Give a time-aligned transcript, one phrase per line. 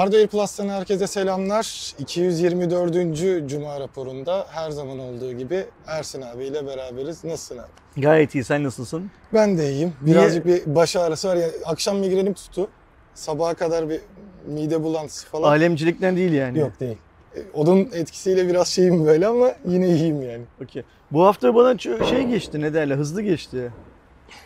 [0.00, 1.92] Hardware Plus'tan herkese selamlar.
[1.98, 3.50] 224.
[3.50, 7.24] Cuma raporunda her zaman olduğu gibi Ersin abiyle beraberiz.
[7.24, 8.00] Nasılsın abi?
[8.02, 8.44] Gayet iyi.
[8.44, 9.10] Sen nasılsın?
[9.34, 9.92] Ben de iyiyim.
[10.00, 11.36] Birazcık bir baş ağrısı var.
[11.36, 12.68] ya akşam migrenim tuttu.
[13.14, 14.00] Sabaha kadar bir
[14.46, 15.48] mide bulantısı falan.
[15.48, 16.58] Alemcilikten değil yani.
[16.58, 16.98] Yok değil.
[17.36, 20.44] E, Onun etkisiyle biraz şeyim böyle ama yine iyiyim yani.
[20.64, 20.82] Okey.
[21.10, 23.72] Bu hafta bana şey geçti ne derler hızlı geçti.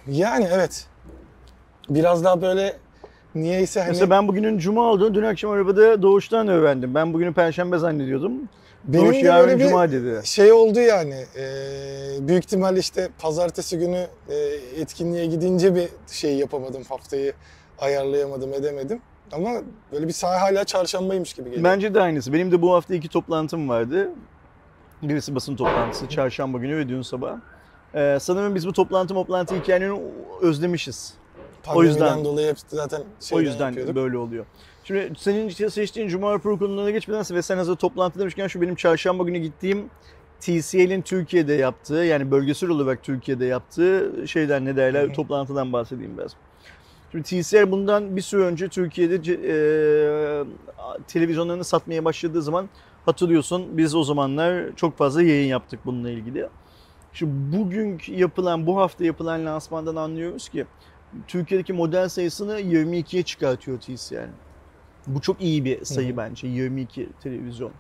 [0.07, 0.87] Yani evet.
[1.89, 2.77] Biraz daha böyle
[3.35, 6.95] niyeyse hani Mesela ben bugünün cuma olduğunu dün akşam arabada Doğuş'tan öğrendim.
[6.95, 8.33] Ben bugünü perşembe zannediyordum.
[8.85, 10.21] benim Doğuş yarın bir cuma dedi.
[10.27, 11.25] şey oldu yani.
[11.37, 11.45] e,
[12.29, 14.35] büyük ihtimalle işte pazartesi günü e,
[14.81, 16.83] etkinliğe gidince bir şey yapamadım.
[16.89, 17.33] Haftayı
[17.79, 19.01] ayarlayamadım, edemedim.
[19.33, 19.51] Ama
[19.93, 21.65] böyle bir saha hala çarşambaymış gibi geliyor.
[21.65, 22.33] Bence de aynısı.
[22.33, 24.11] Benim de bu hafta iki toplantım vardı.
[25.03, 27.37] Birisi basın toplantısı çarşamba günü ve dün sabah.
[27.95, 30.01] Ee, sanırım biz bu toplantı toplantı hikayelerini
[30.43, 31.15] özlemişiz.
[31.65, 33.97] Pandemiden yüzden- dolayı hep zaten o şeyden yüzden yapıyorduk.
[33.97, 34.45] böyle oluyor.
[34.85, 39.25] Şimdi senin seçtiğin Cuma raporu konularına geçmeden ve sen hazır toplantı demişken şu benim çarşamba
[39.25, 39.91] günü gittiğim
[40.41, 45.13] TCL'in Türkiye'de yaptığı yani bölgesel olarak Türkiye'de yaptığı şeyden ne derler Hı hı.
[45.13, 46.33] toplantıdan bahsedeyim biraz.
[47.13, 50.45] Şimdi TCL bundan bir süre önce Türkiye'de e,
[51.09, 52.69] televizyonlarını satmaya başladığı zaman
[53.07, 56.49] hatırlıyorsun biz o zamanlar çok fazla yayın yaptık bununla ilgili.
[57.13, 60.67] Şimdi bugün yapılan bu hafta yapılan lansmandan anlıyoruz ki
[61.29, 64.29] Türkiye'deki model sayısını 22'ye çıkartıyor TCL.
[65.07, 66.17] Bu çok iyi bir sayı Hı hı.
[66.17, 67.73] bence 22 televizyon.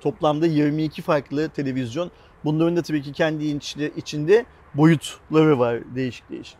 [0.00, 2.10] Toplamda 22 farklı televizyon.
[2.44, 6.56] Bunların da tabii ki kendi içinde, içinde boyutları var değişik değişik.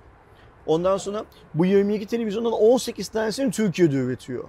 [0.66, 1.24] Ondan sonra
[1.54, 4.44] bu 22 televizyondan 18 tanesini Türkiye'de üretiyor.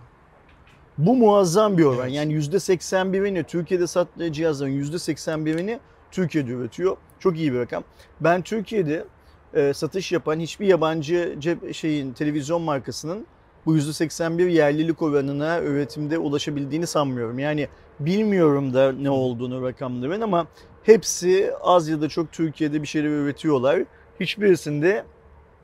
[0.97, 2.03] Bu muazzam bir oran.
[2.03, 2.13] Evet.
[2.13, 5.79] Yani %81'ini Türkiye'de sattığı cihazların %81'ini
[6.11, 6.97] Türkiye'de üretiyor.
[7.19, 7.83] Çok iyi bir rakam.
[8.21, 9.05] Ben Türkiye'de
[9.53, 13.25] e, satış yapan hiçbir yabancı cep şeyin televizyon markasının
[13.65, 17.39] bu %81 yerlilik oranına üretimde ulaşabildiğini sanmıyorum.
[17.39, 17.67] Yani
[17.99, 20.47] bilmiyorum da ne olduğunu rakamların ama
[20.83, 23.83] hepsi az ya da çok Türkiye'de bir şeyler üretiyorlar.
[24.19, 25.05] Hiçbirisinde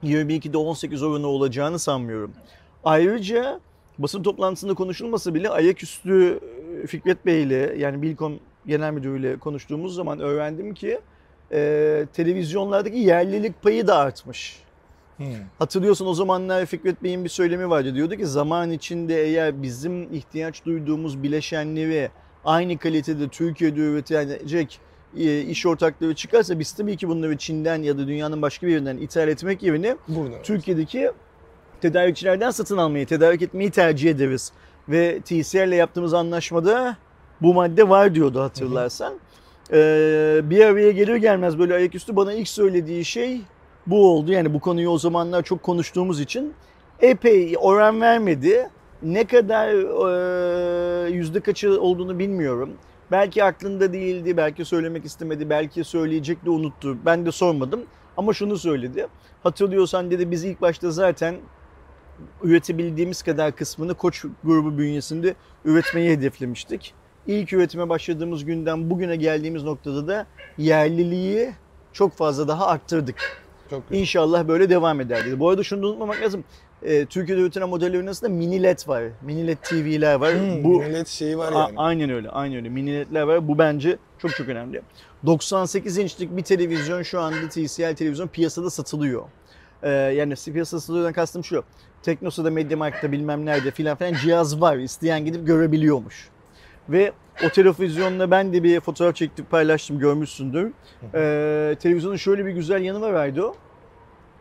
[0.04, 2.32] 22'de 18 oranı olacağını sanmıyorum.
[2.84, 3.60] Ayrıca
[3.98, 6.40] basın toplantısında konuşulmasa bile ayaküstü
[6.84, 11.00] e, Fikret Bey ile yani Bilkom Genel Müdürü ile konuştuğumuz zaman öğrendim ki
[11.52, 14.60] e, televizyonlardaki yerlilik payı da artmış.
[15.18, 15.24] Hı.
[15.60, 17.96] Hatırlıyorsun o zamanlar Fikret Bey'in bir söylemi vardı.
[17.96, 22.10] Diyordu ki zaman içinde eğer bizim ihtiyaç duyduğumuz bileşenleri
[22.46, 24.80] aynı kalitede Türkiye'de üretilecek
[25.18, 28.98] e, iş ortakları çıkarsa biz tabii ki bunları Çin'den ya da dünyanın başka bir yerinden
[28.98, 30.42] ithal etmek yerine Burada.
[30.42, 31.12] Türkiye'deki
[31.82, 34.52] tedarikçilerden satın almayı, tedarik etmeyi tercih ederiz.
[34.90, 36.98] Ve TCL ile yaptığımız anlaşmada
[37.42, 39.14] bu madde var diyordu hatırlarsan.
[39.74, 43.42] Ee, bir araya gelir gelmez böyle ayaküstü bana ilk söylediği şey
[43.88, 44.32] bu oldu.
[44.32, 46.54] Yani bu konuyu o zamanlar çok konuştuğumuz için
[47.02, 48.70] epey oran vermedi.
[49.04, 52.70] Ne kadar e, yüzde kaçı olduğunu bilmiyorum.
[53.12, 56.98] Belki aklında değildi, belki söylemek istemedi, belki söyleyecekti unuttu.
[57.06, 57.84] Ben de sormadım
[58.18, 59.08] ama şunu söyledi.
[59.44, 61.36] Hatırlıyorsan dedi biz ilk başta zaten
[62.44, 66.94] üretebildiğimiz kadar kısmını Koç grubu bünyesinde üretmeyi hedeflemiştik.
[67.30, 70.26] İlk üretime başladığımız günden bugüne geldiğimiz noktada da
[70.58, 71.52] yerliliği
[71.94, 73.16] çok fazla daha arttırdık.
[73.70, 74.02] Çok güzel.
[74.02, 75.40] İnşallah böyle devam eder dedi.
[75.40, 76.44] Bu arada şunu da unutmamak lazım.
[76.84, 79.04] Ee, Türkiye'de üretilen modellerin arasında mini LED var.
[79.22, 80.34] Mini LED TV'ler var.
[80.34, 81.74] Hmm, Bu millet şeyi var A- yani.
[81.78, 82.70] aynen öyle, aynen öyle.
[82.70, 83.48] Mini ledler var.
[83.48, 84.82] Bu bence çok çok önemli.
[85.26, 89.24] 98 inçlik bir televizyon şu anda TCL televizyon piyasada satılıyor.
[89.84, 91.64] Ee, yani piyasada satılıyordan kastım şu.
[92.04, 94.78] Teknosa'da, Mediamarkt'ta bilmem nerede filan filan cihaz var.
[94.78, 96.30] İsteyen gidip görebiliyormuş.
[96.90, 97.12] Ve
[97.46, 100.72] o televizyonla ben de bir fotoğraf çektik paylaştım görmüşsündür.
[101.14, 103.54] Ee, televizyonun şöyle bir güzel yanı var Erdo.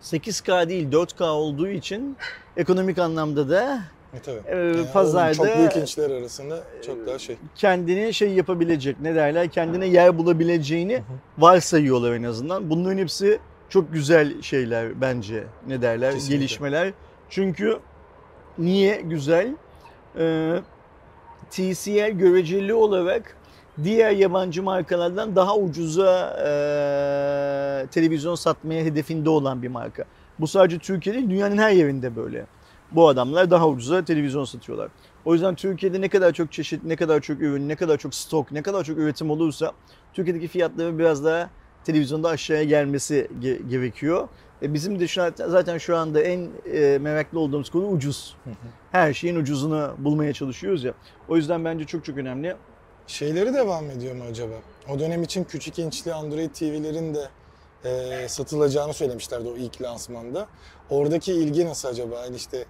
[0.02, 2.16] 8K değil 4K olduğu için
[2.56, 3.80] ekonomik anlamda da
[4.14, 4.40] E, tabii.
[4.46, 7.36] e, Yani pazarda çok büyük inçler arasında çok daha şey.
[7.54, 11.02] kendini şey yapabilecek ne derler kendine yer bulabileceğini
[11.38, 12.70] varsayıyorlar en azından.
[12.70, 13.38] Bunların hepsi
[13.68, 16.36] çok güzel şeyler bence ne derler Kesinlikle.
[16.36, 16.92] gelişmeler.
[17.30, 17.78] Çünkü
[18.58, 19.54] niye güzel?
[20.18, 20.58] Ee,
[21.50, 23.36] TCL göreceli olarak
[23.84, 30.04] diğer yabancı markalardan daha ucuza e, televizyon satmaya hedefinde olan bir marka.
[30.40, 32.46] Bu sadece Türkiye değil dünyanın her yerinde böyle.
[32.92, 34.88] Bu adamlar daha ucuza televizyon satıyorlar.
[35.24, 38.52] O yüzden Türkiye'de ne kadar çok çeşit, ne kadar çok ürün, ne kadar çok stok,
[38.52, 39.72] ne kadar çok üretim olursa
[40.14, 41.50] Türkiye'deki fiyatların biraz daha
[41.84, 44.28] televizyonda aşağıya gelmesi ge- gerekiyor.
[44.62, 48.36] E bizim de şu an, zaten şu anda en e, meraklı olduğumuz konu ucuz.
[48.92, 50.94] Her şeyin ucuzunu bulmaya çalışıyoruz ya.
[51.28, 52.56] O yüzden bence çok çok önemli.
[53.06, 54.54] Şeyleri devam ediyor mu acaba?
[54.90, 57.28] O dönem için küçük inçli Android TV'lerin de
[57.84, 60.46] e, satılacağını söylemişlerdi o ilk lansmanda.
[60.90, 62.20] Oradaki ilgi nasıl acaba?
[62.24, 62.64] Yani işte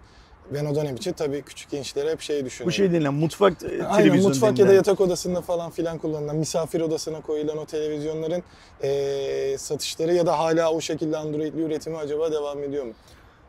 [0.54, 2.66] ben o dönem için tabii küçük gençlere hep şey düşünüyorum.
[2.68, 4.74] Bu şey denilen mutfak e, Aynen mutfak ya da denilen.
[4.74, 8.42] yatak odasında falan filan kullanılan, misafir odasına koyulan o televizyonların
[8.82, 12.92] eee, satışları ya da hala o şekilde Android'li üretimi acaba devam ediyor mu?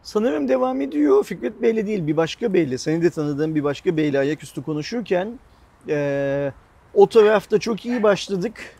[0.03, 1.23] Sanırım devam ediyor.
[1.23, 2.77] Fikret Bey'le değil bir başka beyle.
[2.77, 5.39] Seni de tanıdığım bir başka beyle ayaküstü konuşurken
[5.87, 6.53] eee,
[6.93, 8.75] o tarafta çok iyi başladık.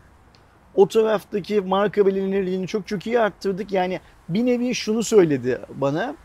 [0.76, 3.72] O taraftaki marka bilinirliğini çok çok iyi arttırdık.
[3.72, 4.00] Yani
[4.30, 6.16] bir nevi şunu söyledi bana.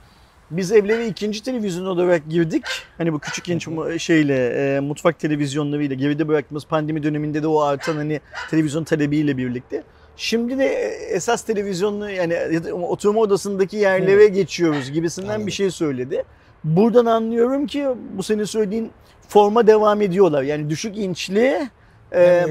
[0.57, 2.65] Biz evlere ikinci televizyon olarak girdik.
[2.99, 3.69] Hani bu küçük genç
[3.99, 4.47] şeyle
[4.77, 8.21] e, mutfak televizyonlarıyla geride bıraktığımız pandemi döneminde de o artan hani
[8.51, 9.83] televizyon talebiyle birlikte.
[10.17, 15.47] Şimdi de e, esas televizyonlu yani ya oturma odasındaki yerlere geçiyoruz gibisinden Anladım.
[15.47, 16.25] bir şey söyledi.
[16.65, 18.91] Buradan anlıyorum ki bu senin söylediğin
[19.29, 20.43] forma devam ediyorlar.
[20.43, 21.69] Yani düşük inçli
[22.13, 22.47] e,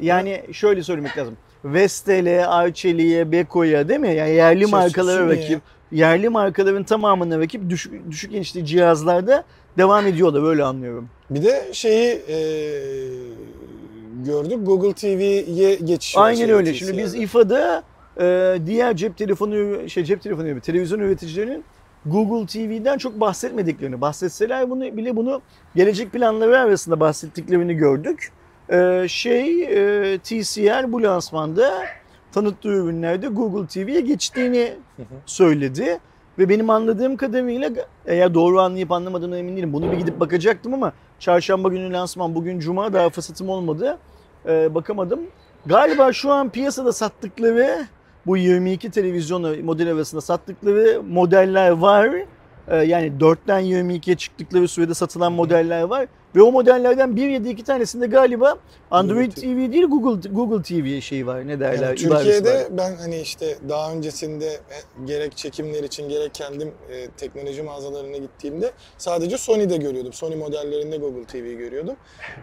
[0.00, 1.36] yani şöyle söylemek lazım.
[1.64, 4.14] Vestel'e, Arçelik'e, Beko'ya değil mi?
[4.14, 5.42] Yani yerli Şey, markalara Sony'ye.
[5.44, 5.60] rakip,
[5.92, 9.44] yerli markaların tamamına rakip düşük, düşük inçli cihazlarda
[9.78, 11.08] devam ediyorlar öyle anlıyorum.
[11.30, 13.08] Bir de şeyi eee,
[14.24, 16.16] gördük Google TV'ye geçiş.
[16.16, 16.74] var Aynen şey, öyle.
[16.74, 17.14] Şimdi biz.
[17.14, 17.82] İFA'da
[18.20, 21.64] e, diğer cep telefonu şey cep telefonu değil, televizyon üreticilerinin
[22.06, 25.42] Google TV'den çok bahsetmediklerini, bahsetseler bunu bile bunu
[25.76, 28.32] gelecek planları arasında bahsettiklerini gördük.
[28.70, 31.84] E, şey e, TCL bu lansmanda
[32.32, 34.72] tanıttığı ürünlerde Google TV'ye geçtiğini
[35.26, 35.98] söyledi.
[36.38, 37.70] Ve benim anladığım kadarıyla
[38.06, 39.72] eğer doğru anlayıp anlamadığına emin değilim.
[39.72, 43.98] Bunu bir gidip bakacaktım ama çarşamba günü lansman bugün cuma daha fırsatım olmadı.
[44.48, 45.20] Ee, bakamadım.
[45.66, 47.86] Galiba şu an piyasada sattıkları
[48.26, 52.10] bu 22 televizyon model arasında sattıkları modeller var.
[52.70, 56.08] Ee, yani 4'ten 22'ye çıktıkları sürede satılan modeller var.
[56.36, 58.58] Ve o modellerden bir ya da iki tanesinde galiba
[58.90, 61.88] Android Google TV değil Google Google TV şeyi var ne derler.
[61.88, 62.18] Yani ibaresi var.
[62.18, 68.16] Türkiye'de ben hani işte daha öncesinde e, gerek çekimler için gerek kendim e, teknoloji mağazalarına
[68.16, 70.12] gittiğimde sadece Sony'de görüyordum.
[70.12, 71.96] Sony modellerinde Google TV görüyordum.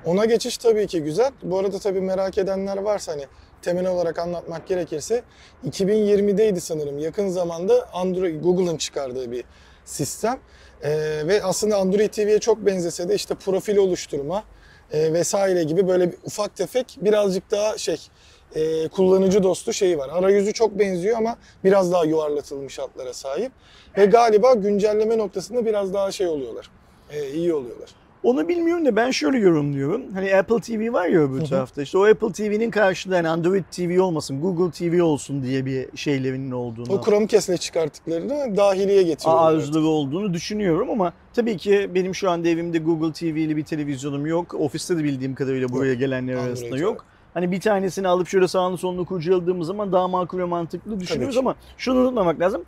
[0.06, 1.31] Ona geçiş tabii ki güzel.
[1.44, 3.25] Bu arada tabii merak edenler varsa hani
[3.62, 5.24] temel olarak anlatmak gerekirse
[5.68, 7.00] 2020'deydi sanırım.
[7.00, 9.44] Yakın zamanda Android Google'ın çıkardığı bir
[9.85, 10.39] sistem.
[10.81, 10.91] E,
[11.27, 14.43] ve aslında Android TV'ye çok benzese de işte profil oluşturma
[14.91, 18.07] e, vesaire gibi böyle bir ufak tefek birazcık daha şey
[18.55, 20.09] e, kullanıcı dostu şeyi var.
[20.09, 23.51] Arayüzü çok benziyor ama biraz daha yuvarlatılmış hatlara sahip.
[23.97, 26.69] Ve galiba güncelleme noktasında biraz daha şey oluyorlar.
[27.11, 28.05] E, iyi oluyorlar.
[28.25, 30.13] Onu bilmiyorum da ben şöyle yorumluyorum.
[30.13, 31.81] Hani Apple TV var ya öbür tarafta.
[31.81, 36.51] İşte o Apple TV'nin karşılığında hani Android TV olmasın, Google TV olsun diye bir şeylerinin
[36.51, 36.94] olduğunu.
[36.94, 39.54] O Chromecast'le çıkarttıklarını dahiliye getiriyorlar.
[39.54, 44.54] arzuları olduğunu düşünüyorum ama tabii ki benim şu anda evimde Google TV'li bir televizyonum yok.
[44.54, 46.78] Ofiste de bildiğim kadarıyla buraya gelenler Android arasında var.
[46.78, 47.06] yok.
[47.33, 51.56] Hani bir tanesini alıp şöyle sağını solunu kurcaladığımız zaman daha makul ve mantıklı düşünüyoruz ama
[51.78, 52.63] şunu unutmamak lazım.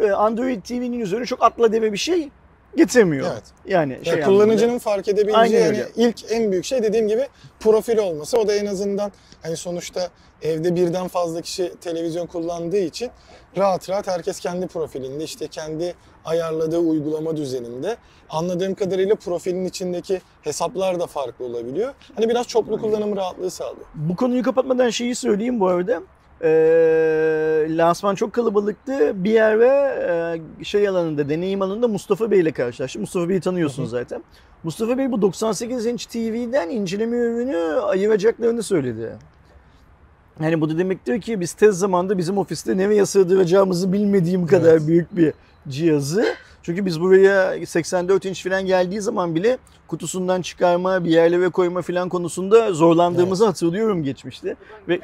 [0.00, 2.28] Ee, Android TV'nin üzerine çok atla deme bir şey
[2.76, 3.30] getirmiyor.
[3.32, 3.42] Evet.
[3.66, 7.28] Yani Ya şey kullanıcının fark edebileceği yani ilk en büyük şey dediğim gibi
[7.60, 8.38] profil olması.
[8.38, 9.12] O da en azından
[9.42, 10.08] hani sonuçta
[10.42, 13.10] evde birden fazla kişi televizyon kullandığı için
[13.56, 15.94] rahat rahat herkes kendi profilinde işte kendi
[16.24, 17.96] ayarladığı uygulama düzeninde.
[18.30, 21.94] Anladığım kadarıyla profilin içindeki hesaplar da farklı olabiliyor.
[22.16, 23.86] Hani biraz çoklu kullanım rahatlığı sağlıyor.
[23.94, 26.02] Bu konuyu kapatmadan şeyi söyleyeyim bu arada.
[26.42, 29.24] Ee, lansman çok kalabalıktı.
[29.24, 29.68] Bir yer ve
[30.60, 33.02] e, şey alanında, deneyim alanında Mustafa Bey ile karşılaştım.
[33.02, 34.22] Mustafa Bey'i tanıyorsunuz zaten.
[34.64, 39.12] Mustafa Bey bu 98 inç TV'den inceleme ürünü ayıracaklarını söyledi.
[40.40, 44.86] Yani bu da demektir ki biz tez zamanda bizim ofiste nereye sığdıracağımızı bilmediğim kadar Evet.
[44.86, 45.32] büyük bir
[45.68, 46.24] cihazı.
[46.62, 52.08] Çünkü biz buraya 84 inç falan geldiği zaman bile kutusundan çıkarma, bir yerlere koyma falan
[52.08, 54.56] konusunda zorlandığımızı hatırlıyorum geçmişte.
[54.88, 55.00] Ve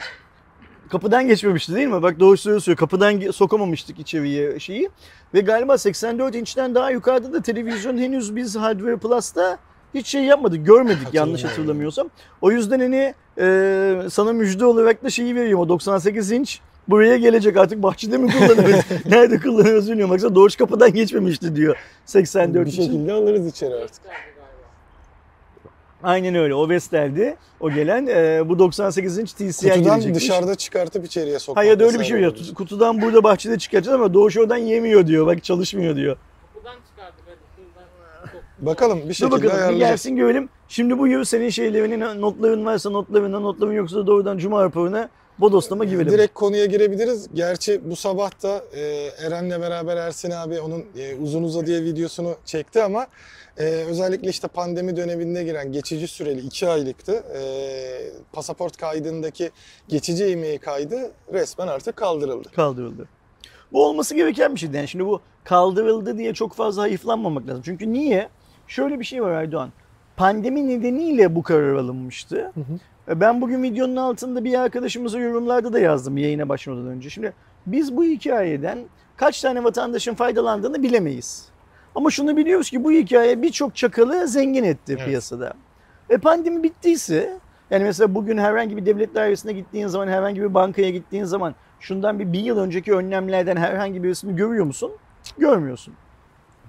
[0.91, 2.03] kapıdan geçmemişti değil mi?
[2.03, 2.77] Bak doğru söylüyor.
[2.77, 4.91] Kapıdan sokamamıştık içeriye şeyi.
[5.35, 9.59] Ve galiba 84 inçten daha yukarıda da televizyon henüz biz Hardware Plus'ta
[9.95, 12.11] hiç şey yapmadık, görmedik yanlış hatırlamıyorsam.
[12.41, 15.65] O yüzden hani e, sana müjde olarak da şeyi veriyorum.
[15.65, 18.85] O 98 inç buraya gelecek artık bahçede mi kullanırız?
[19.07, 20.15] Nerede kullanırız bilmiyorum.
[20.15, 22.83] Baksana doğuş kapıdan geçmemişti diyor 84 bir için.
[22.83, 24.03] şekilde alırız içeri artık.
[26.03, 26.55] Aynen öyle.
[26.55, 27.37] O Vestel'di.
[27.61, 30.23] O gelen e, bu 98 inç TCI Kutudan gelecekmiş.
[30.23, 31.57] dışarıda çıkartıp içeriye sokmak.
[31.65, 32.35] Hayır öyle bir şey yok.
[32.55, 35.27] Kutudan burada bahçede çıkaracağız ama Doğuş oradan yemiyor diyor.
[35.27, 36.17] Bak çalışmıyor diyor.
[36.55, 37.11] Buradan çok-
[38.67, 40.49] Bakalım bir Dur şekilde bakalım bir gelsin görelim.
[40.69, 46.13] Şimdi bu yıl senin şeylerinin notların varsa notlarına notların yoksa doğrudan Cuma raporuna bodoslama girelim.
[46.13, 47.27] Direkt konuya girebiliriz.
[47.35, 48.81] Gerçi bu sabah da e,
[49.27, 53.07] Eren'le beraber Ersin abi onun e, uzun uzadıya videosunu çekti ama
[53.61, 57.13] e, özellikle işte pandemi döneminde giren geçici süreli 2 aylıktı.
[57.13, 57.43] E,
[58.33, 59.51] pasaport kaydındaki
[59.89, 62.49] geçici e kaydı resmen artık kaldırıldı.
[62.57, 63.09] Kaldırıldı.
[63.73, 64.77] Bu olması gereken bir şeydi.
[64.77, 67.63] Yani şimdi bu kaldırıldı diye çok fazla hayıflanmamak lazım.
[67.65, 68.29] Çünkü niye?
[68.67, 69.73] Şöyle bir şey var Erdoğan.
[70.17, 72.53] Pandemi nedeniyle bu karar alınmıştı.
[73.09, 77.11] E, Ben bugün videonun altında bir arkadaşımıza yorumlarda da yazdım yayına başlamadan önce.
[77.11, 77.33] Şimdi
[77.67, 78.79] biz bu hikayeden
[79.17, 81.51] kaç tane vatandaşın faydalandığını bilemeyiz.
[81.95, 85.05] Ama şunu biliyoruz ki bu hikaye birçok çakalı zengin etti Evet.
[85.07, 85.53] piyasada.
[86.11, 87.39] E pandemi bittiyse
[87.71, 92.19] yani mesela bugün herhangi bir devlet dairesine gittiğin zaman herhangi bir bankaya gittiğin zaman şundan
[92.19, 94.93] bir, bir yıl önceki önlemlerden herhangi birisini görüyor musun?
[95.39, 95.95] Görmüyorsun.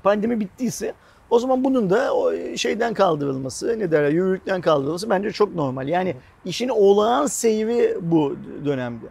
[0.04, 0.94] Pandemi bittiyse
[1.30, 5.88] o zaman bunun da o şeyden kaldırılması, ne derler, yürürlükten kaldırılması bence çok normal.
[5.88, 8.36] Yani işin olağan seyri bu
[8.66, 9.06] dönemde.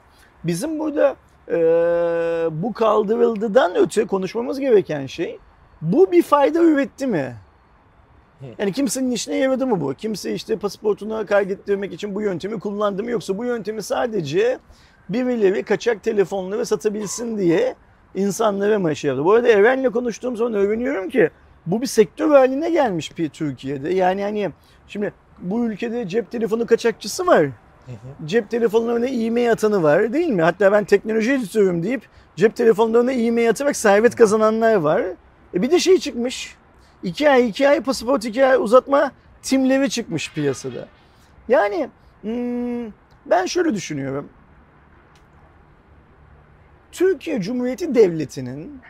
[0.44, 1.16] Bizim burada
[1.48, 1.54] e,
[2.50, 5.38] bu kaldırıldıdan öte konuşmamız gereken şey
[5.82, 7.36] bu bir fayda üretti mi?
[8.58, 9.94] Yani kimsenin işine yaradı mı bu?
[9.94, 13.10] Kimse işte pasaportunu kaydettirmek için bu yöntemi kullandı mı?
[13.10, 14.58] Yoksa bu yöntemi sadece
[15.08, 17.74] birileri kaçak telefonları satabilsin diye
[18.14, 19.24] insanlara mı şey yaptı?
[19.24, 21.30] Bu arada Eren'le konuştuğum zaman öğreniyorum ki
[21.66, 23.94] bu bir sektör haline gelmiş bir Türkiye'de.
[23.94, 24.50] Yani hani
[24.88, 27.46] şimdi bu ülkede cep telefonu kaçakçısı var.
[28.24, 30.42] Cep telefonlarına e-mail atanı var değil mi?
[30.42, 32.02] Hatta ben teknoloji editörüm deyip
[32.36, 35.02] cep telefonlarına e-mail atarak servet kazananlar var.
[35.54, 36.56] E bir de şey çıkmış.
[37.02, 40.88] İki ay, iki ay pasaport iki ay uzatma timleri çıkmış piyasada.
[41.48, 41.88] Yani
[42.22, 42.92] hmm,
[43.26, 44.28] ben şöyle düşünüyorum.
[46.92, 48.80] Türkiye Cumhuriyeti Devleti'nin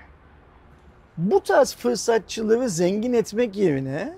[1.17, 4.15] bu tarz fırsatçıları zengin etmek yerine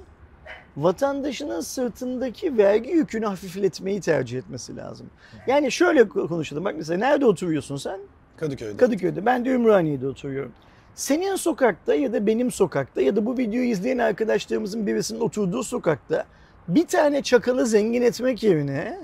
[0.77, 5.11] vatandaşının sırtındaki vergi yükünü hafifletmeyi tercih etmesi lazım.
[5.47, 6.65] Yani şöyle konuşalım.
[6.65, 8.01] Bak mesela nerede oturuyorsun sen?
[8.37, 8.77] Kadıköy'de.
[8.77, 9.27] Kadıköy'de.
[9.27, 10.53] Ben de Ümraniye'de oturuyorum.
[10.95, 16.25] Senin sokakta ya da benim sokakta ya da bu videoyu izleyen arkadaşlarımızın birisinin oturduğu sokakta
[16.69, 18.99] bir tane çakalı zengin etmek yerine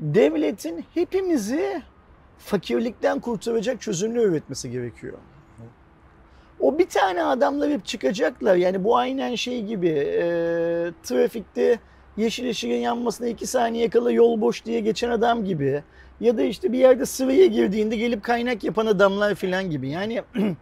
[0.00, 1.82] devletin hepimizi
[2.38, 5.18] fakirlikten kurtaracak çözümler üretmesi gerekiyor.
[6.60, 8.56] O bir tane adamla hep çıkacaklar.
[8.56, 10.24] Yani bu aynen şey gibi e,
[11.02, 11.78] trafikte
[12.16, 15.82] yeşil ışığın yanmasına iki saniye kala yol boş diye geçen adam gibi.
[16.22, 19.88] Ya da işte bir yerde sıraya girdiğinde gelip kaynak yapan adamlar falan gibi.
[19.88, 20.22] Yani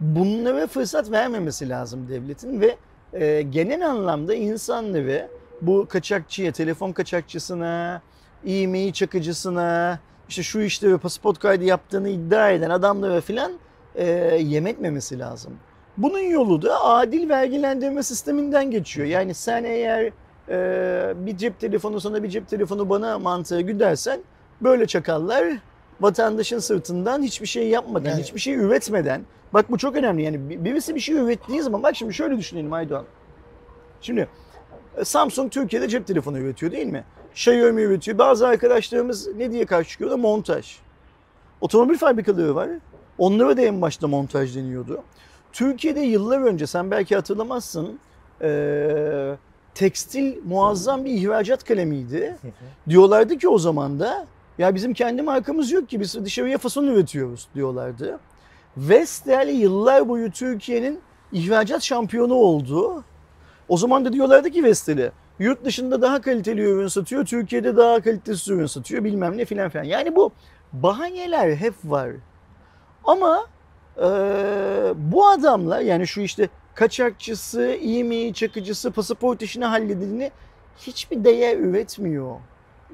[0.00, 2.76] bunlara fırsat vermemesi lazım devletin ve
[3.12, 5.28] e, genel anlamda insanları
[5.62, 8.02] bu kaçakçıya, telefon kaçakçısına,
[8.46, 13.52] e-mail çakıcısına, işte şu işte ve pasaport kaydı yaptığını iddia eden adamlara filan
[13.94, 14.04] e,
[14.42, 15.52] yem etmemesi lazım.
[15.96, 19.06] Bunun yolu da adil vergilendirme sisteminden geçiyor.
[19.06, 20.10] Yani sen eğer
[20.48, 24.20] e, bir cep telefonu sana bir cep telefonu bana mantığı güdersen
[24.62, 25.44] böyle çakallar
[26.00, 29.22] vatandaşın sırtından hiçbir şey yapmadan, Yani- hiçbir şey üretmeden.
[29.54, 32.72] Bak bu çok önemli yani bir- birisi bir şey ürettiği zaman bak şimdi şöyle düşünelim
[32.72, 33.04] Aydoğan.
[34.00, 34.28] Şimdi
[34.96, 37.04] e, Samsung Türkiye'de cep telefonu üretiyor değil mi?
[37.32, 38.18] Xiaomi üretiyor.
[38.18, 40.76] Bazı arkadaşlarımız ne diye karşı çıkıyor da montaj.
[41.60, 42.68] Otomobil fabrikaları var.
[43.18, 45.02] Onlara da en başta montaj deniyordu.
[45.52, 47.98] Türkiye'de yıllar önce sen belki hatırlamazsın
[48.42, 49.36] eee,
[49.74, 52.36] tekstil muazzam bir ihracat kalemiydi.
[52.88, 54.26] Diyorlardı ki o zaman da
[54.58, 58.20] ya bizim kendi markamız yok ki biz dışarıya fason üretiyoruz diyorlardı.
[58.76, 61.00] Vestel yıllar boyu Türkiye'nin
[61.32, 63.04] ihracat şampiyonu oldu.
[63.68, 68.48] O zaman da diyorlardı ki Vestel'e yurt dışında daha kaliteli ürün satıyor, Türkiye'de daha kalitesiz
[68.48, 69.84] ürün satıyor bilmem ne filan filan.
[69.84, 70.32] Yani bu
[70.72, 72.10] bahaneler hep var.
[73.04, 73.46] Ama
[73.98, 74.04] eee,
[74.96, 80.30] bu adamlar yani şu işte kaçakçısı, e-mail çakıcısı, pasaport işini halledildiğini
[80.78, 82.36] hiçbir değer üretmiyor.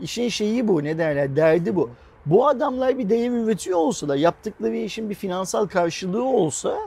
[0.00, 1.90] İşin şeyi bu ne derler derdi bu.
[2.26, 6.78] Bu adamlar bir değer üretiyor olsalar, yaptıkları işin bir finansal karşılığı olsa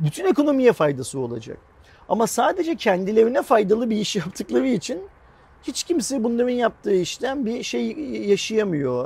[0.00, 1.58] bütün ekonomiye faydası olacak.
[2.08, 5.00] Ama sadece kendilerine faydalı bir iş yaptıkları için
[5.62, 7.92] hiç kimse bunların yaptığı işten bir şey
[8.28, 9.04] yaşayamıyor,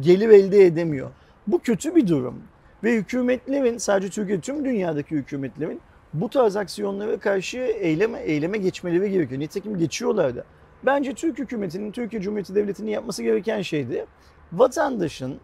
[0.00, 1.10] gelir elde edemiyor.
[1.46, 2.42] Bu kötü bir durum.
[2.84, 5.80] Ve hükümetlerin, sadece Türkiye, tüm dünyadaki hükümetlerin
[6.14, 9.40] bu tarz aksiyonlara karşı eyleme, eyleme geçmeleri gerekiyor.
[9.40, 10.44] Nitekim geçiyorlar da.
[10.82, 14.06] Bence Türk hükümetinin, Türkiye Cumhuriyeti Devleti'nin yapması gereken şeydi.
[14.52, 15.38] Vatandaşın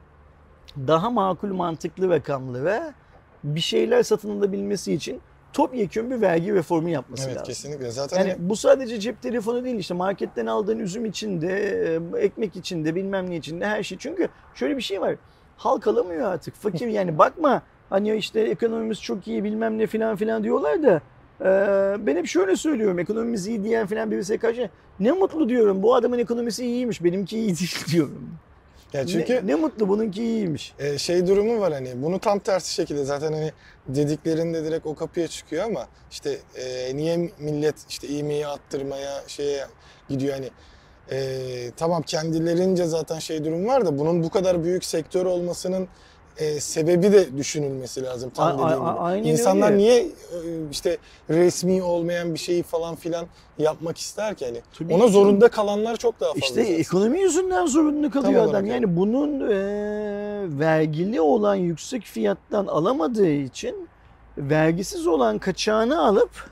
[0.77, 2.95] daha makul mantıklı rakamlara
[3.45, 5.21] bir şeyler satın alabilmesi için
[5.53, 7.47] topyekun bir vergi reformu yapması Evet lazım.
[7.47, 7.91] kesinlikle.
[7.91, 11.53] Zaten Yani hani bu sadece cep telefonu değil işte marketten aldığın üzüm içinde,
[12.15, 13.99] e, ekmek içinde, bilmem ne içinde her şey.
[13.99, 15.15] Çünkü şöyle bir şey var.
[15.57, 16.55] Halk alamıyor artık.
[16.55, 21.01] Fakir yani bakma hani işte ekonomimiz çok iyi bilmem ne filan filan diyorlar da
[21.41, 21.45] e,
[22.07, 24.71] ben hep şöyle söylüyorum ekonomimiz iyi diyen filan birisi karşı
[25.01, 28.29] ne mutlu diyorum bu adamın ekonomisi iyiymiş benimki iyi değil diyorum.
[28.93, 30.75] ya çünkü ne, ne mutlu bununki iyiymiş.
[30.79, 33.53] e, şey durumu var hani bunu tam tersi şekilde zaten hani
[33.89, 39.67] dediklerinde direkt o kapıya çıkıyor ama işte e, niye millet işte e-mail'i attırmaya şeye
[40.09, 40.51] gidiyor hani
[41.11, 45.89] e, tamam kendilerince zaten şey durum var da bunun bu kadar büyük sektör olmasının
[46.39, 49.01] e, sebebi de düşünülmesi lazım tam A- a- dediğim gibi.
[49.01, 49.79] aynen İnsanlar öyle.
[49.79, 50.07] niye e,
[50.71, 50.97] işte
[51.31, 53.27] resmi olmayan bir şeyi falan filan
[53.59, 54.61] yapmak ister ki hani?
[54.79, 55.13] Tabii Ona ki.
[55.13, 56.41] zorunda kalanlar çok daha fazla.
[56.47, 56.79] İşte zaten.
[56.79, 58.49] ekonomi yüzünden zorunda kalıyor Tam adam.
[58.51, 63.89] olarak Yani bunun e, vergili olan yüksek fiyattan alamadığı için
[64.39, 66.51] vergisiz olan kaçağını alıp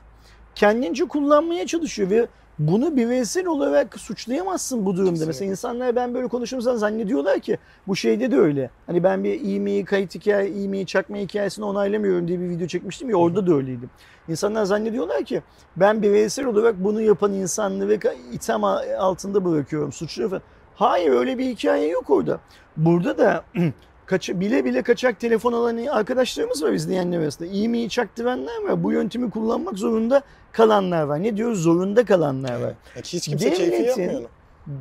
[0.55, 2.27] kendince kullanmaya çalışıyor ve
[2.67, 5.11] bunu bireysel olarak suçlayamazsın bu durumda.
[5.11, 5.51] Mesela Kesinlikle.
[5.51, 8.69] insanlar ben böyle konuştuğum zaman zannediyorlar ki bu şeyde de öyle.
[8.87, 13.15] Hani ben bir e-mail kayıt hikaye, e-mail çakma hikayesini onaylamıyorum diye bir video çekmiştim ya
[13.15, 13.89] orada da öyleydim.
[14.27, 15.41] İnsanlar zannediyorlar ki
[15.77, 17.99] ben bireysel olarak bunu yapan insanları
[18.33, 18.63] itham
[18.99, 20.41] altında bırakıyorum suçlu falan.
[20.75, 22.39] Hayır öyle bir hikaye yok orada.
[22.77, 23.43] Burada da
[24.11, 27.49] kaç, bile bile kaçak telefon alan arkadaşlarımız var izleyenler arasında.
[27.49, 28.83] İyi çaktıranlar var.
[28.83, 31.23] Bu yöntemi kullanmak zorunda kalanlar var.
[31.23, 31.61] Ne diyoruz?
[31.61, 32.73] Zorunda kalanlar var.
[32.95, 33.05] Evet.
[33.05, 34.27] Hiç kimse keyfi Devletin- yapmıyor onu.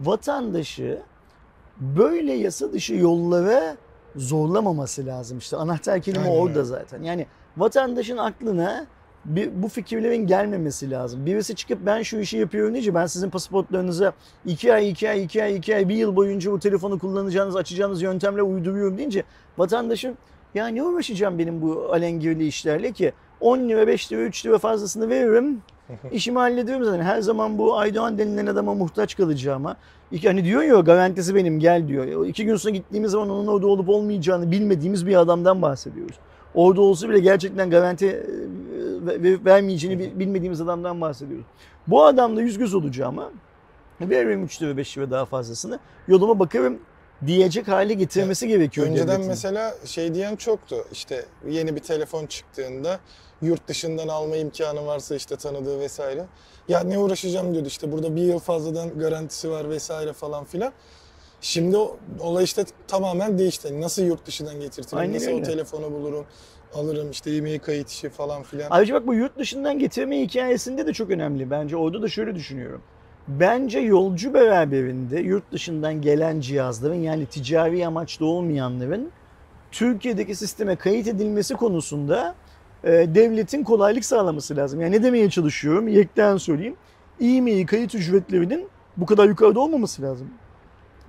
[0.05, 0.99] Vatandaşı
[1.81, 3.77] böyle yasa dışı yollara
[4.17, 5.39] zorlamaması lazım.
[5.39, 7.03] İşte anahtar kelime Aynen orada zaten.
[7.03, 8.87] Yani vatandaşın aklına
[9.25, 11.27] bir, bu fikirlerin gelmemesi lazım.
[11.27, 14.13] Birisi çıkıp ben şu işi yapıyorum deyince ben sizin pasaportlarınıza
[14.47, 18.03] iki ay, iki ay, iki ay, iki ay, bir yıl boyunca bu telefonu kullanacağınız, açacağınız
[18.03, 19.25] yöntemle uyduruyorum deyince
[19.59, 20.17] vatandaşın
[20.55, 25.09] ya ne uğraşacağım benim bu alengirli işlerle ki 10 lira, 5 lira, 3 lira fazlasını
[25.09, 25.63] veririm.
[26.13, 27.03] İşimi hallediyorum zaten.
[27.03, 29.77] Her zaman bu Aydoğan denilen adama muhtaç kalacağıma.
[30.13, 32.27] İki, hani diyor ya garantisi benim gel diyor.
[32.27, 36.17] İki gün sonra gittiğimiz zaman onun orada olup olmayacağını bilmediğimiz bir adamdan bahsediyoruz.
[36.55, 38.21] Orada olsa bile gerçekten garanti e,
[39.07, 41.47] ve- ve- vermeyeceğini bil- bilmediğimiz adamdan bahsediyoruz.
[41.87, 43.31] Bu adamla yüz göz olacağıma
[44.01, 45.79] veririm 3 lira 5 lira daha fazlasını
[46.09, 46.79] yoluma bakarım
[47.27, 49.27] diyecek hale getirmesi gerekiyor Önceden devletin.
[49.29, 50.77] mesela şey diyen çoktu.
[50.93, 52.99] İşte yeni bir telefon çıktığında
[53.43, 56.25] yurt dışından alma imkanı varsa işte tanıdığı vesaire.
[56.69, 60.73] Ya ne uğraşacağım diyordu işte burada bir yıl fazladan garantisi var vesaire falan filan.
[61.41, 63.81] Şimdi o olay işte tamamen değişti.
[63.81, 65.43] Nasıl yurt dışından getirtirim, Aynen nasıl o öyle.
[65.43, 66.25] telefonu bulurum,
[66.75, 68.67] alırım işte yemeği kayıt işi falan filan.
[68.71, 71.51] Ayrıca bak bu yurt dışından getirme hikayesinde de çok önemli.
[71.51, 72.83] Bence orada da şöyle düşünüyorum.
[73.29, 79.11] Bence yolcu beraberinde yurt dışından gelen cihazların yani ticari amaçlı olmayanların
[79.73, 82.35] Türkiye'deki sisteme kayıt edilmesi konusunda
[82.85, 84.81] e, devletin kolaylık sağlaması lazım.
[84.81, 85.89] Yani ne demeye çalışıyorum?
[85.89, 86.77] Yekten söyleyeyim.
[87.21, 90.29] E-mail kayıt ücretlerinin bu kadar yukarıda olmaması lazım.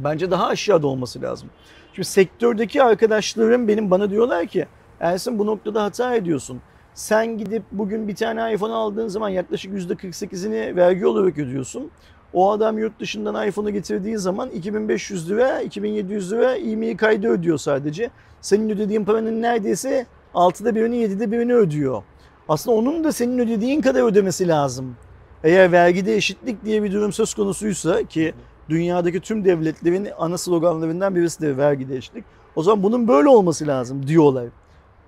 [0.04, 1.50] Bence daha aşağıda olması lazım.
[1.94, 4.68] Şimdi sektördeki arkadaşlarım benim bana diyorlar ki
[5.00, 6.62] Ersin bu noktada hata ediyorsun.
[6.94, 11.92] Sen gidip bugün bir tane iPhone aldığın zaman yaklaşık %48'ini vergi olarak ödüyorsun.
[12.34, 18.10] O adam yurt dışından iPhone'u getirdiği zaman 2500 lira, 2700 lira e-mail kaydı ödüyor sadece.
[18.42, 22.04] Senin ödediğin paranın neredeyse 6'da birini 7'de birini ödüyor.
[22.50, 24.96] Aslında onun da senin ödediğin kadar ödemesi lazım.
[25.44, 28.34] Eğer vergide eşitlik diye bir durum söz konusuysa ki
[28.72, 32.24] dünyadaki tüm devletlerin ana sloganlarından birisi de vergide eşitlik.
[32.56, 34.46] O zaman bunun böyle olması lazım diyorlar.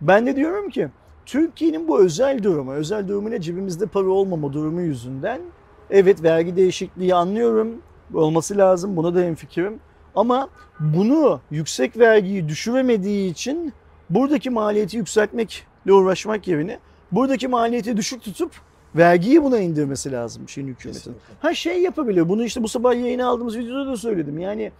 [0.02, 0.90] Ben de diyorum ki
[1.26, 5.42] Türkiye'nin bu özel durumu, özel durumuyla cebimizde para olmama durumu yüzünden
[5.90, 7.82] evet vergi değişikliği anlıyorum.
[8.14, 8.96] Olması lazım.
[8.96, 9.80] Buna da hemfikirim.
[10.16, 10.50] Ama
[10.80, 13.74] bunu yüksek vergiyi düşüremediği için
[14.10, 16.80] buradaki maliyeti yükseltmekle uğraşmak yerine
[17.12, 18.52] buradaki maliyeti düşük tutup
[18.96, 21.00] vergiyi buna indirmesi lazım şeyin hükümetin.
[21.00, 21.34] Kesinlikle.
[21.40, 22.30] Ha şey yapabiliyor.
[22.30, 24.40] Bunu işte bu sabah yayına aldığımız videoda da söyledim.
[24.40, 24.72] Yani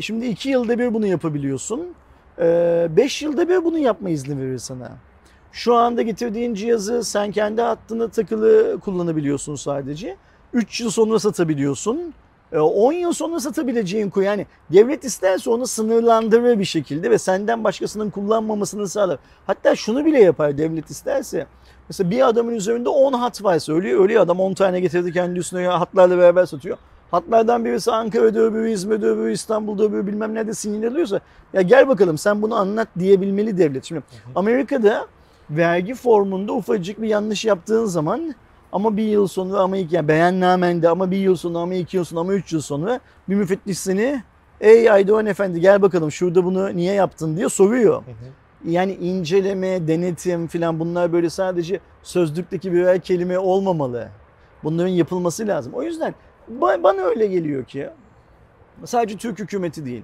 [0.00, 1.86] şimdi iki yılda bir bunu yapabiliyorsun.
[2.38, 4.92] Ee, beş yılda bir bunu yapma izni verir sana.
[5.52, 10.16] Şu anda getirdiğin cihazı sen kendi hattına takılı kullanabiliyorsun sadece.
[10.52, 12.14] 3 yıl sonra satabiliyorsun.
[12.52, 14.24] Ee, 10 yıl sonra satabileceğin koy.
[14.24, 19.18] Yani devlet isterse onu sınırlandırır bir şekilde ve senden başkasının kullanmamasını sağlar.
[19.46, 21.46] Hatta şunu bile yapar devlet isterse.
[21.92, 25.66] Mesela bir adamın üzerinde 10 hat varsa öyle, öyle adam 10 tane getirdi kendi üstüne
[25.66, 26.76] hatlarla beraber satıyor.
[27.10, 31.20] Hatlardan birisi Ankara'da öbürü İzmir'de öbürü İstanbul'da öbürü bilmem nerede sinyalliyorsa
[31.52, 33.84] ya gel bakalım sen bunu anlat diyebilmeli devlet.
[33.84, 34.02] Şimdi
[34.34, 35.06] Amerika'da
[35.50, 38.34] vergi formunda ufacık bir yanlış yaptığın zaman
[38.72, 42.04] ama bir yıl sonra ama iki yani beyannamende ama bir yıl sonra ama iki yıl
[42.04, 44.22] sonra ama üç yıl sonra bir müfettiş seni
[44.60, 48.02] ey Aydoğan efendi gel bakalım şurada bunu niye yaptın diye soruyor.
[48.64, 54.08] Yani inceleme, denetim filan bunlar böyle sadece sözlükteki birer kelime olmamalı.
[54.64, 55.72] Bunların yapılması lazım.
[55.74, 56.14] O yüzden
[56.60, 57.88] ba- bana öyle geliyor ki
[58.84, 60.02] sadece Türk hükümeti değil.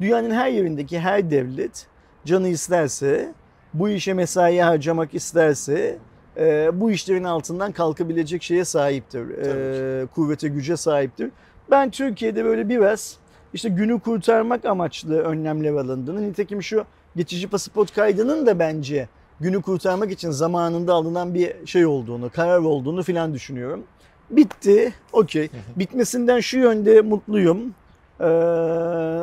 [0.00, 1.86] Dünyanın her yerindeki her devlet
[2.24, 3.32] canı isterse,
[3.74, 5.98] bu işe mesai harcamak isterse
[6.36, 9.38] e, bu işlerin altından kalkabilecek şeye sahiptir.
[9.38, 11.30] E, kuvvete, güce sahiptir.
[11.70, 13.16] Ben Türkiye'de böyle biraz
[13.54, 16.84] işte günü kurtarmak amaçlı önlemler alındığını, nitekim şu
[17.16, 19.08] geçici pasaport kaydının da bence
[19.40, 23.84] günü kurtarmak için zamanında alınan bir şey olduğunu, karar olduğunu filan düşünüyorum.
[24.30, 25.48] Bitti, okey.
[25.76, 27.74] Bitmesinden şu yönde mutluyum.
[28.20, 28.24] Ee,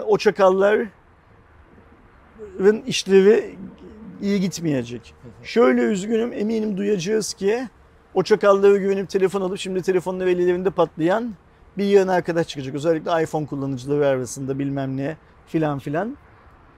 [0.08, 0.88] o çakallar
[2.58, 3.56] çocukların işleri
[4.22, 5.14] iyi gitmeyecek.
[5.44, 7.68] Şöyle üzgünüm eminim duyacağız ki
[8.14, 11.34] o çakallara güvenip telefon alıp şimdi telefonla velilerinde patlayan
[11.78, 12.76] bir yığın arkadaş çıkacak.
[12.76, 15.18] Özellikle iPhone kullanıcıları arasında bilmem ne
[15.48, 16.18] filan filan.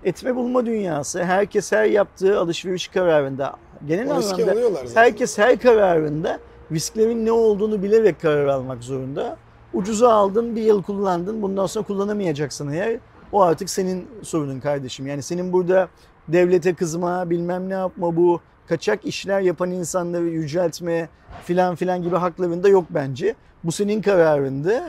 [0.04, 1.24] Etme bulma dünyası.
[1.24, 3.56] Herkes her yaptığı alışveriş kararında
[3.88, 4.56] genel O anlamda
[4.94, 6.40] herkes her kararında
[6.72, 9.38] risklerin ne olduğunu bilerek karar almak zorunda.
[9.74, 13.00] Ucuza aldın, bir yıl kullandın, bundan sonra kullanamayacaksın eğer.
[13.32, 15.08] O artık senin sorunun kardeşim.
[15.08, 15.88] Yani senin burada
[16.28, 21.10] devlete kızma, bilmem ne yapma bu kaçak işler yapan insanları yüceltme
[21.44, 23.36] filan filan gibi haklarında yok bence.
[23.64, 24.82] Bu senin kararındı.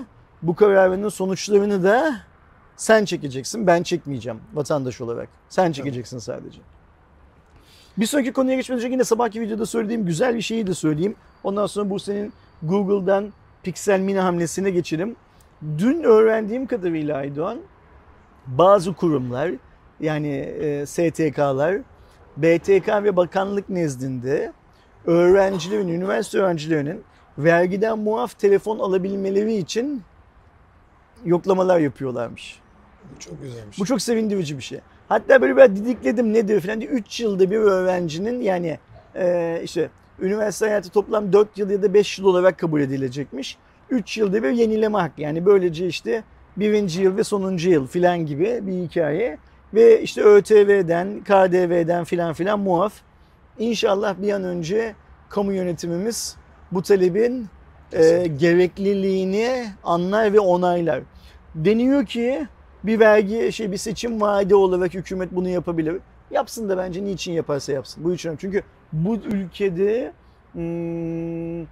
[0.42, 2.14] Bu kararının sonuçlarını da
[2.78, 3.66] sen çekeceksin.
[3.66, 5.28] Ben çekmeyeceğim vatandaş olarak.
[5.48, 6.60] Sen çekeceksin sadece.
[7.98, 11.16] Bir sonraki konuya geçmeden önce yine sabahki videoda söylediğim güzel bir şeyi de söyleyeyim.
[11.44, 15.16] Ondan sonra bu senin Google'dan Pixel Mini hamlesine geçelim.
[15.78, 17.58] Dün öğrendiğim kadarıyla Aydoğan
[18.46, 19.50] bazı kurumlar
[20.00, 21.76] yani e, STK'lar
[22.36, 24.52] BTK ve bakanlık nezdinde
[25.06, 27.04] öğrencilerin, üniversite öğrencilerinin
[27.38, 30.02] vergiden muaf telefon alabilmeleri için
[31.24, 32.60] yoklamalar yapıyorlarmış.
[33.16, 33.78] Bu çok güzelmiş.
[33.78, 34.80] Bu çok sevindirici bir şey.
[35.08, 38.78] Hatta böyle biraz didikledim nedir falan diye 3 yılda bir öğrencinin yani
[39.14, 39.90] e, işte
[40.20, 43.58] üniversite hayatı toplam 4 yıl ya da 5 yıl olarak kabul edilecekmiş.
[43.90, 46.22] 3 yılda bir yenileme hakkı yani böylece işte
[46.56, 49.38] birinci yıl ve sonuncu yıl filan gibi bir hikaye.
[49.74, 52.92] Ve işte ÖTV'den, KDV'den filan filan muaf.
[53.58, 54.94] İnşallah bir an önce
[55.28, 56.36] kamu yönetimimiz
[56.72, 57.46] bu talebin
[57.92, 58.26] e, Kesinlikle.
[58.36, 61.00] gerekliliğini anlar ve onaylar.
[61.54, 62.46] Deniyor ki
[62.84, 65.96] bir vergi şey bir seçim vaadi olarak hükümet bunu yapabilir.
[66.30, 68.04] Yapsın da bence niçin yaparsa yapsın.
[68.04, 68.62] Bu için çünkü
[68.92, 70.12] bu ülkede
[70.52, 71.66] hmm,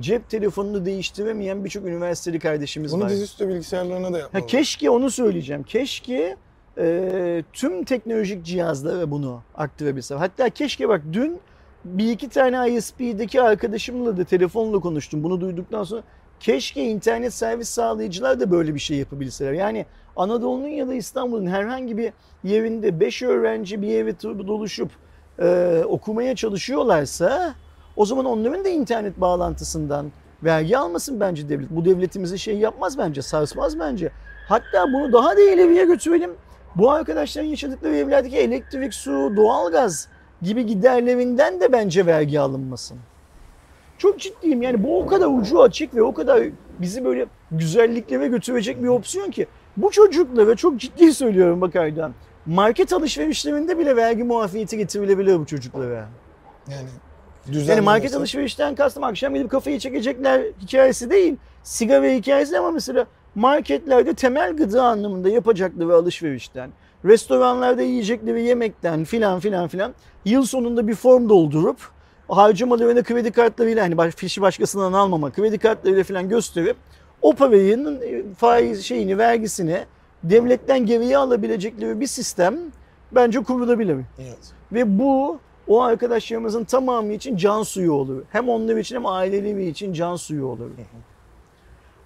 [0.00, 3.10] cep telefonunu değiştiremeyen birçok üniversiteli kardeşimiz Bunu var.
[3.10, 4.46] dizüstü bilgisayarlarına da Ha, yapmalı.
[4.46, 5.62] keşke onu söyleyeceğim.
[5.62, 6.36] Keşke
[6.78, 10.14] e, tüm teknolojik cihazlara bunu aktirebilse.
[10.14, 11.40] Hatta keşke bak dün
[11.84, 15.22] bir iki tane ISP'deki arkadaşımla da telefonla konuştum.
[15.22, 16.02] Bunu duyduktan sonra
[16.40, 19.52] keşke internet servis sağlayıcılar da böyle bir şey yapabilseler.
[19.52, 22.12] Yani Anadolu'nun ya da İstanbul'un herhangi bir
[22.44, 24.90] yerinde 5 öğrenci bir eve doluşup
[25.38, 27.54] e, okumaya çalışıyorlarsa
[27.96, 30.12] o zaman onların da internet bağlantısından
[30.44, 31.70] vergi almasın bence devlet.
[31.70, 34.10] Bu devletimize şey yapmaz bence, sarsmaz bence.
[34.48, 36.30] Hatta bunu daha da ileriye götürelim.
[36.76, 40.08] Bu arkadaşların yaşadıkları evlerdeki elektrik, su, doğalgaz
[40.42, 42.98] gibi giderlerinden de bence vergi alınmasın.
[43.98, 46.42] Çok ciddiyim yani bu o kadar ucu açık ve o kadar
[46.78, 49.46] bizi böyle güzelliklere götürecek bir opsiyon ki.
[49.76, 52.12] Bu çocuklara çok ciddi söylüyorum bak Aydan.
[52.46, 55.94] Market alışverişlerinde bile vergi muafiyeti getirilebilir bu çocuklara.
[55.94, 56.08] Yani
[56.68, 56.86] Yani
[57.56, 61.36] düzenlenirse- market alışverişten kastım akşam gidip kafayı çekecekler hikayesi değil.
[61.62, 66.70] Sigara hikayesi ama mesela marketlerde temel gıda anlamında yapacakları alışverişten,
[67.04, 71.76] restoranlarda yiyecekleri yemekten filan filan filan yıl sonunda bir form doldurup
[72.28, 76.76] harcamalarını kredi kartlarıyla hani fişi başkasından almama kredi kartlarıyla filan gösterip
[77.22, 79.84] o parayın e, faiz şeyini vergisini
[80.22, 82.58] devletten geriye alabilecekleri bir sistem
[83.12, 83.96] bence kurulabilir.
[84.18, 84.52] Evet.
[84.72, 88.22] Ve bu o arkadaşlarımızın tamamı için can suyu olur.
[88.30, 90.70] Hem onlar için hem aileleri için can suyu olur.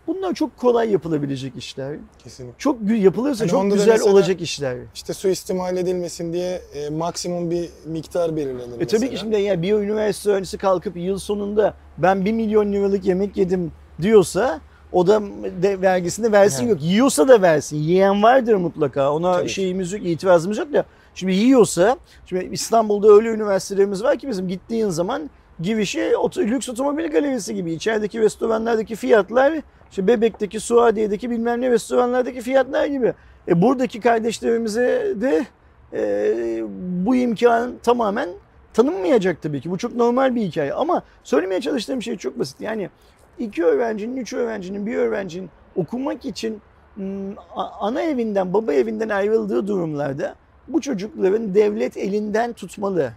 [0.06, 1.96] Bunlar çok kolay yapılabilecek işler.
[2.18, 2.58] Kesinlikle.
[2.58, 4.76] Çok yapılırsa Hani çok güzel olacak işler.
[4.94, 9.72] İşte suistimal edilmesin diye e, maksimum bir miktar belirlenir E tabii ki şimdi yani bir
[9.72, 13.72] üniversite öğrencisi kalkıp yıl sonunda ben 1 milyon liralık yemek yedim
[14.02, 14.60] diyorsa
[14.94, 15.22] o da
[15.62, 16.70] de vergisini versin Evet.
[16.70, 16.82] yok.
[16.82, 17.76] Yiyorsa da versin.
[17.76, 19.12] Yiyen vardır mutlaka.
[19.12, 20.84] Ona Tabii şeyimiz yok, itirazımız yok da.
[21.14, 25.30] Şimdi yiyorsa, şimdi İstanbul'da öyle üniversitelerimiz var ki bizim gittiğin zaman
[25.60, 27.72] girişi oto, lüks otomobil galerisi gibi.
[27.72, 29.52] İçerideki restoranlardaki fiyatlar
[29.90, 33.14] işte Bebek'teki, Suadiye'deki bilmem ne restoranlardaki fiyatlar gibi.
[33.48, 35.46] E buradaki kardeşlerimize de
[35.92, 36.64] e,
[37.06, 38.28] bu imkan tamamen
[38.72, 39.70] tanınmayacak tabii ki.
[39.70, 42.60] Bu çok normal bir hikaye ama söylemeye çalıştığım şey çok basit.
[42.60, 42.90] Yani
[43.38, 46.60] iki öğrencinin, üç öğrencinin, bir öğrencinin okumak için
[46.94, 47.34] hmm,
[47.80, 50.34] ana evinden, baba evinden ayrıldığı durumlarda
[50.68, 53.12] bu çocukların devlet elinden tutmalı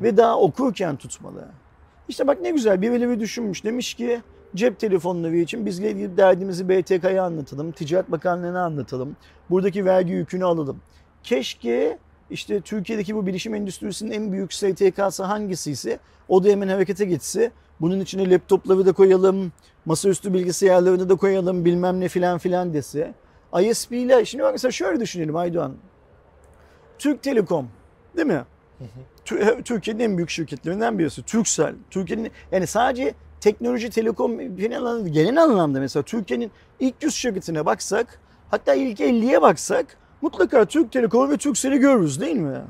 [0.00, 1.44] ve daha okurken tutmalı.
[2.08, 3.64] İşte bak ne güzel birileri düşünmüş.
[3.64, 4.20] Demiş ki
[4.54, 9.16] cep telefonları için biz derdimizi BTK'ya anlatalım, Ticaret Bakanlığı'na anlatalım.
[9.50, 10.80] Buradaki vergi yükünü alalım.
[11.22, 11.98] Keşke
[12.30, 17.50] işte Türkiye'deki bu bilişim endüstrisinin en büyük STK'sı hangisiyse o da hemen harekete geçse.
[17.80, 19.52] Bunun içine laptopları da koyalım,
[19.84, 23.14] masaüstü bilgisayarlarını da koyalım bilmem ne filan filan dese.
[23.62, 25.74] ISP ile şimdi mesela şöyle düşünelim Aydoğan.
[26.98, 27.68] Türk Telekom
[28.16, 28.44] değil mi?
[29.26, 31.22] Tü- Türkiye'nin en büyük şirketlerinden birisi.
[31.22, 31.74] Turkcell.
[31.90, 34.40] Türkiye'nin yani sadece teknoloji, telekom
[34.76, 40.92] anlamda, genel anlamda mesela Türkiye'nin ilk 100 şirketine baksak hatta ilk 50'ye baksak mutlaka Türk
[40.92, 42.60] Telekom ve Turkcell'i görürüz değil mi?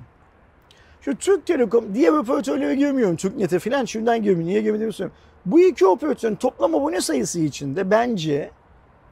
[1.04, 3.16] Şu Türk Telekom, diğer operatörlere girmiyorum.
[3.16, 4.46] TürkNet'e falan şundan girmiyorum.
[4.46, 5.22] Niye girmediğimi söylüyorum.
[5.46, 8.50] Bu iki operatörün toplam abone sayısı içinde bence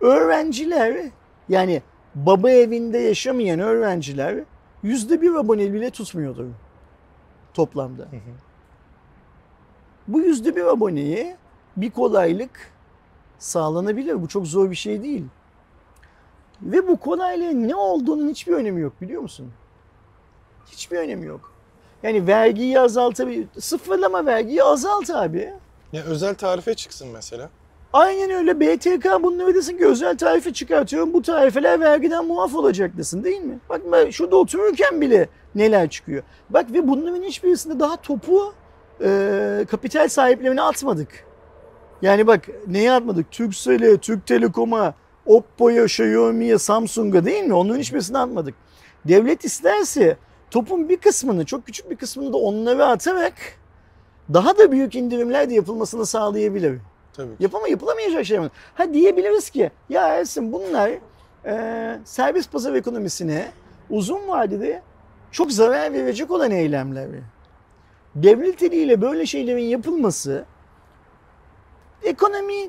[0.01, 1.05] öğrenciler
[1.49, 1.83] yani
[2.15, 4.39] baba evinde yaşamayan öğrenciler
[4.83, 6.47] yüzde bir abone bile tutmuyordur
[7.55, 8.09] toplamda.
[10.09, 11.37] Bu yüzde bir aboneye
[11.77, 12.73] bir kolaylık
[13.39, 14.23] sağlanabilir.
[14.23, 15.25] Bu çok zor bir şey değil.
[16.63, 19.53] Ve bu kolaylığın ne olduğunun hiçbir önemi yok biliyor musun?
[20.67, 21.52] Hiçbir önemi yok.
[22.03, 23.47] Yani vergiyi azaltabilir.
[23.59, 25.53] Sıfırlama vergiyi azalt abi.
[25.93, 27.51] Ya özel tarife çıksın mesela.
[27.93, 28.61] Aynen öyle.
[28.61, 31.13] BTK bunları desin ki özel tarife çıkartıyorum.
[31.13, 33.59] Bu tarifeler vergiden muaf olacak desin değil mi?
[33.69, 36.23] Bak ben şurada otururken bile neler çıkıyor.
[36.51, 38.55] Bak ve bunların hiçbirisinde daha topu
[39.05, 41.25] e, kapital sahiplerine atmadık.
[42.03, 43.31] Yani bak neye atmadık?
[43.31, 44.95] Turkcell'e, Türk Telekom'a,
[45.27, 47.55] Oppo'ya, Xiaomi'ye, Samsung'a değil mi?
[47.55, 48.55] Onların hiçbirisini atmadık.
[49.05, 50.17] Devlet isterse
[50.53, 53.35] topun bir kısmını, çok küçük bir kısmını da onlara atarak
[54.35, 56.79] daha da büyük indirimler de yapılmasını sağlayabilir.
[57.13, 57.43] Tabii ki.
[57.43, 58.51] Yapama yapılamayacak şey mi?
[58.75, 60.91] Ha diyebiliriz ki ya Ersin bunlar
[61.47, 63.51] e, serbest pazar ekonomisine
[63.91, 64.83] uzun vadede
[65.31, 67.09] çok zarar verecek olan eylemler.
[68.15, 70.45] Devlet eliyle böyle şeylerin yapılması
[72.03, 72.69] ekonomi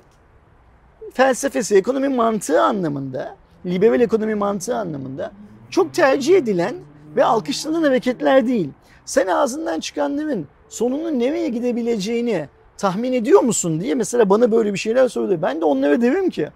[1.14, 5.32] felsefesi, ekonomi mantığı anlamında, liberal ekonomi mantığı anlamında
[5.70, 6.76] çok tercih edilen
[7.16, 8.70] ve alkışlanan hareketler değil.
[9.06, 15.08] Sen ağzından çıkanların sonunun nereye gidebileceğini tahmin ediyor musun diye mesela bana böyle bir şeyler
[15.08, 15.42] söylüyor.
[15.42, 16.50] Ben de onlara derim ki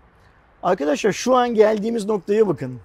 [0.63, 2.79] arkadaşlar şu an geldiğimiz noktaya bakın.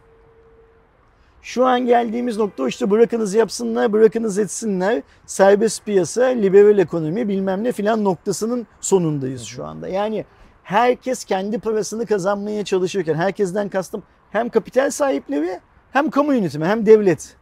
[1.42, 5.02] Şu an geldiğimiz nokta işte bırakınız yapsınlar, bırakınız etsinler.
[5.26, 9.88] Serbest piyasa, liberal ekonomi bilmem ne filan noktasının sonundayız şu anda.
[9.88, 10.24] Yani
[10.62, 15.61] herkes kendi parasını kazanmaya çalışırken herkesten kastım hem kapital sahipleri
[15.92, 17.37] hem kamu yönetimi hem devlet.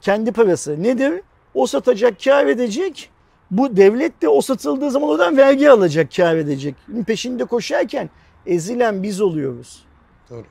[0.00, 1.20] Kendi parası nedir?
[1.54, 3.10] O satacak, kar edecek.
[3.50, 6.74] Bu devlet de o satıldığı zaman oradan vergi alacak, kar edecek.
[7.06, 8.10] Peşinde koşarken
[8.46, 9.84] ezilen biz oluyoruz.
[10.30, 10.44] Doğru.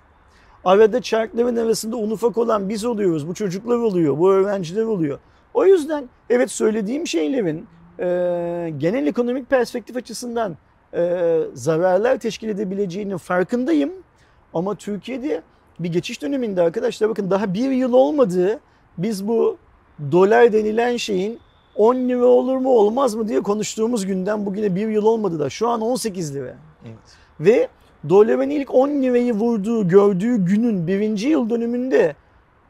[0.66, 3.28] Arada çarkların arasında un ufak olan biz oluyoruz.
[3.28, 5.20] Bu çocuklar oluyor, bu öğrenciler oluyor.
[5.54, 7.68] O yüzden evet söylediğim şeylerin
[8.00, 8.06] e,
[8.78, 10.58] genel ekonomik perspektif açısından
[10.94, 13.92] e, zararlar teşkil edebileceğinin farkındayım.
[14.54, 15.42] Ama Türkiye'de
[15.80, 18.60] bir geçiş döneminde arkadaşlar bakın daha bir yıl olmadı.
[19.00, 19.58] Biz bu
[20.12, 21.40] dolar denilen şeyin
[21.76, 25.68] 10 lira olur mu olmaz mı diye konuştuğumuz günden bugüne bir yıl olmadı da şu
[25.70, 26.56] an 18 lira.
[26.86, 26.98] Evet.
[27.40, 27.68] Ve
[28.10, 32.16] doların ilk 10 lirayı vurduğu, gördüğü günün birinci yıl dönümünde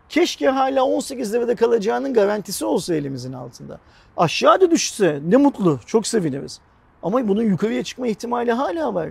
[0.10, 3.80] keşke hala 18 lirada kalacağının garantisi olsa elimizin altında.
[4.18, 6.60] Aşağı da düşse ne mutlu, çok seviniriz.
[7.04, 9.10] Ama bunun yukarıya çıkma ihtimali hala var.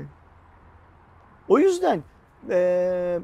[1.49, 2.03] O yüzden
[2.51, 3.21] eee,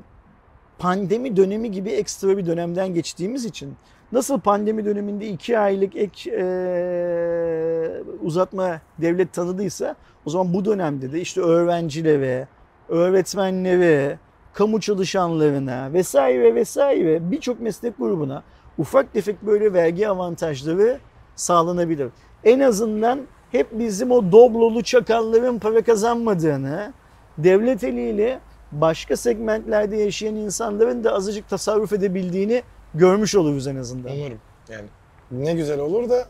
[0.79, 3.75] pandemi dönemi gibi ekstra bir dönemden geçtiğimiz için
[4.13, 11.21] nasıl pandemi döneminde iki aylık ek eee, uzatma devlet tanıdıysa o zaman bu dönemde de
[11.21, 12.49] işte öğrencilere,
[12.89, 14.19] öğretmenlere,
[14.53, 18.43] kamu çalışanlarına vesaire vesaire birçok meslek grubuna
[18.79, 20.99] ufak tefek böyle vergi avantajları
[21.37, 22.09] sağlanabilir.
[22.45, 23.21] En azından
[23.53, 26.93] hep bizim o doblolu çakalların para kazanmadığını,
[27.39, 28.41] devlet eliyle
[28.81, 32.63] başka segmentlerde yaşayan insanların da azıcık tasarruf edebildiğini
[32.95, 34.13] görmüş oluruz en azından.
[34.17, 34.39] Umarım.
[34.69, 34.85] Yani
[35.31, 36.25] ne güzel olur da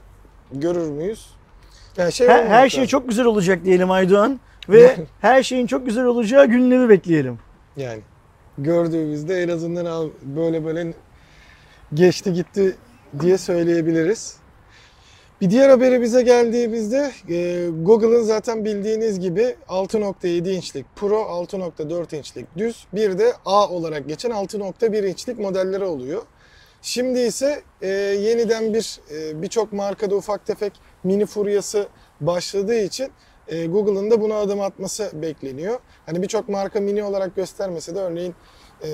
[0.53, 1.27] görür müyüz?
[1.97, 6.05] Yani şey Her, her şey çok güzel olacak diyelim Aydoğan ve her şeyin çok güzel
[6.05, 7.39] olacağı günleri bekleyelim.
[7.77, 8.01] Yani
[8.59, 10.95] gördüğümüzde en azından böyle böyle
[11.95, 12.77] geçti gitti
[13.21, 14.37] diye söyleyebiliriz.
[15.45, 22.57] Bir diğer haberi bize geldiğimizde e, Google'ın zaten bildiğiniz gibi 6.7 inçlik Pro, 6.4 inçlik
[22.57, 26.23] düz, bir de A olarak geçen 6.1 inçlik modelleri oluyor.
[26.83, 30.73] Şimdi ise e, yeniden bir e, birçok markada ufak tefek
[31.05, 31.87] mini furyası
[32.21, 33.09] başladığı için
[33.49, 35.79] e, Google'ın da buna adım atması bekleniyor.
[36.07, 38.35] Hani birçok marka mini olarak göstermese de örneğin
[38.83, 38.89] e,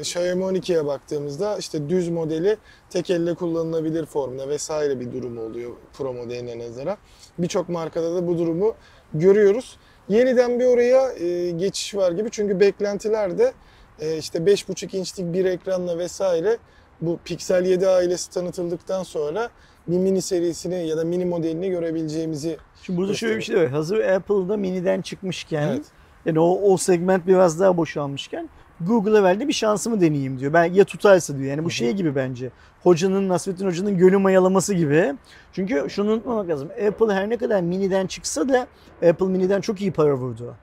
[0.00, 2.56] Xiaomi 12'ye baktığımızda işte düz modeli
[2.90, 6.96] tek elle kullanılabilir formda vesaire bir durumu oluyor Pro modeline nazaran.
[7.38, 8.74] Birçok markada da bu durumu
[9.14, 9.78] görüyoruz.
[10.08, 13.52] Yeniden bir oraya e, geçiş var gibi çünkü beklentiler de
[14.00, 16.58] e, işte 5.5 inçlik bir ekranla vesaire
[17.00, 19.50] bu Pixel 7 ailesi tanıtıldıktan sonra
[19.88, 23.68] bir mini serisini ya da mini modelini görebileceğimizi Şimdi burada şöyle bir şey var.
[23.68, 25.84] Hazır Apple'da miniden çıkmışken Evet.
[26.26, 28.48] yani o, o segment biraz daha boşalmışken
[28.80, 30.52] Google'a verdi bir şansımı deneyeyim diyor.
[30.52, 31.50] Ben ya tutarsa diyor.
[31.50, 32.50] Yani bu şey gibi bence.
[32.82, 35.14] Hocanın Nasrettin Hoca'nın gölü mayalaması gibi.
[35.52, 36.68] Çünkü şunu unutmamak lazım.
[36.88, 38.66] Apple her ne kadar miniden çıksa da
[39.08, 40.54] Apple miniden çok iyi para vurdu.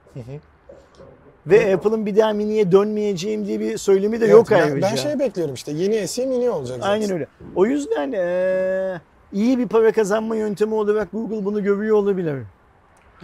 [1.46, 4.82] Ve Apple'ın bir daha miniye dönmeyeceğim diye bir söylemi de yok ayrıca.
[4.90, 6.90] ben şey bekliyorum işte yeni SE mini olacak zaten.
[6.92, 7.26] Aynen öyle.
[7.54, 9.00] O yüzden eee,
[9.32, 12.36] iyi bir para kazanma yöntemi olarak Google bunu görüyor olabilir.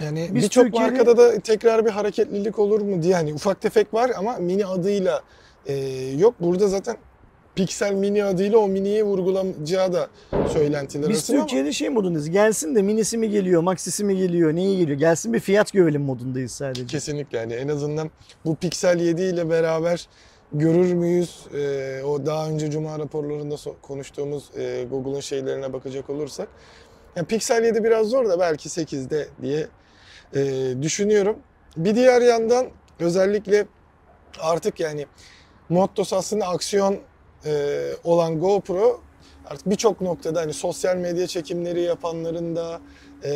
[0.02, 4.10] Yani birçok Türkiye'de- markada da tekrar bir hareketlilik olur mu diye hani ufak tefek var
[4.16, 5.22] ama mini adıyla
[5.66, 5.74] e,
[6.18, 6.34] yok.
[6.40, 6.96] Burada zaten
[7.54, 10.08] Pixel mini adıyla o miniyi vurgulanacağı da
[10.52, 12.30] söylentiler Biz arasında ama Türkiye'de şey modundayız.
[12.30, 14.98] Gelsin de minisi mi geliyor, maxisi mi geliyor, neyi geliyor?
[14.98, 16.86] Gelsin bir fiyat görelim modundayız sadece.
[16.86, 18.10] kesinlikle yani en azından
[18.44, 20.08] bu Pixel 7 ile beraber
[20.52, 21.46] görür müyüz?
[21.54, 26.48] E, o daha önce Cuma raporlarında so- konuştuğumuz e, Google'ın şeylerine bakacak olursak.
[27.16, 29.66] Yani Pixel 7 biraz zor da belki 8'de diye
[30.34, 31.38] e, düşünüyorum.
[31.76, 32.66] Bir diğer yandan
[33.00, 33.66] özellikle
[34.40, 35.06] artık yani
[35.68, 36.98] Mottos aslında aksiyon
[37.44, 39.00] e, olan GoPro
[39.46, 42.80] artık birçok noktada hani sosyal medya çekimleri yapanların da
[43.24, 43.32] e,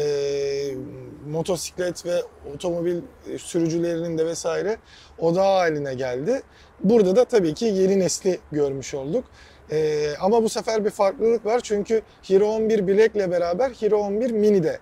[1.31, 2.23] motosiklet ve
[2.55, 3.01] otomobil
[3.39, 4.77] sürücülerinin de vesaire
[5.19, 6.43] odağı haline geldi.
[6.81, 9.25] Burada da tabii ki yeni nesli görmüş olduk.
[9.71, 14.63] E, ama bu sefer bir farklılık var çünkü Hero 11 Black'le beraber Hero 11 Mini
[14.63, 14.79] de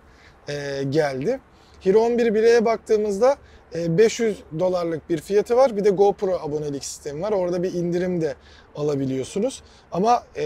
[0.48, 1.40] e, geldi.
[1.84, 3.36] Hero 11 Black'e baktığımızda
[3.74, 5.76] e, 500 dolarlık bir fiyatı var.
[5.76, 7.32] Bir de GoPro abonelik sistemi var.
[7.32, 8.34] Orada bir indirim de
[8.76, 9.62] alabiliyorsunuz.
[9.92, 10.42] Ama e,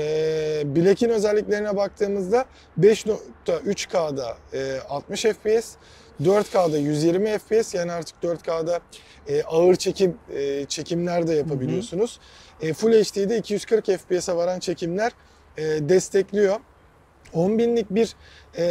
[0.77, 2.45] Black'in özelliklerine baktığımızda
[2.81, 5.75] 5.3K'da e, 60 FPS,
[6.23, 8.81] 4K'da 120 FPS yani artık 4K'da
[9.29, 12.21] e, ağır çekim e, çekimler de yapabiliyorsunuz.
[12.61, 15.13] E, Full HD'de 240 FPS'e varan çekimler
[15.57, 16.57] e, destekliyor.
[17.37, 18.17] 10 binlik bir
[18.57, 18.65] e,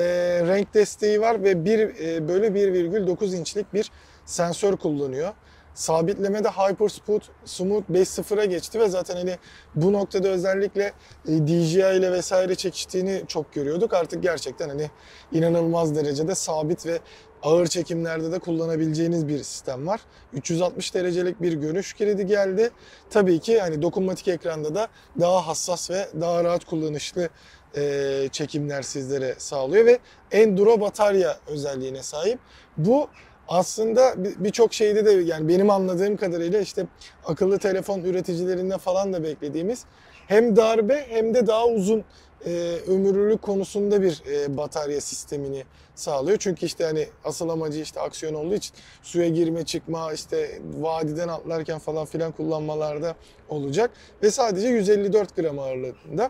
[0.47, 3.91] renk desteği var ve bir e, bölü 1,9 inçlik bir
[4.25, 5.33] sensör kullanıyor.
[5.75, 9.37] Sabitlemede Hyper Smooth, Smooth 5.0'a geçti ve zaten hani
[9.75, 10.93] bu noktada özellikle
[11.27, 13.93] e, DJI ile vesaire çekiştiğini çok görüyorduk.
[13.93, 14.89] Artık gerçekten hani
[15.31, 16.99] inanılmaz derecede sabit ve
[17.43, 20.01] ağır çekimlerde de kullanabileceğiniz bir sistem var.
[20.33, 22.69] 360 derecelik bir görüş kilidi geldi.
[23.09, 24.87] Tabii ki hani dokunmatik ekranda da
[25.19, 27.29] daha hassas ve daha rahat kullanışlı
[27.77, 29.99] e, çekimler sizlere sağlıyor ve
[30.31, 32.39] enduro batarya özelliğine sahip.
[32.77, 33.09] Bu
[33.47, 36.85] aslında bir- birçok şeyde de yani benim anladığım kadarıyla işte
[37.25, 39.83] akıllı telefon üreticilerinde falan da beklediğimiz
[40.27, 42.03] hem darbe hem de daha uzun
[42.45, 45.63] e, ömürlülük konusunda bir e, batarya sistemini
[45.95, 46.37] sağlıyor.
[46.37, 51.79] Çünkü işte hani asıl amacı işte aksiyon olduğu için suya girme çıkma işte vadiden atlarken
[51.79, 53.15] falan filan kullanmalarda
[53.49, 53.91] olacak
[54.23, 56.29] ve sadece 154 gram ağırlığında.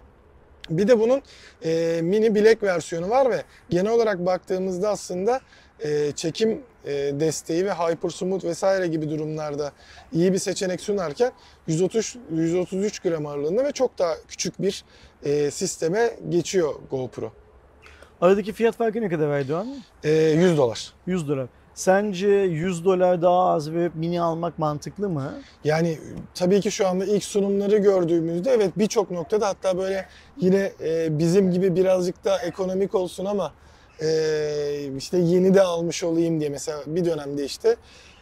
[0.70, 1.22] Bir de bunun
[1.66, 5.42] e, mini bilek versiyonu var ve genel olarak baktığımızda aslında
[5.80, 9.72] e, çekim e, desteği ve Hypersmooth vesaire gibi durumlarda
[10.14, 11.32] iyi bir seçenek sunarken
[11.68, 14.84] 130 133 gram ağırlığında ve çok daha küçük bir
[15.24, 17.32] e, sisteme geçiyor GoPro.
[18.22, 19.68] Aradaki fiyat farkı ne kadar Erdoğan?
[20.04, 20.94] E, 100 dolar.
[21.08, 21.48] 100 dolar.
[21.74, 25.34] Sence 100 dolar daha az ve mini almak mantıklı mı?
[25.64, 26.00] Yani
[26.34, 30.06] tabii ki şu anda ilk sunumları gördüğümüzde evet birçok noktada hatta böyle
[30.38, 33.52] yine e, bizim gibi birazcık da ekonomik olsun ama
[34.02, 37.76] e, işte yeni de almış olayım diye mesela bir dönemde işte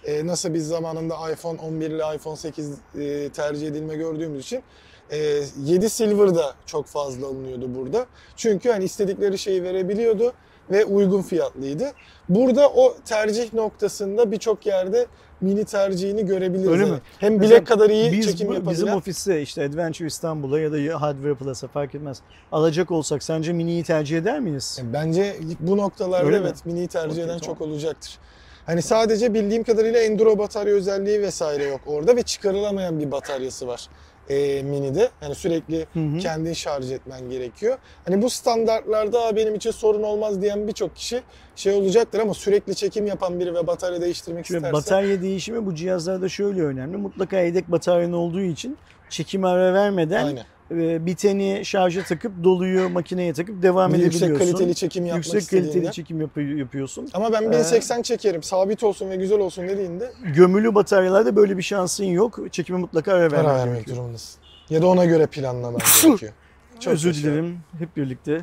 [0.05, 4.63] e, nasıl biz zamanında iPhone 11 ile iPhone 8 e, tercih edilme gördüğümüz için
[5.11, 8.05] e, 7 Silver da çok fazla alınıyordu burada.
[8.35, 10.33] Çünkü hani istedikleri şeyi verebiliyordu
[10.71, 11.91] ve uygun fiyatlıydı.
[12.29, 15.05] Burada o tercih noktasında birçok yerde
[15.43, 16.71] mini tercihini görebiliriz.
[16.71, 16.97] Öyle mi?
[17.19, 18.71] Hem Mesela bilek kadar iyi Biz çekim yapabilen.
[18.71, 22.17] bizim ofiste işte Adventure İstanbul'a ya da Hardware Plus'a fark etmez.
[22.51, 24.79] Alacak olsak sence miniyi tercih eder miyiz?
[24.93, 26.45] Bence bu noktalarda Öyle mi?
[26.47, 27.55] evet miniyi tercih Okey, eden tamam.
[27.55, 28.17] çok olacaktır.
[28.65, 33.87] Hani sadece bildiğim kadarıyla enduro batarya özelliği vesaire yok orada ve çıkarılamayan bir bataryası var
[34.29, 35.09] e, minide.
[35.21, 36.17] Yani sürekli Hı hı.
[36.17, 37.77] kendin şarj etmen gerekiyor.
[38.05, 41.21] Hani bu standartlarda "Aa, benim için sorun olmaz diyen birçok kişi
[41.55, 45.75] şey olacaktır ama sürekli çekim yapan biri ve batarya değiştirmek Şimdi isterse batarya değişimi bu
[45.75, 46.97] cihazlarda şöyle önemli.
[46.97, 48.77] Mutlaka yedek bataryan olduğu için
[49.09, 50.43] çekim ara vermeden aynen.
[50.81, 54.27] E, biteni şarja takıp doluyu makineye takıp devam Bir edebiliyorsun.
[54.27, 57.09] yüksek kaliteli çekim yapmak Yüksek kaliteli çekim yap- yapıyorsun.
[57.13, 62.03] Ama ben 1080 çekerim, sabit olsun ve güzel olsun dediğinde Gömülü bataryalarda böyle bir şansın
[62.05, 62.39] yok.
[62.51, 63.97] Çekime mutlaka ara vermek para vermek gerekiyor.
[63.97, 64.39] durumundasın.
[64.69, 66.31] Ya da ona göre planlaman gerekiyor.
[66.79, 68.41] Çok Özür dilerim hep birlikte.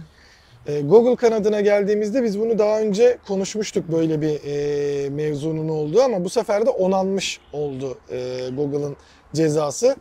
[0.66, 6.24] E, Google kanadına geldiğimizde biz bunu daha önce konuşmuştuk böyle bir e, mevzunun olduğu ama
[6.24, 8.96] bu sefer de onanmış oldu e, Google'ın
[9.34, 9.96] cezası.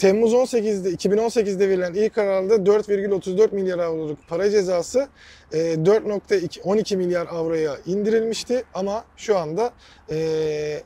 [0.00, 5.08] Temmuz 18'de 2018'de verilen ilk kararda 4,34 milyar avroluk para cezası
[5.52, 9.70] e, 4,12 milyar avroya indirilmişti ama şu anda
[10.10, 10.82] e,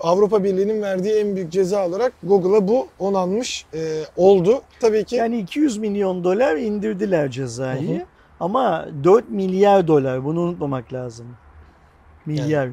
[0.00, 4.62] Avrupa Birliği'nin verdiği en büyük ceza olarak Google'a bu onanmış e, oldu.
[4.80, 7.98] Tabii ki Yani 200 milyon dolar indirdiler cezayı.
[7.98, 8.06] Hı hı.
[8.40, 11.26] Ama 4 milyar dolar bunu unutmamak lazım.
[12.26, 12.68] Milyar.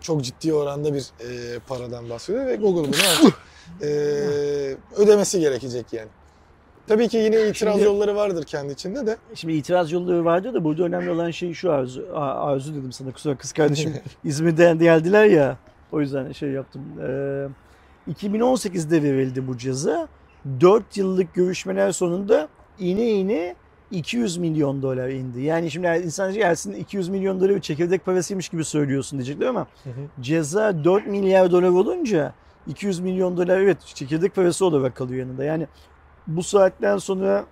[0.00, 3.34] çok ciddi oranda bir e, paradan bahsediyor ve Google bunu artık
[3.82, 3.86] e,
[4.96, 6.08] ödemesi gerekecek yani.
[6.86, 9.16] Tabii ki yine itiraz Şimdi- yolları vardır kendi içinde de.
[9.34, 12.06] Şimdi itiraz yolları vardı da burada önemli olan şey şu Arzu.
[12.14, 13.94] Arzu dedim sana kusura kız kardeşim
[14.24, 15.56] İzmir'den geldiler ya.
[15.92, 16.82] O yüzden şey yaptım.
[17.02, 17.46] Ee,
[18.12, 20.08] 2018'de verildi bu ceza.
[20.60, 22.48] 4 yıllık görüşmeler sonunda
[22.78, 23.54] iğne iğne
[23.90, 25.40] 200 milyon dolar indi.
[25.40, 29.66] Yani şimdi insan gelsin 200 milyon dolar bir çekirdek parasıymış gibi söylüyorsun diyecekler ama
[30.20, 32.32] ceza 4 milyar dolar olunca
[32.66, 35.44] 200 milyon dolar evet çekirdek parası olarak kalıyor yanında.
[35.44, 35.66] Yani
[36.26, 37.44] bu saatten sonra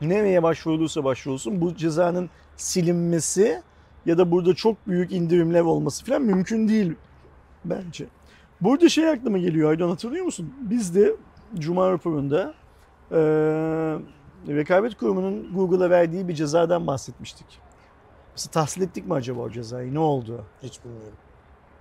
[0.00, 3.62] nereye başvurulursa başvurulsun bu cezanın silinmesi
[4.06, 6.94] ya da burada çok büyük indirimler olması falan mümkün değil
[7.64, 8.06] bence.
[8.60, 10.54] Burada şey aklıma geliyor Aydan hatırlıyor musun?
[10.60, 11.14] Biz de
[11.58, 12.54] Cuma raporunda
[13.10, 13.18] eee
[14.56, 17.46] rekabet kurumunun Google'a verdiği bir cezadan bahsetmiştik.
[18.34, 19.94] Mesela tahsil ettik mi acaba o cezayı?
[19.94, 20.44] Ne oldu?
[20.62, 21.18] Hiç bilmiyorum.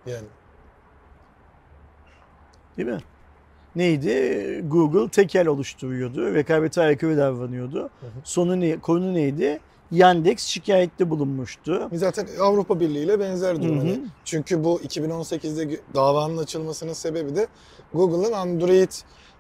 [0.05, 0.27] Yani
[2.77, 2.99] Değil mi?
[3.75, 4.61] Neydi?
[4.67, 6.33] Google tekel oluşturuyordu.
[6.33, 7.83] Rekabete aykırı davranıyordu.
[7.83, 7.89] hı.
[8.23, 9.59] Sonu ne, konu neydi?
[9.91, 11.89] Yandex şikayette bulunmuştu.
[11.93, 13.75] zaten Avrupa Birliği ile benzer durum.
[13.75, 13.87] Hı hı.
[13.87, 17.47] Hani çünkü bu 2018'de gö- davanın açılmasının sebebi de
[17.93, 18.91] Google'ın Android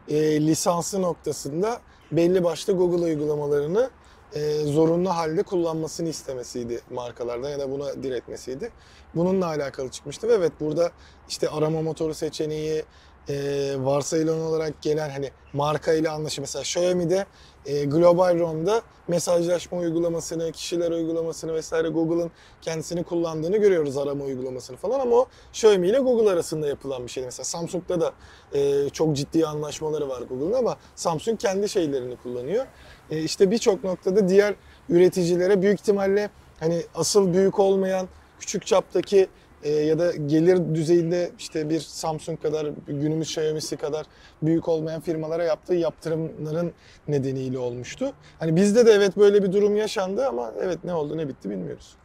[0.09, 1.79] e, lisansı noktasında
[2.11, 3.89] belli başlı Google uygulamalarını
[4.33, 8.71] e, zorunlu halde kullanmasını istemesiydi markalardan ya da buna diretmesiydi.
[9.15, 10.91] Bununla alakalı çıkmıştı ve evet burada
[11.29, 12.83] işte arama motoru seçeneği
[13.29, 17.25] e, varsayılan olarak gelen hani marka ile anlaşım mesela Xiaomi'de
[17.65, 24.99] e, Global ROM'da mesajlaşma uygulamasını, kişiler uygulamasını vesaire Google'ın kendisini kullandığını görüyoruz arama uygulamasını falan
[24.99, 27.23] ama o Xiaomi ile Google arasında yapılan bir şey.
[27.23, 28.13] Mesela Samsung'da da
[28.53, 32.65] e, çok ciddi anlaşmaları var Google'ın ama Samsung kendi şeylerini kullanıyor.
[33.11, 34.55] E, işte birçok noktada diğer
[34.89, 38.07] üreticilere büyük ihtimalle hani asıl büyük olmayan
[38.39, 39.27] küçük çaptaki
[39.63, 44.05] e, ya da gelir düzeyinde işte bir Samsung kadar günümüz Xiaomi'si kadar
[44.41, 46.71] büyük olmayan firmalara yaptığı yaptırımların
[47.07, 48.13] nedeniyle olmuştu.
[48.39, 51.95] Hani bizde de evet böyle bir durum yaşandı ama evet ne oldu ne bitti bilmiyoruz.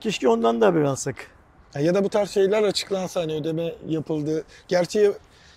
[0.00, 1.16] Keşke ondan da haber alsak.
[1.80, 4.44] Ya da bu tarz şeyler açıklansa hani ödeme yapıldı.
[4.68, 5.12] Gerçi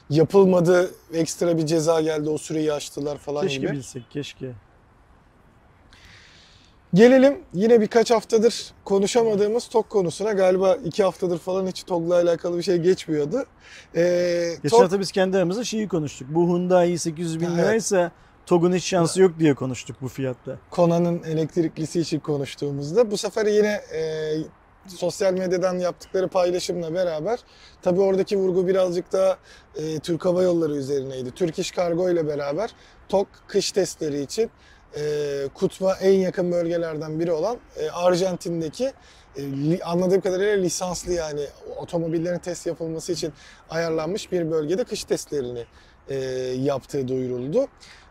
[0.09, 3.71] yapılmadı ekstra bir ceza geldi o süreyi aştılar falan Keşke gibi.
[3.71, 4.51] bilsek, keşke.
[6.93, 10.31] Gelelim yine birkaç haftadır konuşamadığımız TOG konusuna.
[10.31, 13.45] Galiba iki haftadır falan hiç TOG'la alakalı bir şey geçmiyordu.
[13.95, 16.27] Ee, Geçen TOG- hafta biz kendi aramızda şeyi konuştuk.
[16.31, 17.57] Bu Hyundai 800 bin Evet.
[17.57, 18.11] liraysa
[18.45, 20.57] TOG'un hiç şansı yok diye konuştuk bu fiyatta.
[20.71, 24.01] Kona'nın elektriklisi için konuştuğumuzda bu sefer yine e,
[24.87, 27.39] sosyal medyadan yaptıkları paylaşımla beraber
[27.81, 29.37] tabii oradaki vurgu birazcık daha
[29.75, 31.31] e, Türk Hava Yolları üzerineydi.
[31.31, 32.69] Türk İş Kargo ile beraber
[33.09, 34.49] TOK kış testleri için
[34.97, 35.01] e,
[35.53, 38.91] kutba en yakın bölgelerden biri olan e, Arjantin'deki
[39.37, 39.43] e,
[39.83, 41.41] anladığım kadarıyla lisanslı yani
[41.77, 43.33] otomobillerin test yapılması için
[43.69, 45.65] ayarlanmış bir bölgede kış testlerini
[46.09, 46.15] e,
[46.57, 47.67] yaptığı duyuruldu.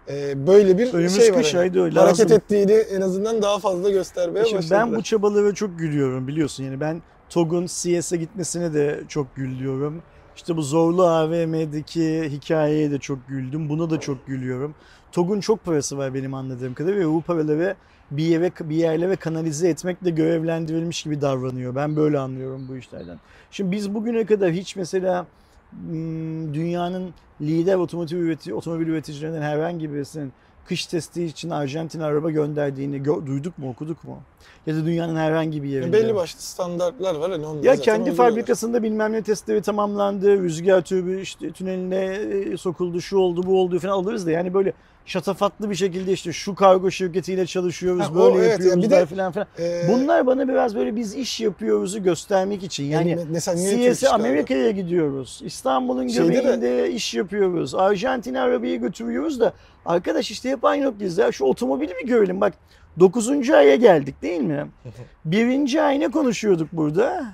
[0.09, 1.43] E, böyle bir Önümüz şey var.
[1.43, 2.37] kış aydı öyle Hareket lazım.
[2.37, 4.87] ettiğini en azından daha fazla göstermeye Şimdi başladılar.
[4.87, 6.65] ben bu çabalara çok gülüyorum biliyorsun.
[6.65, 10.03] Yani ben TOG'un CS'e gitmesine de çok gülüyorum.
[10.37, 13.69] İşte bu zorlu AVM'deki hikayeye de çok güldüm.
[13.69, 14.75] Buna da çok gülüyorum.
[15.13, 17.77] TOG'un çok parası var benim anladığım kadarıyla ve bu paraları
[18.11, 21.75] bir yere bir yerlere kanalize etmekle görevlendirilmiş gibi davranıyor.
[21.75, 23.19] Ben böyle anlıyorum bu işlerden.
[23.51, 25.27] Şimdi biz bugüne kadar hiç mesela
[25.71, 30.33] hmm, dünyanın lider otomotiv üretici, otomobil üreticilerinden herhangi birisinin
[30.69, 34.19] kış testi için Arjantin araba gönderdiğini gö- duyduk mu, okuduk mu?
[34.67, 35.93] Ya da dünyanın herhangi bir yerinde.
[35.93, 41.21] belli başlı standartlar var hani onları Ya kendi fabrikasında bilmem ne testleri tamamlandı, rüzgar tübü
[41.21, 44.73] işte tüneline e, sokuldu, şu oldu, bu oldu falan alırız da yani böyle
[45.09, 48.97] şatafatlı bir şekilde işte şu kargo şirketiyle çalışıyoruz, Ha, o böyle evet, yapıyoruz ya bir
[48.97, 49.47] de- falan filan.
[49.59, 52.85] Ee, Bunlar bana biraz böyle biz iş yapıyoruzu göstermek için.
[52.85, 54.15] Yani mesela CS'e Kargo?
[54.23, 55.41] Amerika'ya gidiyoruz.
[55.45, 57.75] İstanbul'un Şeyde de- göbeğinde iş yapıyoruz.
[57.75, 59.53] Arjantin'e arabayı götürüyoruz da
[59.87, 61.33] arkadaş işte hep aynı noktayız ya.
[61.33, 62.41] Şu otomobili bir görelim.
[62.41, 62.55] Bak
[63.01, 63.51] 9.
[63.51, 64.67] aya geldik değil mi?
[65.25, 67.25] Birinci ay ne konuşuyorduk burada?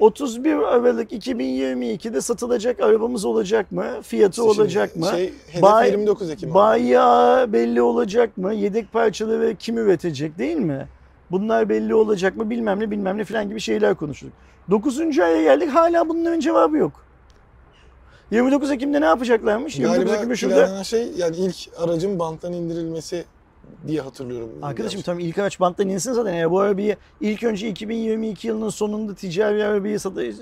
[0.00, 3.84] 31 Aralık 2022'de satılacak arabamız olacak mı?
[4.02, 5.06] Fiyatı Şimdi olacak mı?
[5.06, 6.54] Şey, hedef Bay- 29 Ekim.
[6.54, 8.54] Bayağı belli olacak mı?
[8.54, 10.88] Yedek parçaları kim üretecek değil mi?
[11.30, 14.32] Bunlar belli olacak mı bilmem ne bilmem ne falan gibi şeyler konuştuk.
[14.70, 15.18] 9.
[15.18, 16.92] aya geldik hala bunların cevabı yok.
[18.30, 19.78] 29 Ekim'de ne yapacaklarmış?
[19.78, 23.24] 29 Galiba Ekim'de şurada şey yani ilk aracın banttan indirilmesi
[23.88, 24.50] diye hatırlıyorum.
[24.62, 26.34] Arkadaşım tamam ilk araç banttan insin zaten.
[26.34, 29.98] Ya bu arabayı ilk önce 2022 yılının sonunda ticari arabayı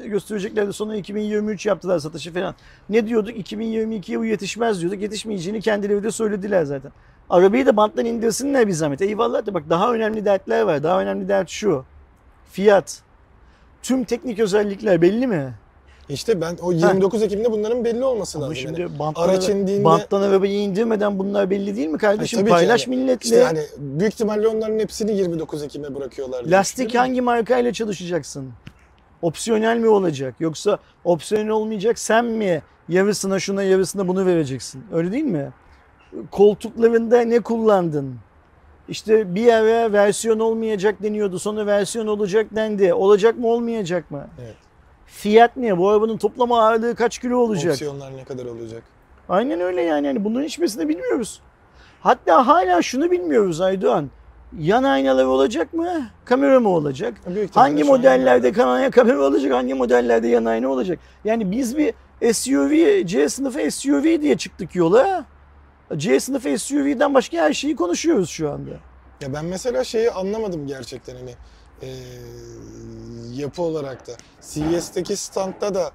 [0.06, 0.72] göstereceklerdi.
[0.72, 2.54] Sonra 2023 yaptılar satışı falan.
[2.88, 3.36] Ne diyorduk?
[3.36, 5.02] 2022'ye bu yetişmez diyorduk.
[5.02, 6.92] Yetişmeyeceğini kendileri de söylediler zaten.
[7.30, 9.02] Arabayı da banttan indirsinler bir zahmet.
[9.02, 10.82] Eyvallah da bak daha önemli dertler var.
[10.82, 11.84] Daha önemli dert şu.
[12.50, 13.02] Fiyat.
[13.82, 15.54] tüm teknik özellikler belli mi?
[16.08, 18.56] İşte ben o 29 Ekim'de bunların belli olması Ama lazım.
[18.56, 22.44] şimdi Yani banttan, araç indiğinde banttan arabayı indirmeden bunlar belli değil mi kardeşim?
[22.44, 22.96] ki Paylaş yani.
[22.96, 23.24] milletle.
[23.24, 26.44] işte hani büyük ihtimalle onların hepsini 29 Ekim'e bırakıyorlar.
[26.44, 28.50] Lastik hangi markayla çalışacaksın?
[29.22, 30.34] Opsiyonel mi olacak?
[30.40, 34.84] Yoksa opsiyonel olmayacak sen mi yarısına şuna yarısına bunu vereceksin?
[34.92, 35.50] Öyle değil mi?
[36.30, 38.14] Koltuklarında ne kullandın?
[38.88, 41.38] İşte bir ara versiyon olmayacak deniyordu.
[41.38, 42.94] Sonra versiyon olacak dendi.
[42.94, 44.26] Olacak mı olmayacak mı?
[44.42, 44.54] Evet.
[45.14, 45.78] Fiyat ne?
[45.78, 47.72] Bu arabanın toplam ağırlığı kaç kilo olacak?
[47.72, 48.82] Opsiyonlar ne kadar olacak?
[49.28, 50.06] Aynen öyle yani.
[50.06, 51.40] yani bunların hiçbirisini bilmiyoruz.
[52.00, 54.10] Hatta hala şunu bilmiyoruz Aydoğan.
[54.58, 56.06] Yan aynaları olacak mı?
[56.24, 57.14] Kamera mı olacak?
[57.34, 59.52] Büyük Hangi modellerde kamera, kamera olacak?
[59.52, 60.98] Hangi modellerde yan ayna olacak?
[61.24, 61.94] Yani biz bir
[62.32, 65.24] SUV, C sınıfı SUV diye çıktık yola.
[65.96, 68.70] C sınıfı SUV'den başka her şeyi konuşuyoruz şu anda.
[69.20, 71.34] Ya ben mesela şeyi anlamadım gerçekten hani
[71.82, 71.88] eee,
[73.34, 74.12] yapı olarak da.
[74.52, 75.90] CES'teki standta da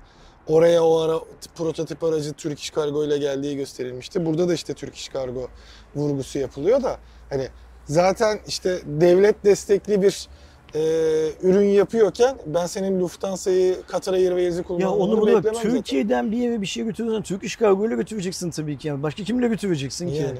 [0.47, 1.19] oraya o ara
[1.55, 4.25] prototip aracı Türk İş Kargo ile geldiği gösterilmişti.
[4.25, 5.47] Burada da işte Türk İş Kargo
[5.95, 6.97] vurgusu yapılıyor da
[7.29, 7.47] hani
[7.85, 10.27] zaten işte devlet destekli bir
[10.75, 15.71] eee, ürün yapıyorken ben senin Lufthansa'yı, Katar Airways'i Ya kullanmanı onu bunu beklemem bak, zaten.
[15.71, 18.87] Türkiye'den bir yere bir şey götürürsen Türk İş Kargo ile götüreceksin tabii ki.
[18.87, 19.03] Yani.
[19.03, 20.15] Başka kimle götüreceksin ki?
[20.15, 20.39] Yani.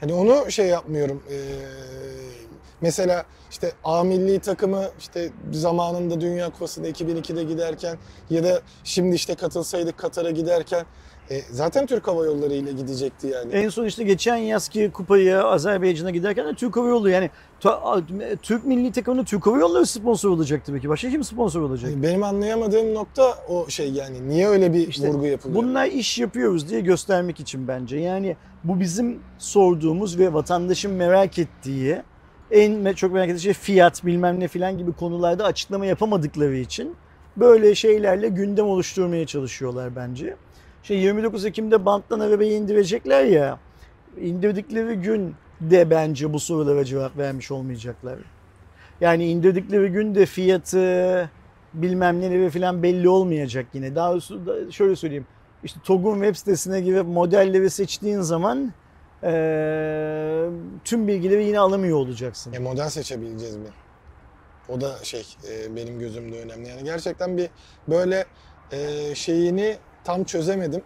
[0.00, 1.22] Hani onu şey yapmıyorum.
[1.30, 1.34] Ee,
[2.80, 7.98] mesela işte A milli takımı işte zamanında Dünya Kupası'nda 2002'de giderken
[8.30, 10.86] ya da şimdi işte katılsaydık Katar'a giderken
[11.30, 13.52] e, zaten Türk Hava Yolları ile gidecekti yani.
[13.52, 17.30] En son işte geçen yazki kupayı Azerbaycan'a giderken de Türk Hava Yolları yani
[18.42, 20.88] Türk milli takımının Türk Hava Yolları sponsor olacak tabii ki.
[20.88, 21.90] Başka kim sponsor olacak?
[21.90, 25.62] Yani benim anlayamadığım nokta o şey yani niye öyle bir İşte vurgu yapılıyor?
[25.62, 27.96] Bunlar iş yapıyoruz diye göstermek için bence.
[27.96, 32.02] Yani bu bizim sorduğumuz ve vatandaşın merak ettiği
[32.50, 36.96] en çok merak ettiği şey fiyat bilmem ne filan gibi konularda açıklama yapamadıkları için
[37.36, 40.36] böyle şeylerle gündem oluşturmaya çalışıyorlar bence.
[40.82, 43.58] Şey 29 Ekim'de banttan arabayı indirecekler ya.
[44.20, 48.18] indirdikleri gün de bence bu sorulara cevap vermiş olmayacaklar.
[49.00, 51.30] Yani indirdikleri gün de fiyatı
[51.74, 53.94] bilmem neleri falan belli olmayacak yine.
[53.94, 54.20] Daha
[54.70, 55.26] şöyle söyleyeyim.
[55.64, 58.72] İşte TOG'un web sitesine girip modelleri seçtiğin zaman
[59.22, 60.48] eee,
[60.84, 62.52] tüm bilgileri yine alamıyor olacaksın.
[62.52, 63.68] E, model seçebileceğiz mi?
[64.68, 66.68] O da şey e, benim gözümde önemli.
[66.68, 67.50] Yani gerçekten bir
[67.88, 68.24] böyle
[68.72, 70.82] e, şeyini tam çözemedim.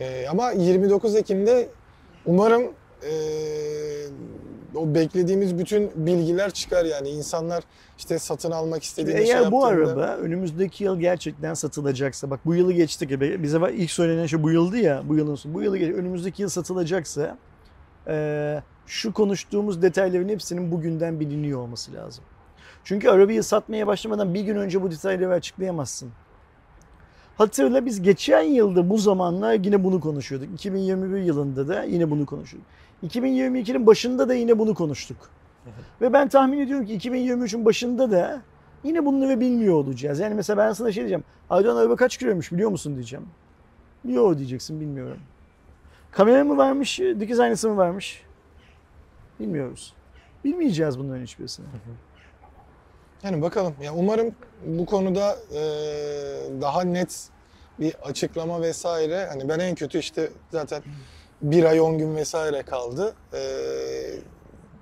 [0.00, 1.68] E, ama 29 Ekim'de
[2.26, 2.62] umarım
[3.02, 3.12] e,
[4.74, 7.64] o beklediğimiz bütün bilgiler çıkar yani insanlar
[7.98, 12.72] işte satın almak istediğinde Eğer şey bu araba önümüzdeki yıl gerçekten satılacaksa, bak bu yılı
[12.72, 15.38] geçtik bize ilk söylenen şey bu yıldı ya, bu yılın.
[15.44, 17.38] Bu yılı geç- önümüzdeki yıl satılacaksa
[18.08, 22.24] eee, şu konuştuğumuz detayların hepsinin bugünden biliniyor olması lazım.
[22.84, 26.10] Çünkü arabayı satmaya başlamadan bir gün önce bu detayları açıklayamazsın.
[27.38, 30.48] Hatırla biz geçen yılda bu zamanlar yine bunu konuşuyorduk.
[30.54, 32.70] 2021 yılında da yine bunu konuşuyorduk.
[33.04, 35.16] 2022'nin başında da yine bunu konuştuk.
[36.00, 38.42] Ve ben tahmin ediyorum ki 2023'ün başında da
[38.84, 40.20] yine bunları bilmiyor olacağız.
[40.20, 41.24] Yani mesela ben sana şey diyeceğim.
[41.50, 43.26] Aydoğan araba kaç kiloymuş biliyor musun diyeceğim.
[44.04, 45.18] Yok diyeceksin bilmiyorum.
[46.16, 48.22] Kamera mı varmış, dikiz aynası mı varmış?
[49.40, 49.94] Bilmiyoruz.
[50.44, 51.66] Bilmeyeceğiz bunların hiçbirisini.
[53.22, 53.74] Yani bakalım.
[53.82, 54.34] Ya umarım
[54.66, 55.60] bu konuda e,
[56.60, 57.28] daha net
[57.80, 59.26] bir açıklama vesaire.
[59.26, 60.82] Hani ben en kötü işte zaten
[61.42, 63.14] bir ay on gün vesaire kaldı.
[63.34, 63.40] E,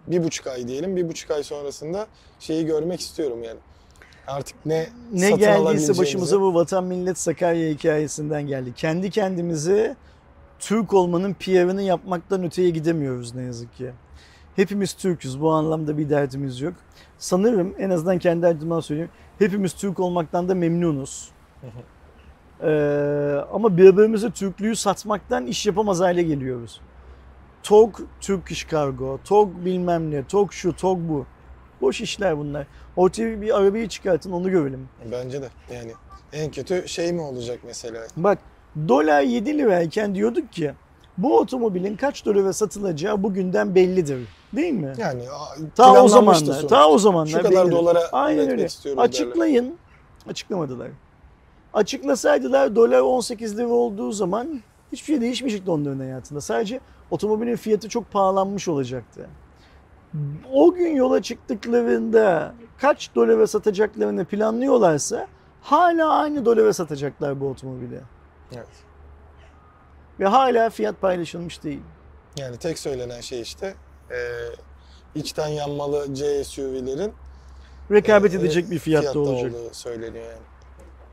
[0.07, 0.97] bir buçuk ay diyelim.
[0.97, 2.07] Bir buçuk ay sonrasında
[2.41, 3.59] şeyi görmek istiyorum yani.
[4.27, 8.73] Artık ne Ne geldiyse başımıza bu vatan millet Sakarya hikayesinden geldi.
[8.77, 9.97] Kendi kendimizi
[10.65, 13.91] Türk olmanın PR'ını yapmaktan öteye gidemiyoruz ne yazık ki.
[14.57, 15.41] Hepimiz Türk'üz.
[15.41, 16.75] Bu anlamda bir derdimiz yok.
[17.19, 19.11] Sanırım en azından kendi adımdan söyleyeyim.
[19.39, 21.31] Hepimiz Türk olmaktan da memnunuz.
[22.63, 22.67] Ee,
[23.53, 26.81] ama birbirimize Türklüğü satmaktan iş yapamaz hale geliyoruz.
[27.63, 31.27] TOG Türk İş Kargo, TOG bilmem ne, TOG şu, TOG bu.
[31.81, 32.67] Boş işler bunlar.
[32.97, 34.89] Ortaya bir arabayı çıkartın onu görelim.
[35.13, 35.93] Bence de yani
[36.33, 38.07] en kötü şey mi olacak mesela?
[38.17, 38.39] Bak
[38.89, 40.73] dolar 7 lirayken diyorduk ki
[41.19, 44.29] bu otomobilin kaç dolara satılacağı bugünden bellidir.
[44.53, 44.93] Değil mi?
[44.99, 45.23] Yani
[45.75, 46.67] Ta o zamanlar, sonuçta.
[46.67, 47.73] ta o zamanlar Şu kadar bellidir.
[47.73, 48.65] dolara Aynen öyle.
[48.65, 49.09] istiyoruz derler.
[49.09, 49.75] Açıklayın.
[50.29, 50.89] Açıklamadılar.
[51.75, 54.61] Açıklasaydılar dolar 18 lira olduğu zaman
[54.93, 56.41] hiçbir şey değişmeyecekti onların hayatında.
[56.41, 59.27] Sadece otomobilin fiyatı çok pahalanmış olacaktı.
[60.53, 65.27] O gün yola çıktıklarında kaç dolara satacaklarını planlıyorlarsa
[65.63, 68.01] hala aynı dolara satacaklar bu otomobili.
[68.57, 68.67] Evet.
[70.21, 71.83] Ve hala fiyat paylaşılmış değil.
[72.37, 73.75] Yani tek söylenen şey işte
[74.11, 74.19] e,
[75.15, 77.13] içten yanmalı C SUV'lerin
[77.91, 79.55] rekabet e, edecek bir fiyatta, fiyatta olacak.
[79.55, 80.43] olduğu söyleniyor yani.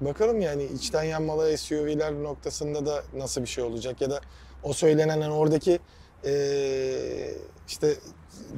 [0.02, 4.22] Bakalım yani içten yanmalı SUV'ler noktasında da nasıl bir şey olacak ya da
[4.64, 5.80] o söylenen hani oradaki
[6.24, 7.34] eee,
[7.68, 7.96] işte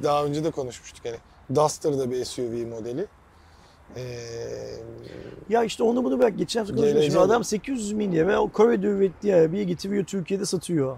[0.02, 1.16] daha önce de konuşmuştuk hani
[1.54, 3.06] Duster da bir SUV modeli.
[3.96, 4.02] Eee,
[5.48, 6.38] Ya işte onu bunu bırak.
[6.38, 6.76] Geçen hafta.
[6.76, 10.96] Şimdi Geleceğe adam 800 milya ve o Kore'de ürettiği arabayı getiriyor Türkiye'de satıyor.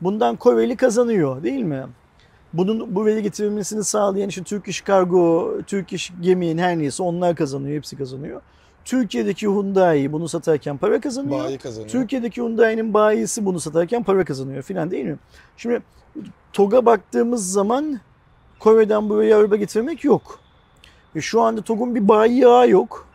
[0.00, 1.86] Bundan Koreli kazanıyor değil mi?
[2.52, 7.36] Bunun bu veri getirilmesini sağlayan işte Türk İş Kargo, Türk İş Gemi'nin her neyse onlar
[7.36, 7.76] kazanıyor.
[7.76, 8.40] Hepsi kazanıyor.
[8.84, 11.44] Türkiye'deki Hyundai bunu satarken para kazanıyor.
[11.44, 11.90] bayi kazanıyor.
[11.90, 15.16] Türkiye'deki Hyundai'nin bayisi bunu satarken para kazanıyor filan değil mi?
[15.56, 15.82] Şimdi
[16.52, 18.00] TOG'a baktığımız zaman
[18.58, 20.40] Kore'den buraya araba getirmek yok.
[21.16, 23.06] Ve şu anda TOG'un bir bayi yağı yok.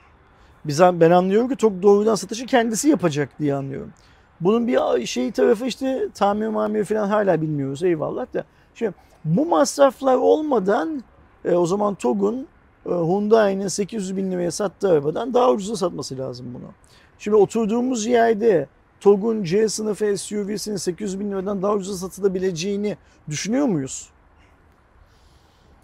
[0.65, 3.93] Biz, ben anlıyorum ki TOG doğrudan satışı kendisi yapacak diye anlıyorum.
[4.41, 8.43] Bunun bir şey tarafı işte tamir mamir falan hala bilmiyoruz eyvallah da.
[8.75, 8.93] Şimdi
[9.25, 11.03] bu masraflar olmadan
[11.45, 12.47] e, o zaman TOG'un
[12.85, 16.71] e, Hyundai'nin 800 bin liraya sattığı arabadan daha ucuza satması lazım bunu.
[17.19, 18.67] Şimdi oturduğumuz yerde
[18.99, 22.97] TOG'un C sınıfı SUV'sinin 800 bin liradan daha ucuza satılabileceğini
[23.29, 24.09] düşünüyor muyuz?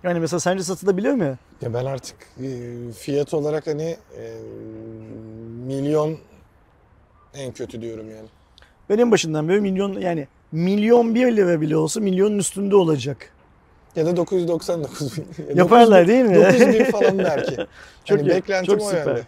[0.03, 1.37] Yani mesela sence satılabilir mi?
[1.61, 2.47] Ya ben artık e,
[2.91, 4.33] fiyat olarak hani e,
[5.67, 6.17] milyon
[7.33, 8.27] en kötü diyorum yani.
[8.89, 13.33] Benim başından beri milyon yani milyon bir lira bile olsa milyonun üstünde olacak.
[13.95, 15.25] Ya da 999 bin.
[15.49, 16.35] Ya Yaparlar değil mi?
[16.35, 17.55] 9 bin falan belki.
[18.05, 19.05] Çok hani iyi, beklentim çok o süper.
[19.05, 19.21] yönde.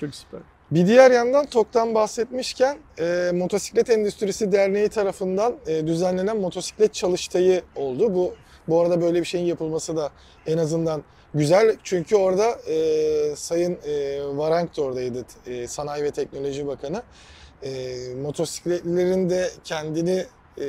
[0.00, 0.40] Çok süper.
[0.70, 8.14] Bir diğer yandan TOK'tan bahsetmişken e, Motosiklet Endüstrisi Derneği tarafından e, düzenlenen motosiklet çalıştayı oldu.
[8.14, 8.34] Bu
[8.68, 10.10] bu arada böyle bir şeyin yapılması da
[10.46, 11.02] en azından
[11.34, 11.76] güzel.
[11.84, 17.02] Çünkü orada e, Sayın e, Varank da oradaydı, e, Sanayi ve Teknoloji Bakanı.
[17.62, 20.26] E, motosikletlilerin de kendini
[20.60, 20.66] e,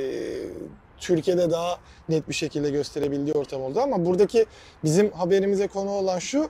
[0.98, 3.80] Türkiye'de daha net bir şekilde gösterebildiği ortam oldu.
[3.80, 4.46] Ama buradaki
[4.84, 6.50] bizim haberimize konu olan şu,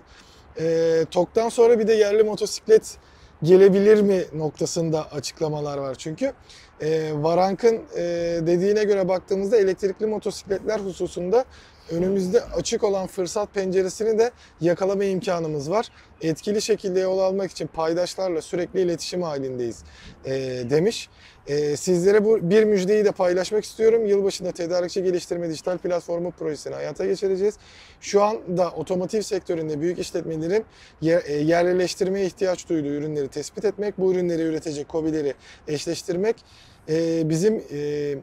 [0.59, 2.97] e, TOK'tan sonra bir de yerli motosiklet
[3.43, 6.33] gelebilir mi noktasında açıklamalar var çünkü.
[6.81, 8.01] E, Varank'ın e,
[8.47, 11.45] dediğine göre baktığımızda elektrikli motosikletler hususunda
[11.91, 14.31] önümüzde açık olan fırsat penceresini de
[14.61, 15.87] yakalama imkanımız var.
[16.21, 19.83] Etkili şekilde yol almak için paydaşlarla sürekli iletişim halindeyiz
[20.25, 20.31] e,
[20.69, 21.09] demiş.
[21.47, 24.05] E, sizlere bu bir müjdeyi de paylaşmak istiyorum.
[24.05, 27.55] Yılbaşında tedarikçi geliştirme dijital platformu projesini hayata geçireceğiz.
[28.01, 30.65] Şu anda otomotiv sektöründe büyük işletmelerin
[31.01, 35.33] yer- e, yerleştirmeye ihtiyaç duyduğu ürünleri tespit etmek, bu ürünleri üretecek kobileri
[35.67, 36.35] eşleştirmek
[36.89, 38.15] e, bizim e,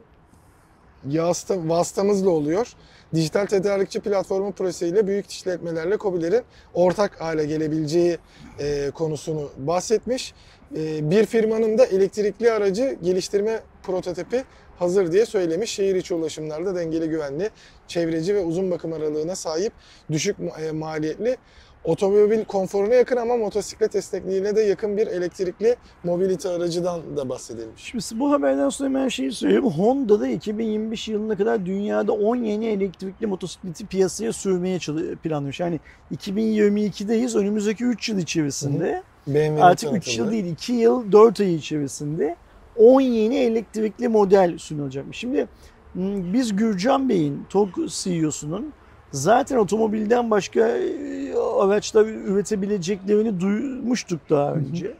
[1.50, 2.72] vasıtamızla oluyor.
[3.14, 6.42] Dijital tedarikçi platformu projesiyle büyük işletmelerle kobilerin
[6.74, 8.18] ortak hale gelebileceği
[8.58, 10.34] e, konusunu bahsetmiş.
[10.76, 14.44] E, bir firmanın da elektrikli aracı geliştirme prototipi
[14.78, 15.70] hazır diye söylemiş.
[15.70, 17.50] Şehir içi ulaşımlarda dengeli güvenli,
[17.88, 19.72] çevreci ve uzun bakım aralığına sahip
[20.10, 21.36] düşük e, maliyetli
[21.84, 27.82] otomobil konforuna yakın ama motosiklet esnekliğine de yakın bir elektrikli mobility aracıdan da bahsedilmiş.
[27.82, 29.64] Şimdi bu haberden sonra hemen şeyi söyleyeyim.
[29.64, 34.78] Honda da 2025 yılına kadar dünyada 10 yeni elektrikli motosikleti piyasaya sürmeye
[35.22, 35.56] planlıyor.
[35.58, 35.80] Yani
[36.14, 37.38] 2022'deyiz.
[37.38, 40.16] Önümüzdeki 3 yıl içerisinde BMW'nin artık 3 tanıtıldı.
[40.16, 42.36] yıl değil 2 yıl 4 ay içerisinde
[42.76, 45.18] 10 yeni elektrikli model sunulacakmış.
[45.18, 45.48] Şimdi
[45.94, 48.72] biz Gürcan Bey'in TOG CEO'sunun
[49.12, 54.94] zaten otomobilden başka e, araçlar üretebileceklerini duymuştuk daha önce.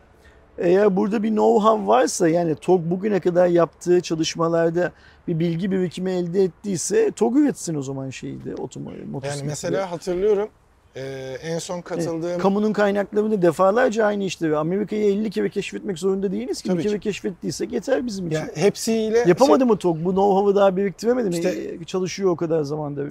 [0.59, 4.93] Eğer burada bir know-how varsa yani TOG bugüne kadar yaptığı çalışmalarda
[5.29, 10.49] bir bilgi birikimi elde ettiyse TOG üretsin o zaman şeydi otomobil Yani mesela hatırlıyorum
[10.97, 11.03] e,
[11.43, 14.57] en son katıldığım Kamunun kaynaklarını defalarca aynı işte.
[14.57, 16.69] Amerika'yı 50 kere keşfetmek zorunda değiliz ki.
[16.69, 17.01] Tabii bir kere ki.
[17.01, 18.39] keşfettiysek yeter bizim için.
[18.39, 19.97] ya hepsiyle Yapamadı mı TOG?
[20.05, 21.35] Bu know-how'ı daha biriktiremedi mi?
[21.35, 23.03] İşte- Ee, Çalışıyor o kadar zamanda.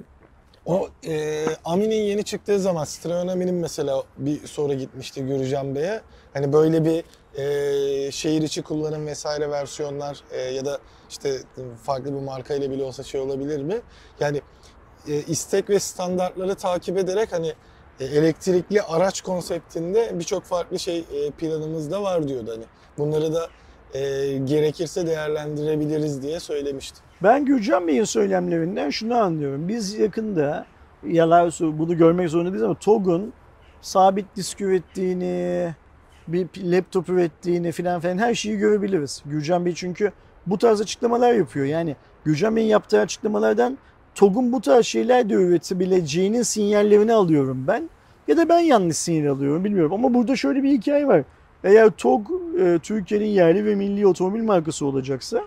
[0.66, 6.00] O e, Amin'in yeni çıktığı zaman Citroen Amin'in mesela bir soru gitmişti Gürcan Bey'e.
[6.34, 7.04] Hani böyle bir
[7.40, 10.78] e, şehir içi kullanım vesaire versiyonlar e, ya da
[11.10, 11.36] işte
[11.82, 13.80] farklı bir marka ile bile olsa şey olabilir mi?
[14.20, 14.42] Yani
[15.08, 17.52] e, istek ve standartları takip ederek hani
[18.00, 22.64] e, elektrikli araç konseptinde birçok farklı şey e, planımız da var diyordu hani.
[22.98, 23.48] Bunları da
[23.94, 24.00] e,
[24.44, 27.00] gerekirse değerlendirebiliriz diye söylemişti.
[27.22, 29.68] Ben Gürcan Bey'in söylemlerinden şunu anlıyorum.
[29.68, 30.66] Biz yakında
[31.06, 33.32] yalan bunu görmek zorunda değiliz ama TOG'un
[33.80, 35.74] sabit disk ürettiğini,
[36.28, 39.22] bir laptop ürettiğini filan filan her şeyi görebiliriz.
[39.26, 40.12] Gürcan Bey çünkü
[40.46, 41.66] bu tarz açıklamalar yapıyor.
[41.66, 43.78] Yani Gürcan Bey'in yaptığı açıklamalardan
[44.14, 47.90] TOG'un bu tarz şeyler de üretebileceğinin sinyallerini alıyorum ben.
[48.28, 49.92] Ya da ben yanlış sinyal alıyorum bilmiyorum.
[49.92, 51.22] Ama burada şöyle bir hikaye var.
[51.64, 55.42] Eğer TOG e, Türkiye'nin yerli ve milli otomobil markası olacaksa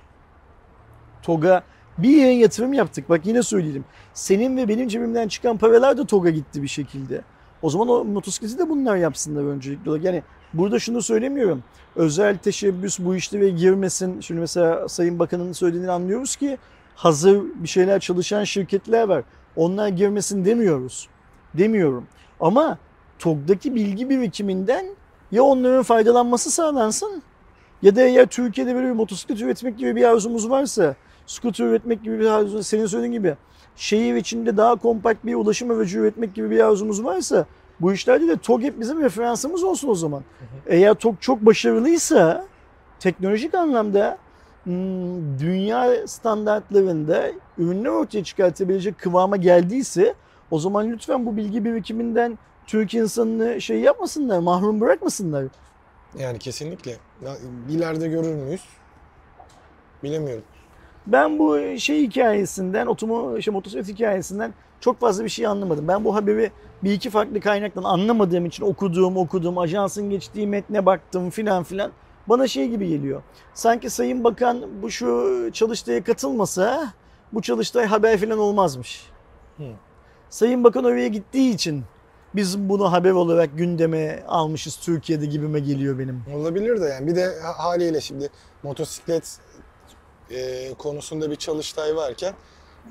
[1.25, 1.63] TOG'a
[1.97, 3.09] bir yere yatırım yaptık.
[3.09, 3.85] Bak yine söyleyelim.
[4.13, 7.21] Senin ve benim cebimden çıkan paralar da TOG'a gitti bir şekilde.
[7.61, 10.03] O zaman o motosikleti de bunlar yapsınlar öncelikli olarak.
[10.03, 10.23] Yani
[10.53, 11.63] burada şunu söylemiyorum.
[11.95, 14.21] Özel teşebbüs bu işlere girmesin.
[14.21, 16.57] Şimdi mesela Sayın Bakan'ın söylediğini anlıyoruz ki
[16.95, 19.23] hazır bir şeyler çalışan şirketler var.
[19.55, 21.07] Onlar girmesin demiyoruz.
[21.53, 22.07] Demiyorum.
[22.39, 22.77] Ama
[23.19, 24.85] TOG'daki bilgi birikiminden
[25.31, 27.23] ya onların faydalanması sağlansın
[27.81, 30.95] ya da eğer Türkiye'de böyle bir motosiklet üretmek gibi bir arzumuz varsa,
[31.27, 33.35] scooter üretmek gibi bir arzumuz, senin söylediğin gibi
[33.75, 37.45] şehir içinde daha kompakt bir ulaşım aracı üretmek gibi bir arzumuz varsa
[37.81, 40.23] bu işlerde de TOG hep bizim referansımız olsun o zaman.
[40.67, 42.45] Eğer TOG çok başarılıysa
[42.99, 44.17] teknolojik anlamda
[44.63, 50.13] hmm, dünya standartlarında ürünler ortaya çıkartabilecek kıvama geldiyse
[50.51, 55.45] o zaman lütfen bu bilgi birikiminden Türk insanını şey yapmasınlar, mahrum bırakmasınlar.
[56.19, 56.97] Yani kesinlikle.
[57.69, 58.63] İleride görür müyüz?
[60.03, 60.43] Bilemiyorum.
[61.07, 65.87] Ben bu şey hikayesinden, otomo, şey, motosiklet hikayesinden çok fazla bir şey anlamadım.
[65.87, 66.51] Ben bu haberi
[66.83, 71.91] bir iki farklı kaynaktan anlamadığım için okuduğum, okudum, ajansın geçtiği metne baktım filan filan.
[72.29, 73.21] Bana şey gibi geliyor.
[73.53, 76.93] Sanki Sayın Bakan bu şu çalıştaya katılmasa
[77.33, 79.09] bu çalıştay haber filan olmazmış.
[79.57, 79.63] Hı.
[80.29, 81.83] Sayın Bakan oraya gittiği için
[82.35, 86.23] biz bunu haber olarak gündeme almışız Türkiye'de gibime geliyor benim.
[86.35, 88.29] Olabilir de yani bir de ha- haliyle şimdi
[88.63, 89.37] motosiklet
[90.31, 92.33] e, konusunda bir çalıştay varken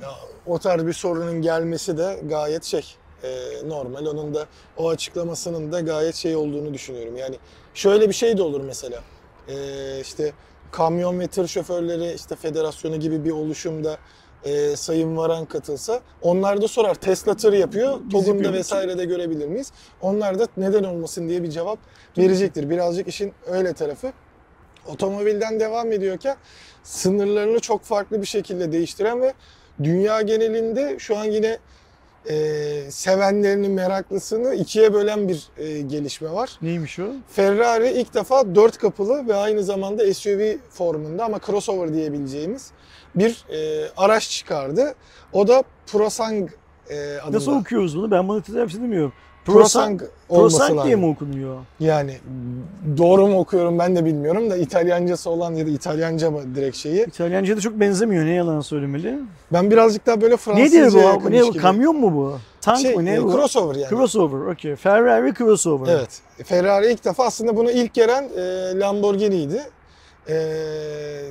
[0.02, 0.10] ya,
[0.46, 2.84] o tarz bir sorunun gelmesi de gayet şey
[3.22, 3.28] e,
[3.68, 4.06] normal.
[4.06, 7.16] Onun da o açıklamasının da gayet şey olduğunu düşünüyorum.
[7.16, 7.36] Yani
[7.74, 9.00] şöyle bir şey de olur mesela.
[9.48, 9.54] E,
[10.00, 10.32] işte
[10.72, 13.98] kamyon ve tır şoförleri işte federasyonu gibi bir oluşumda
[14.44, 17.92] e, Sayın Varan katılsa onlar da sorar Tesla tır yapıyor.
[17.92, 18.58] TOG'unda yapıyoruz.
[18.58, 19.72] vesaire de görebilir miyiz?
[20.00, 21.78] Onlar da neden olmasın diye bir cevap
[22.18, 22.70] verecektir.
[22.70, 24.12] Birazcık işin öyle tarafı.
[24.86, 26.36] Otomobilden devam ediyorken
[26.84, 29.34] sınırlarını çok farklı bir şekilde değiştiren ve
[29.82, 31.58] dünya genelinde şu an yine
[32.28, 36.58] e, sevenlerini, meraklısını ikiye bölen bir e, gelişme var.
[36.62, 37.06] Neymiş o?
[37.28, 42.70] Ferrari ilk defa dört kapılı ve aynı zamanda SUV formunda ama crossover diyebileceğimiz
[43.14, 44.94] bir e, araç çıkardı.
[45.32, 46.50] O da Prosang
[46.90, 47.36] e, adında.
[47.36, 48.10] Nasıl okuyoruz bunu?
[48.10, 49.12] Ben bunu telaffuz edemiyorum.
[49.44, 51.00] Prosang olması Prosang diye lazım.
[51.00, 51.56] mi okunuyor?
[51.80, 52.16] Yani
[52.98, 57.06] doğru mu okuyorum ben de bilmiyorum da İtalyancası olan ya da İtalyanca mı direkt şeyi.
[57.06, 58.24] İtalyanca'da çok benzemiyor.
[58.24, 59.18] Ne yalan söylemeli?
[59.52, 61.30] Ben birazcık daha böyle Fransızca diyor bu?
[61.30, 61.52] Ne bu?
[61.52, 61.62] gibi.
[61.62, 62.38] Kamyon mu bu?
[62.60, 63.04] Tank şey, mı?
[63.04, 63.32] Ne e, bu?
[63.32, 63.90] crossover yani.
[63.90, 64.52] Crossover.
[64.52, 64.76] Okey.
[64.76, 65.92] Ferrari crossover.
[65.92, 66.20] Evet.
[66.44, 69.62] Ferrari ilk defa aslında bunu ilk gelen e, Lamborghini'ydi.
[70.28, 70.36] E,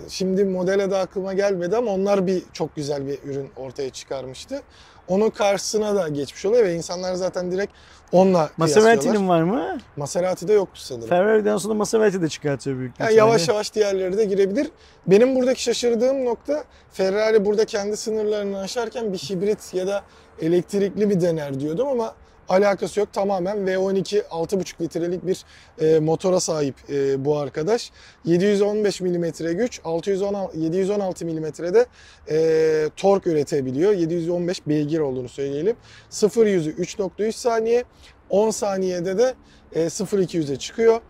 [0.09, 4.61] şimdi modele de aklıma gelmedi ama onlar bir çok güzel bir ürün ortaya çıkarmıştı.
[5.07, 7.73] Onun karşısına da geçmiş oluyor ve insanlar zaten direkt
[8.11, 9.77] onunla Maserati'nin var mı?
[9.97, 11.09] Maserati'de yoktu sanırım.
[11.09, 14.71] Ferrari'den sonra Maserati de çıkartıyor büyük Yani yavaş yavaş diğerleri de girebilir.
[15.07, 20.03] Benim buradaki şaşırdığım nokta Ferrari burada kendi sınırlarını aşarken bir hibrit ya da
[20.41, 22.15] elektrikli bir dener diyordum ama
[22.53, 23.13] alakası yok.
[23.13, 25.45] Tamamen V12 6,5 litrelik bir
[25.81, 27.91] e, motora sahip e, bu arkadaş.
[28.25, 29.25] 715 mm
[29.57, 31.85] güç, 616, 716 mm'de
[32.29, 33.93] e, tork üretebiliyor.
[33.93, 35.75] 715 beygir olduğunu söyleyelim.
[36.09, 37.83] 0 yüzü 3.3 saniye,
[38.29, 39.33] 10 saniyede de
[39.75, 41.01] e, 0-200'e çıkıyor.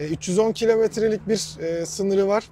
[0.00, 2.44] E, 310 kilometrelik bir e, sınırı var.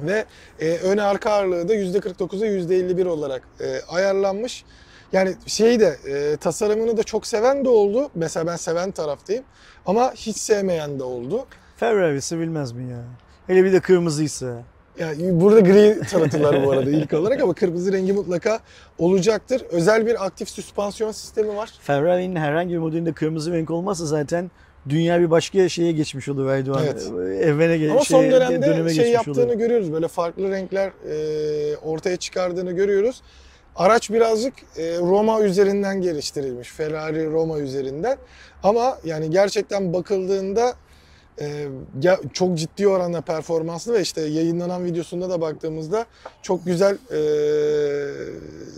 [0.00, 0.24] Ve
[0.60, 4.64] e, ön arka ağırlığı da %49'a %51 olarak e, ayarlanmış.
[5.12, 8.10] Yani şey de e, tasarımını da çok seven de oldu.
[8.14, 9.44] Mesela ben seven taraftayım.
[9.86, 11.46] Ama hiç sevmeyen de oldu.
[11.76, 12.98] Ferrari sevilmez mi ya?
[13.46, 14.62] Hele bir de kırmızıysa.
[14.98, 18.58] Yani burada gri tanıtırlar bu arada ilk olarak ama kırmızı rengi mutlaka
[18.98, 19.62] olacaktır.
[19.70, 21.70] Özel bir aktif süspansiyon sistemi var.
[21.80, 24.50] Ferrari'nin herhangi bir modelinde kırmızı renk olmazsa zaten
[24.88, 26.82] dünya bir başka şeye geçmiş olur Erdoğan.
[26.84, 27.10] Evet.
[27.42, 29.54] Evvene ge- Ama son dönemde şey yaptığını olur.
[29.54, 29.92] görüyoruz.
[29.92, 33.22] Böyle farklı renkler e, ortaya çıkardığını görüyoruz.
[33.76, 36.68] Araç birazcık e, Roma üzerinden geliştirilmiş.
[36.68, 38.18] Ferrari Roma üzerinden.
[38.62, 40.74] Ama yani gerçekten bakıldığında
[41.40, 41.68] e,
[42.32, 46.06] çok ciddi oranda performanslı ve işte yayınlanan videosunda da baktığımızda
[46.42, 47.20] çok güzel e,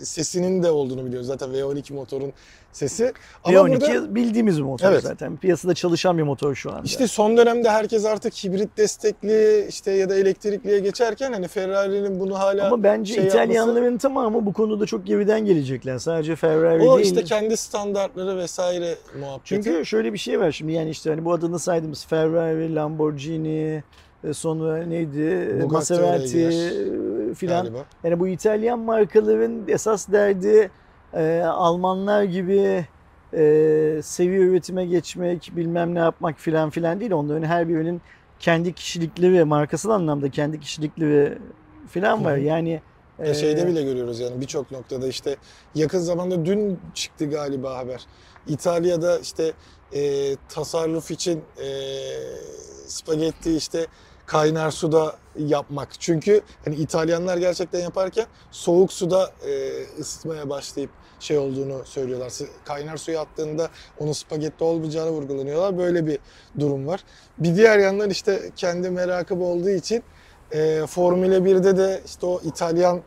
[0.03, 1.27] sesinin de olduğunu biliyoruz.
[1.27, 2.33] Zaten V12 motorun
[2.75, 3.13] sesi.
[3.43, 5.03] Ama V12 burada bildiğimiz bir motor Evet.
[5.03, 5.37] zaten.
[5.37, 6.81] Piyasada çalışan bir motor şu anda.
[6.83, 12.39] İşte son dönemde herkes artık hibrit destekli işte ya da elektrikliye geçerken hani Ferrari'nin bunu
[12.39, 15.97] hala Ama bence şey İtalyanların tamamı bu konuda çok geriden gelecekler.
[15.97, 17.05] Sadece Ferrari o değil.
[17.05, 19.45] işte kendi standartları vesaire muhabbeti.
[19.45, 23.83] Çünkü şöyle bir şey var şimdi yani işte hani bu adını saydığımız Ferrari, Lamborghini,
[24.23, 25.21] e, sonra neydi?
[25.21, 27.69] E, Bugatti Maserati e, filan.
[28.03, 30.71] Yani bu İtalyan markaların esas derdi
[31.15, 32.85] e, Almanlar gibi
[33.33, 37.11] e, seviye üretime geçmek, bilmem ne yapmak filan filan değil.
[37.11, 38.01] Onların her birinin
[38.39, 41.37] kendi kişilikleri, markasal anlamda kendi kişilikleri
[41.87, 42.37] filan var.
[42.37, 42.81] Yani
[43.19, 45.35] Ya şeyde bile görüyoruz yani birçok noktada işte
[45.75, 48.05] yakın zamanda dün çıktı galiba haber.
[48.47, 49.53] İtalya'da işte
[49.93, 51.67] e, tasarruf için e,
[52.87, 53.87] spagetti işte
[54.25, 55.89] kaynar suda yapmak.
[55.99, 60.89] Çünkü hani İtalyanlar gerçekten yaparken soğuk suda e, ısıtmaya başlayıp
[61.19, 62.33] şey olduğunu söylüyorlar.
[62.65, 65.77] Kaynar suya attığında onun spagetti olmayacağını vurgulanıyorlar.
[65.77, 66.19] Böyle bir
[66.59, 67.03] durum var.
[67.37, 70.03] Bir diğer yandan işte kendi merakım olduğu için
[70.51, 73.01] e, Formula 1'de de işte o İtalyan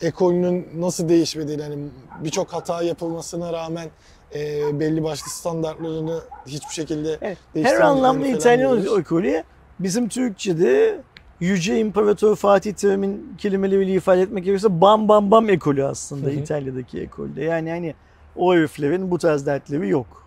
[0.00, 1.78] ekolünün nasıl değişmediğini hani
[2.24, 3.88] birçok hata yapılmasına rağmen
[4.34, 9.42] e, belli başlı standartlarını hiçbir şekilde Evet, Her anlamda İtalyan ekolü
[9.78, 11.00] bizim Türkçe'de
[11.42, 16.34] Yüce İmparator Fatih Terim'in kelimeleriyle ifade etmek gerekirse bam bam bam ekolü aslında Hı hı.
[16.34, 17.44] İtalya'daki ekolde.
[17.44, 17.94] Yani hani
[18.36, 20.26] o heriflerin bu tarz dertleri yok.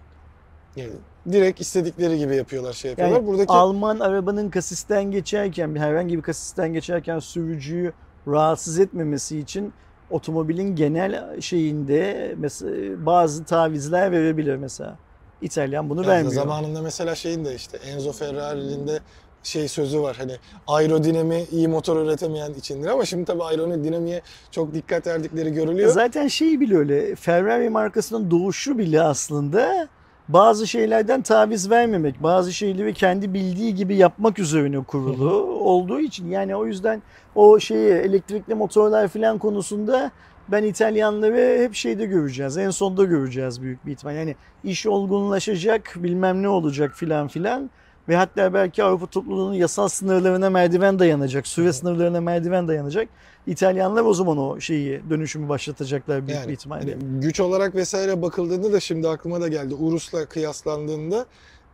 [0.75, 0.91] Yani
[1.31, 3.27] direkt istedikleri gibi yapıyorlar şey Yani yapıyorlar.
[3.27, 7.93] Buradaki Alman arabanın kasisten geçerken, bir herhangi bir kasisten geçerken sürücüyü
[8.27, 9.73] rahatsız etmemesi için
[10.09, 14.97] otomobilin genel şeyinde mesela bazı tavizler verebilir mesela.
[15.41, 16.33] İtalyan bunu Yani vermiyor.
[16.33, 18.99] zamanında mesela şeyin de işte Enzo Ferrari'nin de
[19.45, 20.35] şey sözü var hani
[20.67, 24.21] aerodinami iyi motor üretemeyen içindir ama şimdi tabii aerodinamiye
[24.51, 25.91] çok dikkat verdikleri görülüyor.
[25.91, 27.15] Zaten şey bile öyle.
[27.15, 29.87] Ferrari markasının doğuşu bile aslında
[30.29, 36.55] bazı şeylerden taviz vermemek, bazı şeyleri kendi bildiği gibi yapmak üzerine kurulu olduğu için yani
[36.55, 37.01] o yüzden
[37.35, 40.11] o şeyi elektrikli motorlar falan konusunda
[40.47, 42.57] ben İtalyanları hep şeyde göreceğiz.
[42.57, 44.15] En sonda göreceğiz büyük bir ihtimal.
[44.15, 47.69] Yani iş olgunlaşacak, bilmem ne olacak filan filan.
[48.09, 53.07] Ve hatta belki Avrupa topluluğunun yasal sınırlarına merdiven dayanacak, süre sınırlarına merdiven dayanacak.
[53.47, 56.91] İtalyanlar o zaman o şeyi dönüşümü başlatacaklar büyük Yani, bir ihtimalle.
[56.91, 59.73] hani güç olarak vesaire bakıldığında da şimdi aklıma da geldi.
[59.75, 61.25] Urus'la kıyaslandığında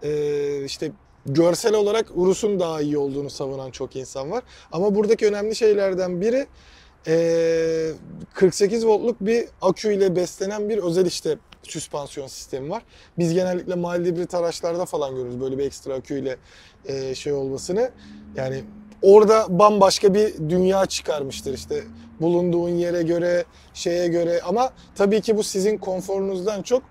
[0.03, 0.91] e, işte
[1.25, 4.43] görsel olarak Urus'un daha iyi olduğunu savunan çok insan var.
[4.71, 6.47] Ama buradaki önemli şeylerden biri
[7.07, 7.91] e,
[8.33, 12.83] 48 voltluk bir akü ile beslenen bir özel işte süspansiyon sistemi var.
[13.17, 16.37] Biz genellikle mild hibrit araçlarda falan görürüz böyle bir ekstra aküyle
[16.85, 17.91] e, şey olmasını.
[18.35, 18.63] Yani
[19.01, 21.83] orada bambaşka bir dünya çıkarmıştır işte
[22.21, 26.83] bulunduğun yere göre, şeye göre ama tabii ki bu sizin konforunuzdan çok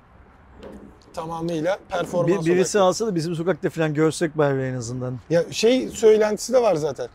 [1.15, 2.89] tamamıyla performans Bir, birisi odaklı.
[2.89, 5.19] alsa da bizim sokakta falan görsek bari en azından.
[5.31, 7.09] Ya şey söylentisi de var zaten.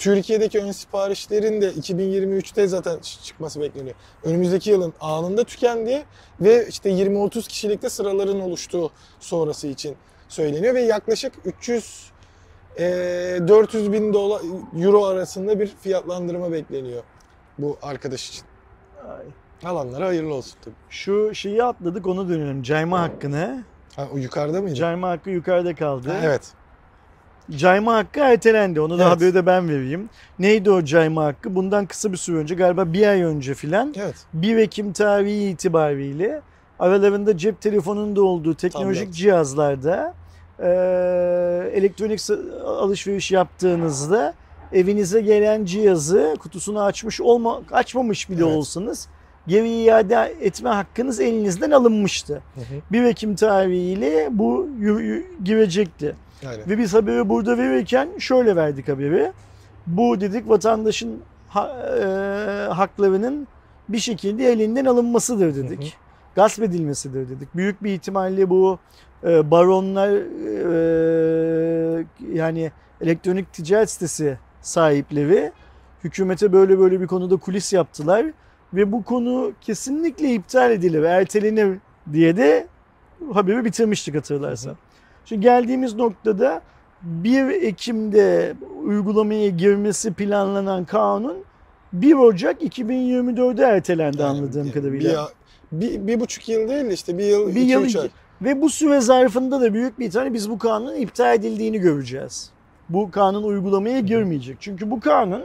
[0.00, 3.94] Türkiye'deki ön siparişlerin de 2023'te zaten çıkması bekleniyor.
[4.24, 6.04] Önümüzdeki yılın anında tükendi
[6.40, 8.90] ve işte 20-30 kişilikte sıraların oluştuğu
[9.20, 9.96] sonrası için
[10.28, 12.10] söyleniyor ve yaklaşık 300
[12.78, 12.82] e,
[13.48, 14.42] 400 bin dolar
[14.82, 17.02] euro arasında bir fiyatlandırma bekleniyor
[17.58, 18.44] bu arkadaş için.
[19.08, 19.26] Ay.
[19.70, 20.74] Alanlara hayırlı olsun tabii.
[20.90, 22.62] Şu şeyi atladık onu dönelim.
[22.62, 23.64] Cayma hakkını.
[23.96, 24.74] Ha, o yukarıda mıydı?
[24.74, 26.10] Cayma hakkı yukarıda kaldı.
[26.10, 26.52] Ha, evet.
[27.56, 28.80] Cayma hakkı ertelendi.
[28.80, 29.12] Onu da Evet.
[29.12, 30.08] haberi de ben vereyim.
[30.38, 31.54] Neydi o cayma hakkı?
[31.54, 34.14] Bundan kısa bir süre önce galiba bir ay önce filan Evet.
[34.34, 36.40] 1 Ekim tarihi itibariyle
[36.78, 39.14] aralarında cep telefonunun da olduğu teknolojik Tablet.
[39.14, 40.14] cihazlarda
[40.58, 40.68] e,
[41.74, 42.20] elektronik
[42.66, 44.34] alışveriş yaptığınızda
[44.72, 48.56] evinize gelen cihazı kutusunu açmış olma açmamış bile Evet.
[48.56, 49.08] olsanız
[49.46, 52.34] geri iade etme hakkınız elinizden alınmıştı.
[52.54, 52.80] Hı hı.
[52.92, 54.68] 1 Ekim tarihiyle bu
[55.44, 56.14] girecekti.
[56.48, 56.68] Aynen.
[56.68, 59.32] Ve biz haberi burada verirken şöyle verdik haberi.
[59.86, 63.48] Bu dedik vatandaşın ha- e, haklarının
[63.88, 65.80] bir şekilde elinden alınmasıdır dedik.
[65.82, 65.90] Hı hı.
[66.34, 67.56] Gasp edilmesidir dedik.
[67.56, 68.78] Büyük bir ihtimalle bu
[69.24, 70.10] e, baronlar
[70.80, 75.52] e, yani elektronik ticaret sitesi sahipleri
[76.04, 78.26] hükümete böyle böyle bir konuda kulis yaptılar
[78.74, 81.78] ve bu konu kesinlikle iptal edilir, ertelenir
[82.12, 82.66] diye de
[83.32, 84.76] haberi bitirmiştik hatırlarsan.
[85.24, 86.62] Şimdi geldiğimiz noktada
[87.02, 88.54] 1 Ekim'de
[88.84, 91.36] uygulamaya girmesi planlanan kanun
[91.92, 95.28] 1 Ocak 2024'de ertelendi anladığım Yani kadarıyla.
[95.72, 98.08] Bir, bir, bir buçuk yıl değil de işte bir yıl, Bir iki, yıl üç ay.
[98.42, 102.50] Ve bu süre zarfında da büyük bir ihtimalle biz bu kanunun iptal edildiğini göreceğiz.
[102.88, 104.56] Bu kanun uygulamaya girmeyecek.
[104.60, 105.42] Çünkü bu kanun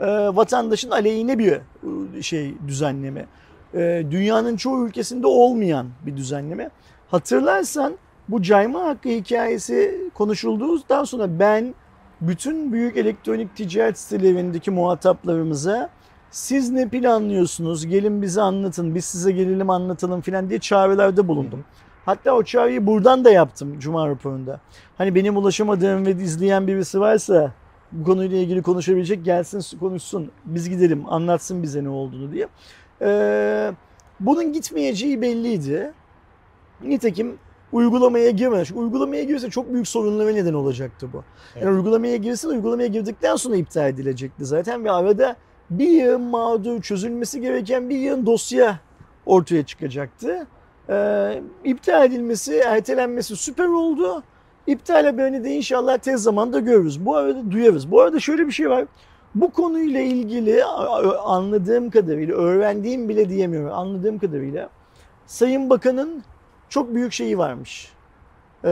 [0.00, 1.52] e, vatandaşın aleyhine bir
[2.18, 3.26] e, şey düzenleme.
[3.74, 6.70] E, dünyanın çoğu ülkesinde olmayan bir düzenleme.
[7.10, 7.98] Hatırlarsan
[8.28, 11.74] bu cayma hakkı hikayesi konuşulduğundan sonra ben
[12.20, 15.90] bütün büyük elektronik ticaret sitelerindeki muhataplarımıza
[16.30, 21.64] siz ne planlıyorsunuz gelin bize anlatın biz size gelelim anlatalım filan diye çağrılarda bulundum.
[22.06, 24.60] Hatta o çağrıyı buradan da yaptım Cuma raporunda.
[24.98, 27.52] Hani benim ulaşamadığım ve izleyen birisi varsa
[27.92, 30.30] bu konuyla ilgili konuşabilecek gelsin konuşsun.
[30.44, 32.48] Biz gidelim anlatsın bize ne olduğunu diye.
[33.02, 33.72] Ee,
[34.20, 35.92] bunun gitmeyeceği belliydi.
[36.82, 37.38] Nitekim
[37.72, 38.36] uygulamaya.
[38.36, 41.16] Çünkü uygulamaya girse çok büyük sorunlara neden olacaktı bu.
[41.16, 41.76] Yani Evet.
[41.76, 45.36] uygulamaya girsin uygulamaya girdikten sonra iptal edilecekti zaten ve arada
[45.70, 48.80] bir yığın mağdur, çözülmesi gereken bir yığın dosya
[49.26, 50.46] ortaya çıkacaktı.
[50.90, 54.22] Ee, iptal edilmesi, ertelenmesi süper oldu.
[54.66, 57.06] İptal haberini de inşallah tez zamanda görürüz.
[57.06, 57.90] Bu arada duyarız.
[57.90, 58.84] Bu arada şöyle bir şey var.
[59.34, 60.64] Bu konuyla ilgili
[61.24, 63.72] anladığım kadarıyla, öğrendiğim bile diyemiyorum.
[63.72, 64.70] Anladığım kadarıyla
[65.26, 66.22] Sayın Bakan'ın
[66.68, 67.92] çok büyük şeyi varmış.
[68.64, 68.68] Ee,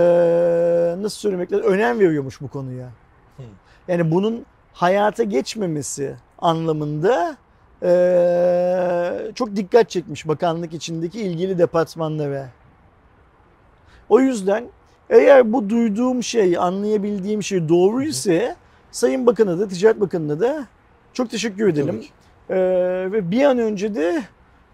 [0.99, 1.67] nasıl söylemek lazım?
[1.67, 2.89] Önem veriyormuş bu konuya.
[3.89, 7.37] Yani bunun hayata geçmemesi anlamında
[7.83, 12.49] ee, çok dikkat çekmiş bakanlık içindeki ilgili departmanlara.
[14.09, 14.65] O yüzden
[15.11, 18.57] eğer bu duyduğum şey, anlayabildiğim şey doğru ise
[18.91, 20.67] Sayın Bakan'a da, Ticaret Bakanı'na da
[21.13, 22.05] çok teşekkür edelim.
[22.51, 22.57] Ee,
[23.13, 24.23] ve bir an önce de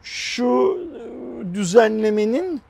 [0.02, 2.60] şu e, düzenlemenin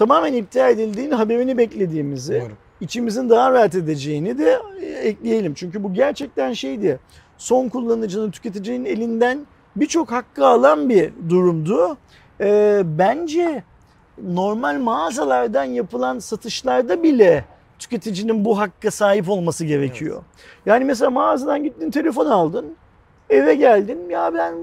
[0.00, 2.56] tamamen iptal edildiğini haberini beklediğimizi, Umarım.
[2.80, 5.54] içimizin daha rahat edeceğini de e, ekleyelim.
[5.54, 6.98] Çünkü bu gerçekten şeydi.
[7.38, 9.46] Son kullanıcının, tüketicinin elinden
[9.76, 11.96] birçok hakkı alan bir durumdu.
[12.40, 13.62] Ee, bence
[14.22, 17.44] normal mağazalardan yapılan satışlarda bile
[17.78, 20.22] tüketicinin bu hakka sahip olması gerekiyor.
[20.66, 22.66] Yani mesela mağazadan gittin telefon aldın.
[23.30, 24.54] Eve geldin ya ben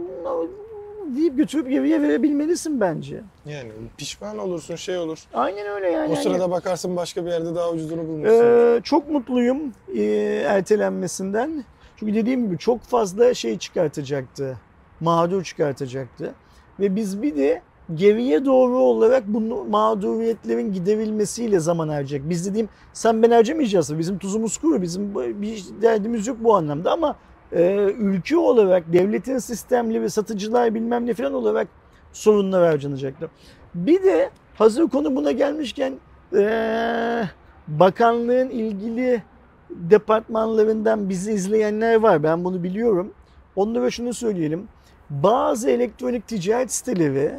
[1.17, 3.21] deyip götürüp geriye verebilmelisin bence.
[3.45, 5.19] Yani pişman olursun şey olur.
[5.33, 6.09] Aynen öyle yani.
[6.09, 8.43] O Yani, sırada bakarsın başka bir yerde daha ucuzunu bulmuşsun.
[8.45, 9.59] Ee, çok mutluyum
[9.95, 10.03] e,
[10.47, 11.63] ertelenmesinden.
[11.95, 14.57] Çünkü dediğim gibi çok fazla şey çıkartacaktı.
[14.99, 16.33] Mağdur çıkartacaktı.
[16.79, 17.61] Ve biz bir de
[17.95, 22.29] geriye doğru olarak bu mağduriyetlerin giderilmesiyle zaman harcayacak.
[22.29, 23.99] Biz dediğim sen ben harcamayacağız.
[23.99, 24.81] Bizim tuzumuz kuru.
[24.81, 27.15] Bizim bir derdimiz yok bu anlamda ama
[27.51, 31.67] e, ülke olarak devletin sistemleri, satıcılar bilmem ne falan olarak
[32.13, 33.29] sorunlar harcanacaktır.
[33.75, 35.93] Bir de hazır konu buna gelmişken
[36.33, 37.29] eee,
[37.67, 39.23] bakanlığın ilgili
[39.69, 42.23] departmanlarından bizi izleyenler var.
[42.23, 43.13] Ben bunu biliyorum.
[43.55, 44.67] Onlara şunu söyleyelim.
[45.09, 47.31] Bazı elektronik ticaret siteleri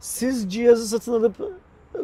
[0.00, 1.36] siz cihazı satın alıp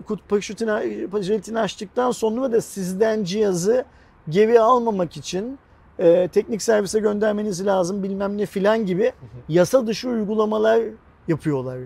[0.06, 3.84] kut paketini, paketin açtıktan sonra da sizden cihazı
[4.28, 5.58] geri almamak için
[6.00, 9.12] e, teknik servise göndermeniz lazım bilmem ne filan gibi
[9.48, 10.80] yasa dışı uygulamalar
[11.28, 11.78] yapıyorlar.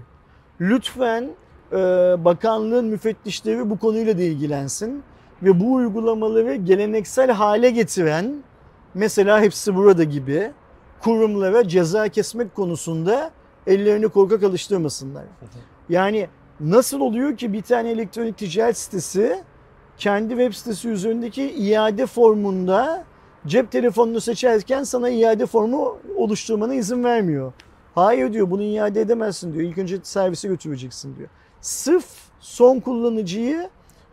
[0.61, 1.31] Lütfen
[1.73, 1.77] e,
[2.25, 5.03] bakanlığın müfettişleri bu konuyla da ilgilensin
[5.43, 8.35] ve bu uygulamaları geleneksel hale getiren
[8.95, 10.53] mesela hepsi burada gibi
[11.01, 13.31] kurumlara ceza kesmek konusunda
[13.67, 15.25] ellerini korkak alıştırmasınlar.
[15.89, 16.29] Yani
[16.61, 19.43] nasıl oluyor ki bir tane elektronik ticaret sitesi
[19.97, 23.05] kendi web sitesi üzerindeki iade formunda
[23.47, 27.53] cep telefonunu seçerken sana iade formu oluşturmana izin vermiyor.
[27.95, 29.65] Hayır diyor bunu iade edemezsin diyor.
[29.65, 31.29] İlk önce servise götüreceksin diyor.
[31.61, 32.07] Sırf
[32.41, 33.69] son kullanıcıyı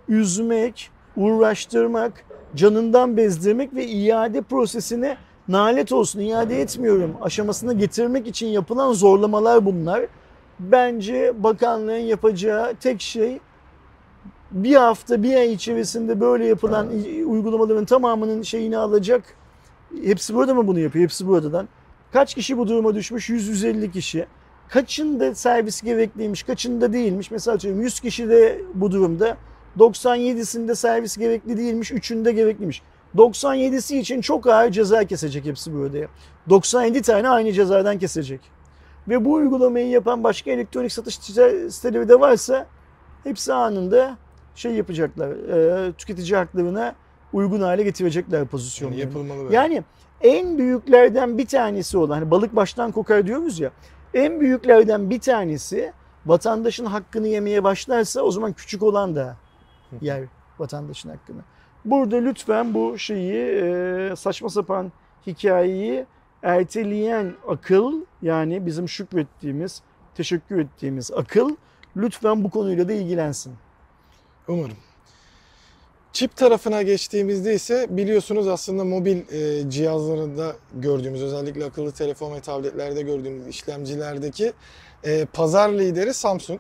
[0.08, 2.26] üzmek, uğraştırmak,
[2.56, 5.18] canından bezdirmek ve iade prosesine
[5.48, 10.06] nalet olsun iade etmiyorum aşamasına getirmek için yapılan zorlamalar bunlar.
[10.60, 13.40] Bence bakanlığın yapacağı tek şey
[14.52, 16.88] bir hafta bir ay içerisinde böyle yapılan
[17.26, 19.24] uygulamaların tamamının şeyini alacak.
[20.04, 21.04] Hepsi burada mı bunu yapıyor?
[21.04, 21.68] Hepsi buradan.
[22.14, 23.30] Kaç kişi bu duruma düşmüş?
[23.30, 24.26] 100-150 kişi.
[24.70, 27.32] Kaçında servis gerekliymiş, kaçında değilmiş?
[27.32, 29.38] Mesela atıyorum 100 kişi de bu durumda.
[29.80, 32.82] 97'sinde servis gerekli değilmiş, 3'ünde gerekliymiş.
[33.16, 35.98] 97'si için çok ağır ceza kesecek hepsi burada.
[36.50, 38.42] 97 tane aynı cezadan kesecek.
[39.08, 42.66] Ve bu uygulamayı yapan başka elektronik satış siteleri de varsa
[43.24, 44.18] hepsi anında
[44.56, 45.30] şey yapacaklar.
[45.30, 46.96] E, tüketici haklarına
[47.34, 49.00] uygun hale getirecekler Yani pozisyonları.
[49.00, 49.56] yapılmalı böyle.
[49.56, 49.84] Yani
[50.22, 53.72] en büyüklerden bir tanesi olan hani balık baştan kokar diyoruz ya.
[54.14, 55.94] En büyüklerden bir tanesi
[56.26, 59.36] vatandaşın hakkını yemeye başlarsa o zaman küçük olan da
[60.02, 60.24] yer
[60.60, 61.42] vatandaşın hakkını.
[61.86, 64.92] Burada lütfen bu şeyi e, saçma sapan
[65.28, 66.06] hikayeyi
[66.44, 69.82] erteleyen akıl yani bizim şükrettiğimiz,
[70.16, 71.56] teşekkür ettiğimiz akıl
[71.98, 73.54] lütfen bu konuyla da ilgilensin.
[74.52, 74.78] Umarım.
[76.14, 83.02] Çip tarafına geçtiğimizde ise biliyorsunuz aslında mobil e, cihazlarında gördüğümüz özellikle akıllı telefon ve tabletlerde
[83.02, 84.54] gördüğümüz işlemcilerdeki
[85.04, 86.60] e, pazar lideri Samsung.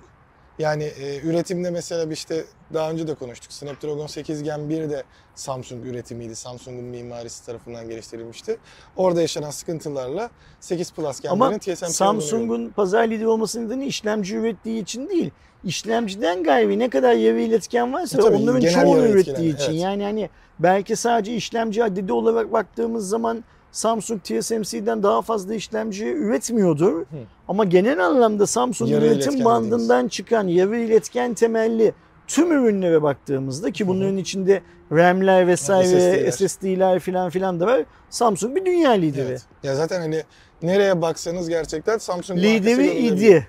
[0.59, 3.53] Yani e, üretimde mesela işte daha önce de konuştuk.
[3.53, 5.03] Snapdragon 8 Gen 1 de
[5.35, 6.35] Samsung üretimiydi.
[6.35, 8.57] Samsung'un mimarisi tarafından geliştirilmişti.
[8.95, 10.29] Orada yaşanan sıkıntılarla
[10.59, 11.91] 8 Plus Ama Gen'lerin TSMC.
[11.91, 15.31] Samsung'un pazar lideri olmasının nedeni işlemci ürettiği için değil.
[15.63, 19.71] İşlemciden gayri ne kadar yarı iletken varsa E tabii, onların çoğunu ürettiği etkilen, için.
[19.71, 19.81] evet.
[19.81, 27.05] Yani hani belki sadece işlemci adedi olarak baktığımız zaman Samsung TSMC'den daha fazla işlemci üretmiyordur.
[27.47, 31.93] Ama genel anlamda Samsung Yarı üretim bandından çıkan yarı iletken temelli
[32.27, 35.87] tüm ürünlere baktığımızda ki bunların içinde RAM'ler vesaire,
[36.31, 36.47] SSD'ler.
[36.47, 37.81] SSD'ler filan filan da var.
[38.09, 39.27] Samsung bir dünya lideri.
[39.27, 39.41] Evet.
[39.63, 40.23] Ya zaten hani
[40.61, 43.47] nereye baksanız gerçekten Samsung Lideri idi.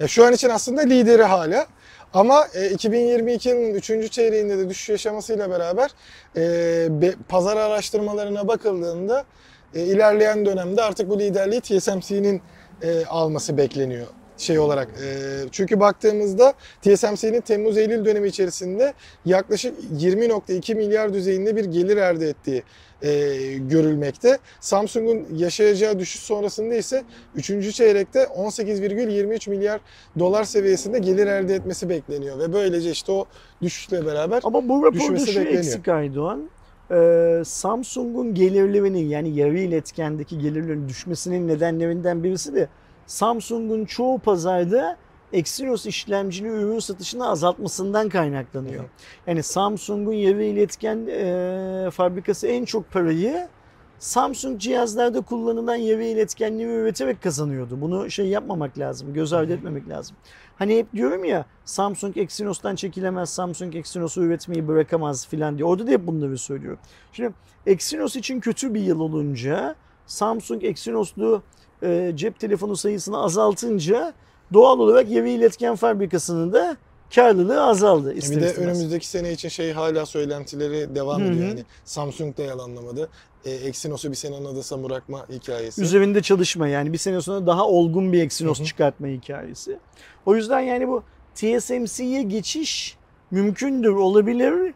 [0.00, 1.66] Ya şu an için aslında lideri hala.
[2.14, 4.12] Ama e, 2022'nin 3.
[4.12, 5.90] çeyreğinde de düşüş yaşamasıyla beraber
[6.36, 9.24] e, pazar araştırmalarına bakıldığında
[9.74, 12.42] e, ilerleyen dönemde artık bu liderliği TSMC'nin
[12.82, 14.06] e, alması bekleniyor
[14.38, 14.88] şey olarak.
[14.88, 15.08] E,
[15.52, 22.62] çünkü baktığımızda TSMC'nin Temmuz-Eylül dönemi içerisinde yaklaşık 20.2 milyar düzeyinde bir gelir elde ettiği
[23.02, 23.10] e,
[23.58, 24.38] görülmekte.
[24.60, 27.04] Samsung'un yaşayacağı düşüş sonrasında ise
[27.34, 27.74] 3.
[27.74, 29.80] çeyrekte 18,23 milyar
[30.18, 33.26] dolar seviyesinde gelir elde etmesi bekleniyor ve böylece işte o
[33.62, 35.52] düşüşle beraber Ama bu raporda şu bekleniyor.
[35.58, 36.50] eksik Aydoğan.
[36.90, 42.68] Ee, Samsung'un gelirlerinin yani yarı iletkendeki gelirlerin düşmesinin nedenlerinden birisi de
[43.06, 44.96] Samsung'un çoğu pazarda
[45.32, 48.84] Exynos işlemcili ürün satışını azaltmasından kaynaklanıyor.
[49.26, 53.48] Yani Samsung'un yarı iletken e, fabrikası en çok parayı
[53.98, 57.80] Samsung cihazlarda kullanılan yarı iletkenliği üreterek kazanıyordu.
[57.80, 60.16] Bunu şey yapmamak lazım, göz ardı etmemek lazım.
[60.56, 65.64] Hani hep diyorum ya Samsung Exynos'tan çekilemez, Samsung Exynos'u üretmeyi bırakamaz filan diye.
[65.66, 66.78] Orada da hep bunları söylüyorum.
[67.12, 67.32] Şimdi
[67.66, 69.74] Exynos için kötü bir yıl olunca
[70.06, 71.42] Samsung Exynos'lu
[71.82, 74.12] e, cep telefonu sayısını azaltınca
[74.52, 76.76] doğal olarak yarı iletken fabrikasının da
[77.14, 78.14] karlılığı azaldı.
[78.14, 81.32] ister bir de önümüzdeki sene için şey hala söylentileri devam Hı hı.
[81.32, 81.48] ediyor.
[81.48, 83.08] Yani Samsung da yalanlamadı.
[83.44, 85.82] E, Exynos'u bir sene anadasa bırakma hikayesi.
[85.82, 88.66] üzerinde çalışma yani bir sene sonra daha olgun bir Exynos Hı hı.
[88.66, 89.78] çıkartma hikayesi.
[90.26, 91.02] O yüzden yani bu
[91.34, 92.96] TSMC'ye geçiş
[93.30, 94.74] mümkündür, olabilir.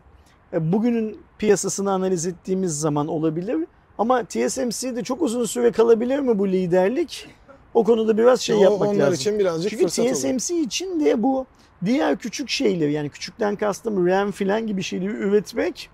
[0.53, 3.67] E, Bugünün piyasasını analiz ettiğimiz zaman olabilir.
[3.99, 7.29] Ama TSMC'de çok uzun süre kalabilir mi bu liderlik?
[7.75, 9.15] O konuda biraz şey O yapmak onlar lazım.
[9.15, 10.15] için birazcık Çünkü fırsat olur.
[10.15, 11.47] TSMC için de bu
[11.85, 15.91] diğer küçük şeyleri yani küçükten kastım RAM filan gibi şeyleri üretmek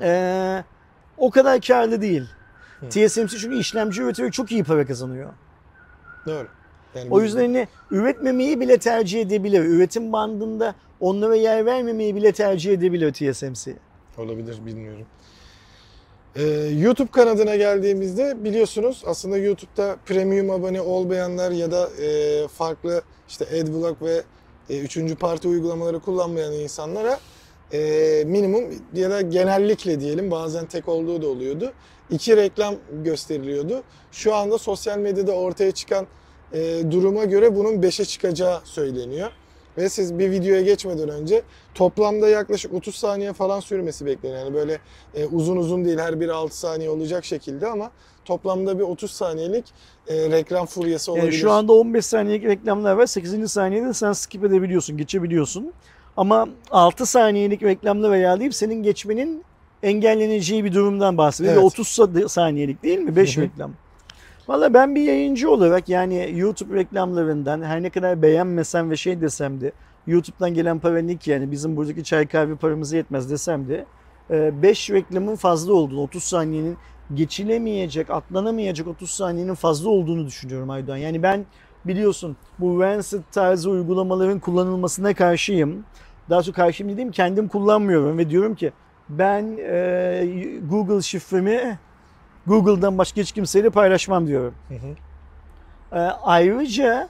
[0.00, 0.64] eee,
[1.18, 2.22] o kadar karlı değil.
[2.80, 2.88] Hı.
[2.88, 5.32] TSMC çünkü işlemci üreterek çok iyi para kazanıyor.
[6.26, 6.48] Doğru.
[6.94, 9.60] Yani O yüzden hani üretmemeyi bile tercih edebilir.
[9.64, 13.76] Üretim bandında onlara yer vermemeyi bile tercih edebilir TSMC.
[14.18, 15.06] Olabilir bilmiyorum.
[16.36, 16.42] Ee,
[16.78, 24.02] YouTube kanadına geldiğimizde biliyorsunuz aslında YouTube'da premium abone olmayanlar ya da e, farklı işte AdBlock
[24.02, 24.22] ve
[24.70, 27.18] e, üçüncü parti uygulamaları kullanmayan insanlara
[27.72, 28.64] e, minimum
[28.94, 31.72] ya da genellikle diyelim bazen tek olduğu da oluyordu.
[32.10, 32.74] iki reklam
[33.04, 33.82] gösteriliyordu.
[34.12, 36.06] Şu anda sosyal medyada ortaya çıkan
[36.90, 39.30] duruma göre bunun 5'e çıkacağı söyleniyor.
[39.78, 41.42] Ve siz bir videoya geçmeden önce
[41.74, 44.40] toplamda yaklaşık 30 saniye falan sürmesi bekleniyor.
[44.40, 44.78] Yani böyle
[45.14, 47.90] e, uzun uzun değil her biri 6 saniye olacak şekilde ama
[48.24, 49.64] toplamda bir 30 saniyelik
[50.08, 51.26] e, reklam furyası olabilir.
[51.32, 53.06] Yani şu anda 15 saniyelik reklamlar var.
[53.06, 53.52] 8.
[53.52, 55.72] saniyede sen skip edebiliyorsun, geçebiliyorsun.
[56.16, 59.44] Ama 6 saniyelik reklamlar ayarlayıp senin geçmenin
[59.82, 61.54] engelleneceği bir durumdan bahsediyor.
[61.54, 61.66] Ve Evet.
[61.72, 63.16] 30 sa- saniyelik değil mi?
[63.16, 63.44] 5 Hı hı.
[63.44, 63.72] reklam.
[64.48, 69.60] Valla ben bir yayıncı olarak yani YouTube reklamlarından her ne kadar beğenmesem ve şey desem
[69.60, 69.72] de
[70.06, 73.86] YouTube'dan gelen para ne ki yani bizim buradaki çay kahve paramıza yetmez desem de
[74.30, 76.76] 5 reklamın fazla olduğunu 30 saniyenin
[77.14, 80.96] geçilemeyecek, atlanamayacak 30 saniyenin fazla olduğunu düşünüyorum Aydoğan.
[80.96, 81.46] Yani ben
[81.84, 85.84] biliyorsun bu Rancid tarzı uygulamaların kullanılmasına karşıyım.
[86.30, 88.72] Daha çok karşıyım dediğim kendim kullanmıyorum ve diyorum ki
[89.08, 90.26] ben e,
[90.70, 91.78] Google şifremi
[92.46, 94.54] Google'dan başka hiç kimseyle paylaşmam diyorum.
[94.68, 94.94] Hı hı.
[95.98, 97.08] E, ayrıca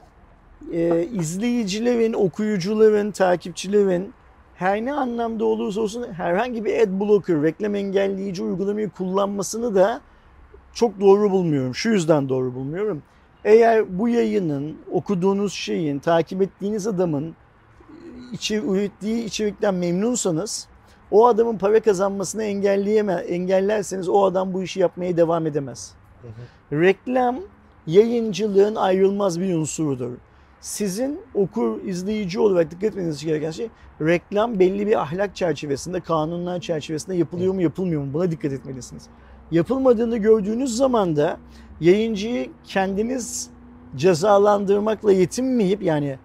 [0.71, 4.13] e, izleyicilerin, okuyucuların, takipçilerin
[4.55, 10.01] her ne anlamda olursa olsun herhangi bir ad blocker, reklam engelleyici uygulamayı kullanmasını da
[10.73, 11.75] çok doğru bulmuyorum.
[11.75, 13.03] Şu yüzden doğru bulmuyorum.
[13.43, 17.35] Eğer bu yayının, okuduğunuz şeyin, takip ettiğiniz adamın
[18.31, 20.67] içi, ürettiği içerikten memnunsanız
[21.15, 25.93] o adamın para kazanmasını engelleyeme, engellerseniz o adam bu işi yapmaya devam edemez.
[26.21, 26.81] Hı hı.
[26.81, 27.39] Reklam
[27.87, 30.11] yayıncılığın ayrılmaz bir unsurudur.
[30.59, 33.69] Sizin okur, izleyici olarak dikkat etmeniz gereken şey
[34.01, 39.07] reklam belli bir ahlak çerçevesinde, kanunlar çerçevesinde yapılıyor mu yapılmıyor mu buna dikkat etmelisiniz.
[39.51, 41.37] Yapılmadığını gördüğünüz zaman da
[41.81, 43.49] yayıncıyı kendiniz
[43.95, 46.17] cezalandırmakla yetinmeyip yani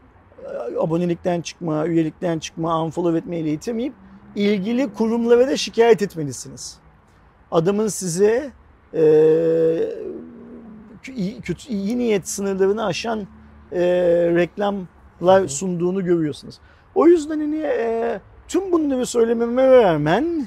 [0.45, 3.93] e, abonelikten çıkma, üyelikten çıkma, unfollow etmeyle yetinmeyip
[4.36, 6.78] ilgili kurumlara da şikayet etmelisiniz.
[7.51, 8.51] Adamın size
[8.94, 9.02] e,
[11.16, 13.20] iyi, kötü, iyi niyet sınırlarını aşan
[13.73, 13.81] e,
[14.35, 16.59] reklamlar sunduğunu görüyorsunuz.
[16.94, 20.47] O yüzden hani e, tüm bunları söylememe rağmen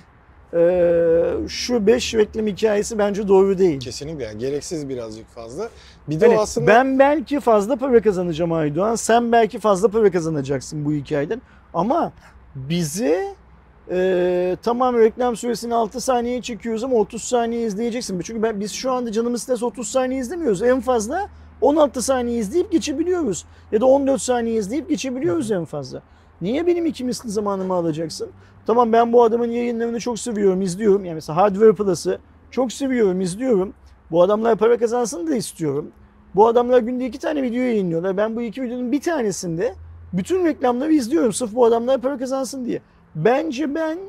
[0.54, 3.80] e, şu 5 reklam hikayesi bence doğru değil.
[3.80, 5.70] Kesinlikle yani gereksiz birazcık fazla.
[6.08, 8.96] Bir de o aslında Ben belki fazla para kazanacağım Aydoğan.
[8.96, 11.42] Sen belki fazla para kazanacaksın bu hikayeden.
[11.74, 12.12] Ama
[12.56, 13.36] bizi
[13.92, 18.20] e, tamam reklam süresini 6 saniye çekiyoruz ama 30 saniye izleyeceksin.
[18.20, 20.64] Çünkü ben, biz şu anda canımız isterse 30 saniye izlemiyoruz.
[20.64, 21.30] En fazla
[21.62, 23.46] 16 saniye izleyip geçebiliyoruz.
[23.72, 26.02] Ya da 14 saniye izleyip geçebiliyoruz en fazla.
[26.42, 28.30] Niye benim iki misli zamanımı alacaksın?
[28.66, 31.06] Tamam ben bu adamın yayınlarını çok seviyorum, izliyorum.
[31.06, 32.20] Yani mesela Hardware Plus'ı
[32.52, 33.74] çok seviyorum, izliyorum.
[34.12, 35.92] Bu adamlar para kazansın da istiyorum.
[36.36, 38.18] Bu adamlar günde iki tane video yayınlıyorlar.
[38.18, 39.76] Ben bu iki videonun bir tanesinde
[40.14, 41.34] bütün reklamları izliyorum.
[41.34, 42.82] Sırf bu adamlar para kazansın diye.
[43.16, 44.00] Bence ben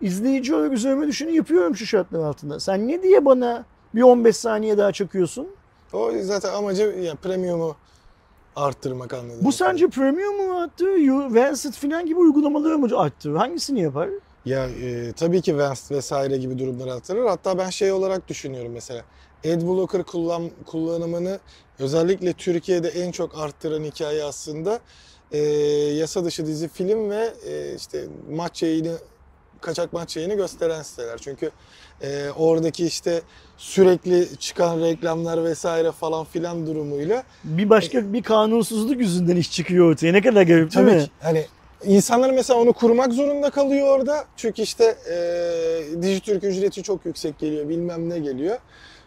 [0.00, 2.60] izleyici olarak üzerime düşeni yapıyorum şu şartlar altında.
[2.60, 3.64] Sen ne diye bana
[3.94, 5.48] bir 15 saniye daha çakıyorsun?
[5.92, 7.76] O zaten amacı ya premium'u
[8.56, 9.40] arttırmak anladım.
[9.42, 11.34] Bu sence premium mu arttırır?
[11.34, 13.36] Vancet falan gibi uygulamaları mı arttırır?
[13.36, 14.08] Hangisini yapar?
[14.44, 17.26] Ya e, tabii ki Vans vesaire gibi durumları arttırır.
[17.26, 19.02] Hatta ben şey olarak düşünüyorum mesela.
[19.44, 21.38] Adblocker kullan, kullanımını
[21.78, 24.80] özellikle Türkiye'de en çok arttıran hikaye aslında
[25.32, 25.38] e,
[25.98, 28.96] yasa dışı dizi film ve e, işte maç yayını
[29.60, 31.18] kaçak maç yayını gösteren siteler.
[31.18, 31.50] Çünkü
[32.02, 33.22] e, oradaki işte
[33.56, 40.12] sürekli çıkan reklamlar vesaire falan filan durumuyla Bir başka bir kanunsuzluk yüzünden iş çıkıyor ortaya.
[40.12, 41.04] Ne kadar garip değil Tabii mi?
[41.04, 41.10] ki.
[41.20, 41.46] Hani
[41.84, 44.24] insanlar mesela onu kurmak zorunda kalıyor orada.
[44.36, 48.58] Çünkü işte e, Dijitürk ücreti çok yüksek geliyor, bilmem ne geliyor.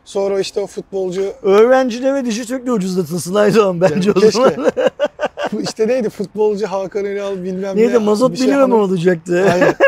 [0.06, 4.32] Sonra işte o futbolcu Öğrencilere Dijitürk'le ucuzlatılsın Aydoğan bence o Keşke.
[4.32, 4.72] zaman.
[5.62, 7.82] işte neydi futbolcu Hakan Ünal bilmem ne.
[7.82, 9.50] Neydi mazot bir 1 şey lira mı olacaktı?
[9.54, 9.76] Aynen.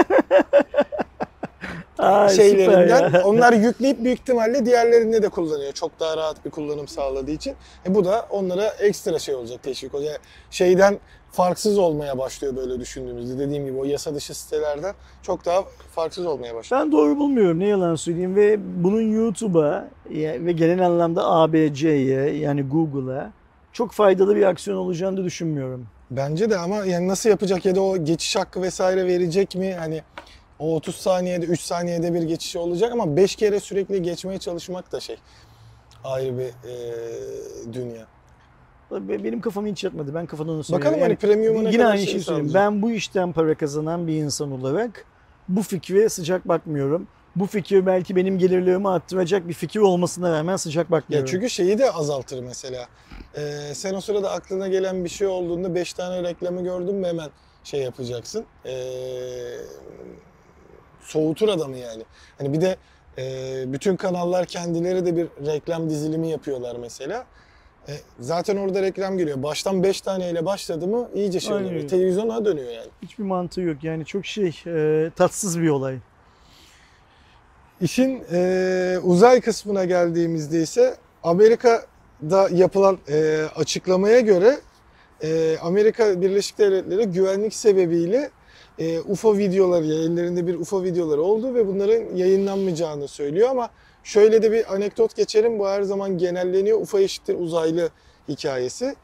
[2.01, 3.21] Ay, şeylerinden.
[3.21, 5.71] Onlar yükleyip büyük ihtimalle diğerlerinde de kullanıyor.
[5.71, 7.55] Çok daha rahat bir kullanım sağladığı için.
[7.85, 10.11] E bu da onlara ekstra şey olacak teşvik olacak.
[10.11, 10.19] Yani
[10.51, 10.99] şeyden
[11.31, 13.39] farksız olmaya başlıyor böyle düşündüğümüzde.
[13.39, 15.63] Dediğim gibi o yasa dışı sitelerden çok daha
[15.95, 16.81] farksız olmaya başlıyor.
[16.81, 23.31] Ben doğru bulmuyorum ne yalan söyleyeyim ve bunun YouTube'a ve genel anlamda ABC'ye yani Google'a
[23.73, 25.87] çok faydalı bir aksiyon olacağını da düşünmüyorum.
[26.11, 29.73] Bence de ama yani nasıl yapacak ya da o geçiş hakkı vesaire verecek mi?
[29.73, 30.01] Hani
[30.59, 34.99] o 30 saniyede 3 saniyede bir geçiş olacak ama 5 kere sürekli geçmeye çalışmak da
[34.99, 35.17] şey
[36.03, 38.05] ayrı bir e, dünya.
[38.91, 40.13] Be- Benim kafamı hiç yatmadı.
[40.15, 40.85] Ben kafadan onu söylüyorum.
[40.91, 42.51] Bakalım hani premium'a ne Yine aynı şey şeyi söyleyeyim.
[42.53, 45.05] Ben bu işten para kazanan bir insan olarak
[45.49, 47.07] bu fikre sıcak bakmıyorum.
[47.35, 51.27] Bu fikir belki benim gelirlerimi arttıracak bir fikir olmasına rağmen sıcak Ya bakmıyorum.
[51.31, 52.87] çünkü şeyi de azaltır mesela.
[53.37, 53.41] Ee,
[53.73, 57.29] sen o sırada aklına gelen bir şey olduğunda 5 tane reklamı gördün mü hemen
[57.63, 58.45] şey yapacaksın.
[58.65, 58.71] Ee,
[61.01, 62.03] soğutur adamı yani.
[62.37, 62.75] Hani bir de
[63.17, 63.23] e,
[63.73, 67.25] bütün kanallar kendileri de bir reklam dizilimi yapıyorlar mesela.
[67.87, 69.43] E, zaten orada reklam geliyor.
[69.43, 71.87] Baştan 5 taneyle başladı mı iyice şey oluyor.
[71.87, 72.87] Televizyona dönüyor yani.
[73.01, 73.83] Hiçbir mantığı yok.
[73.83, 75.97] Yani çok şey e, tatsız bir olay.
[77.81, 84.57] İşin e, uzay kısmına geldiğimizde ise Amerika'da yapılan e, açıklamaya göre
[85.23, 88.29] e, Amerika Birleşik Devletleri güvenlik sebebiyle
[88.79, 93.69] e, UFO videoları, ellerinde bir UFO videoları oldu ve bunların yayınlanmayacağını söylüyor ama
[94.03, 95.59] şöyle de bir anekdot geçelim.
[95.59, 96.81] Bu her zaman genelleniyor.
[96.81, 97.89] UFO eşittir uzaylı
[98.29, 98.95] hikayesi.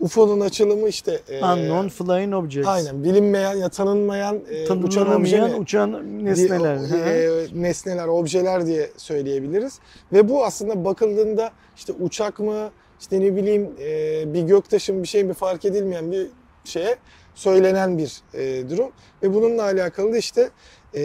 [0.00, 2.68] UFO'nun açılımı işte e, Unknown Flying Objects.
[2.68, 5.56] aynen bilinmeyen ya tanınmayan e, uçan obje Tanımlanamayan mi?
[5.56, 6.76] uçan nesneler.
[6.76, 6.96] Hı.
[6.96, 9.78] e, nesneler, objeler diye söyleyebiliriz.
[10.12, 15.08] Ve bu aslında bakıldığında işte uçak mı, işte ne bileyim e, bir göktaşı mı bir
[15.08, 16.26] şey mi fark edilmeyen bir
[16.64, 16.96] şeye
[17.34, 18.90] söylenen bir e, durum.
[19.22, 20.48] Ve bununla alakalı da işte
[20.94, 21.02] e,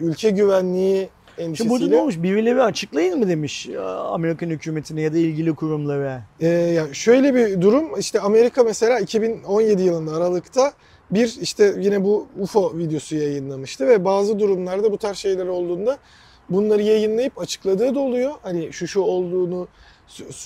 [0.00, 2.22] ülke güvenliği Şimdi burada ne endişesiyle olmuş?
[2.22, 6.22] Birileri açıklayın mı demiş e, Amerikan hükümetine ya da ilgili kurumlara.
[6.40, 10.72] Ee, ya şöyle bir durum işte Amerika mesela 2017 yılında Aralık'ta
[11.10, 15.98] bir işte yine bu UFO videosu yayınlamıştı ve bazı durumlarda bu tarz şeyler olduğunda
[16.50, 18.32] bunları yayınlayıp açıkladığı da oluyor.
[18.42, 19.68] Hani şu şu olduğunu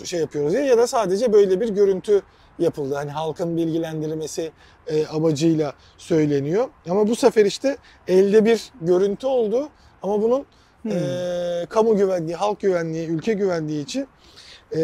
[0.04, 2.22] şey yapıyoruz diye ya da sadece böyle bir görüntü
[2.58, 2.94] yapıldı.
[2.94, 4.52] Hani halkın bilgilendirilmesi
[4.86, 6.68] e, amacıyla söyleniyor.
[6.90, 7.76] Ama bu sefer işte
[8.08, 9.68] elde bir görüntü oldu
[10.02, 10.46] ama bunun
[10.82, 10.92] Hmm.
[10.92, 14.06] e, kamu güvenliği, halk güvenliği, ülke güvenliği için
[14.76, 14.80] e,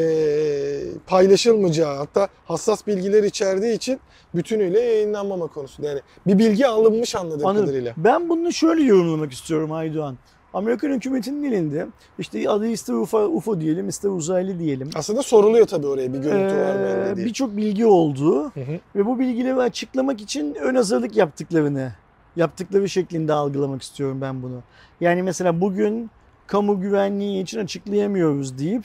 [1.07, 4.01] paylaşılmayacağı hatta hassas bilgiler içerdiği için
[4.35, 5.89] bütünüyle yayınlanmama konusunda.
[5.89, 7.67] Yani bir bilgi alınmış anladığım Anladım.
[7.67, 7.95] kadarıyla.
[7.97, 10.17] Ben bunu şöyle yorumlamak istiyorum Aydoğan.
[10.55, 11.87] Amerikan hükümetinin elinde
[12.19, 14.91] işte adı ister UFO, UFO diyelim ister uzaylı diyelim.
[14.95, 17.27] Aslında soruluyor tabii oraya bir görüntü var mı Ee, diye.
[17.27, 18.79] Birçok bilgi olduğu Hı hı.
[18.97, 21.93] ve bu bilgileri açıklamak için ön hazırlık yaptıklarını
[22.37, 24.63] yaptıkları şeklinde algılamak istiyorum ben bunu.
[25.01, 26.11] Yani mesela bugün
[26.47, 28.85] kamu güvenliği için açıklayamıyoruz deyip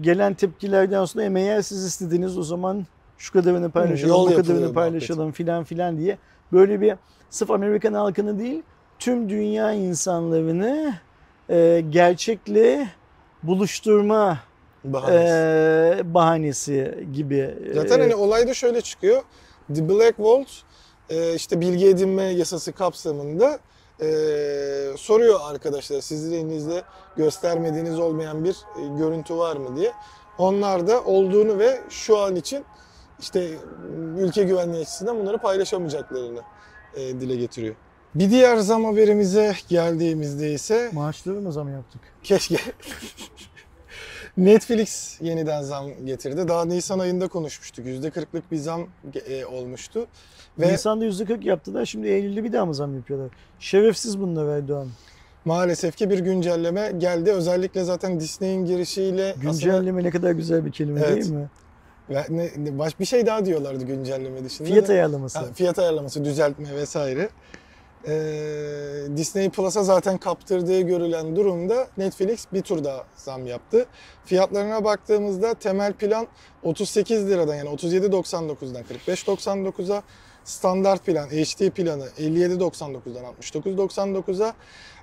[0.00, 2.86] gelen tepkilerden sonra "E, eğer siz istediniz o zaman
[3.18, 6.18] şu kadarını paylaşalım, yol bu kadarını paylaşalım filan filan diye
[6.52, 6.94] böyle bir
[7.30, 8.62] sırf Amerikan halkını değil
[8.98, 10.94] tüm dünya insanlarını
[11.50, 12.88] e, gerçekle
[13.42, 14.38] buluşturma
[14.84, 16.00] Bahanesi.
[16.00, 17.54] e, bahanesi gibi.
[17.74, 19.22] Zaten e, hani olay da şöyle çıkıyor.
[19.74, 20.48] The Black Vault
[21.10, 23.58] e, işte bilgi edinme yasası kapsamında
[24.02, 24.06] e,
[24.96, 26.82] soruyor arkadaşlar sizin elinizde
[27.16, 29.92] göstermediğiniz olmayan bir e, görüntü var mı diye.
[30.38, 32.64] Onlar da olduğunu ve şu an için
[33.20, 33.50] işte
[34.18, 36.40] ülke güvenliği açısından bunları paylaşamayacaklarını
[36.94, 37.74] e, dile getiriyor.
[38.14, 42.00] Bir diğer zam haberimize geldiğimizde ise Maaşları mı zam yaptık?
[42.22, 42.56] keşke
[44.36, 46.48] Netflix yeniden zam getirdi.
[46.48, 47.86] Daha Nisan ayında konuşmuştuk.
[47.86, 48.86] %40'lık bir zam
[49.28, 50.06] e, olmuştu.
[50.58, 51.84] Ve Nisan'da %40 yaptılar.
[51.84, 53.30] Şimdi Eylül'de bir daha mı zam yapıyorlar?
[53.58, 54.88] Şerefsiz bunlar Erdoğan.
[55.44, 57.32] maalesef ki bir güncelleme geldi.
[57.32, 61.16] Özellikle zaten Disney'in girişiyle aslında Güncelleme ne kadar güzel bir kelime Evet.
[61.16, 61.48] değil mi?
[62.78, 64.68] baş bir şey daha diyorlardı güncelleme dışında.
[64.68, 65.38] Fiyat ayarlaması.
[65.38, 67.28] Ha, fiyat ayarlaması, düzeltme vesaire.
[68.08, 73.86] Ee, Disney Plus'a zaten kaptırdığı görülen durumda Netflix bir tur daha zam yaptı.
[74.24, 76.26] Fiyatlarına baktığımızda temel plan
[76.62, 80.02] 38 liradan yani 37.99'dan 45.99'a,
[80.48, 84.54] standart plan HD planı 57.99'dan 69.99'a,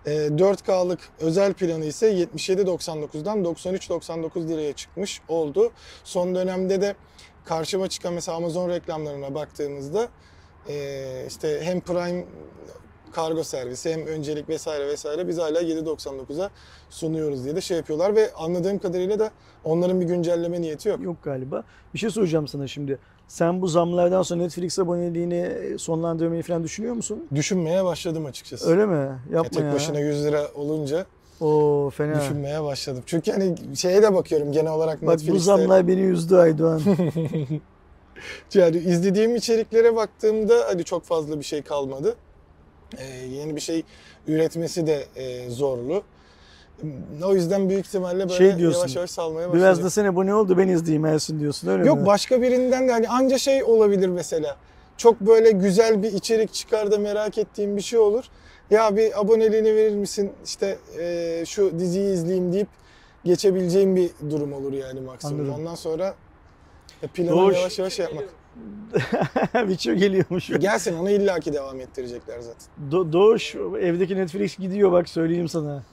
[0.05, 5.71] e, 4K'lık özel planı ise 77.99'dan 93.99 liraya çıkmış oldu.
[6.03, 6.95] Son dönemde de
[7.45, 10.07] karşıma çıkan mesela Amazon reklamlarına baktığımızda
[10.69, 12.25] e, işte hem Prime
[13.11, 16.49] kargo servisi hem öncelik vesaire vesaire biz hala 7.99'a
[16.89, 19.31] sunuyoruz diye de şey yapıyorlar ve anladığım kadarıyla da
[19.63, 21.01] onların bir güncelleme niyeti yok.
[21.01, 21.63] Yok galiba.
[21.93, 22.99] Bir şey soracağım sana şimdi.
[23.27, 25.49] Sen bu zamlardan sonra Netflix aboneliğini
[25.79, 27.27] sonlandırmayı falan düşünüyor musun?
[27.35, 28.69] Düşünmeye başladım açıkçası.
[28.69, 28.95] Öyle mi?
[28.95, 29.73] Ya Yapma tek ya.
[29.73, 31.05] başına 100 lira olunca
[31.41, 32.21] Oo fena.
[32.21, 33.03] düşünmeye başladım.
[33.05, 35.33] Çünkü hani şeye de bakıyorum genel olarak Bak Netflix'te.
[35.33, 36.81] bu zamlar beni üzdü Aydoğan.
[38.53, 42.15] Yani izlediğim içeriklere baktığımda hani çok fazla bir şey kalmadı.
[42.97, 43.83] Ee, yeni bir şey
[44.27, 46.03] üretmesi de e, zorlu.
[47.25, 49.55] O yüzden büyük ihtimalle böyle Şey diyorsun, yavaş yavaş salmaya başlayacak.
[49.55, 52.05] Biraz da sen abone oldu ben izleyeyim Ersin diyorsun öyle Yok mi?
[52.05, 54.57] başka birinden de hani anca şey olabilir mesela.
[54.97, 58.23] Çok böyle güzel bir içerik çıkar da merak ettiğim bir şey olur.
[58.69, 62.67] Ya bir aboneliğini verir misin işte e, şu diziyi izleyeyim deyip
[63.25, 65.39] geçebileceğim bir durum olur yani maksimum.
[65.39, 65.59] Anladım.
[65.59, 66.15] Ondan sonra
[67.03, 68.23] e, planı Doğuş- yavaş yavaş yapmak.
[69.69, 70.47] Biço geliyormuş.
[70.47, 72.67] Gelsin onu illaki devam ettirecekler zaten.
[72.91, 75.83] Do- Doğuş evdeki Netflix gidiyor bak söyleyeyim sana.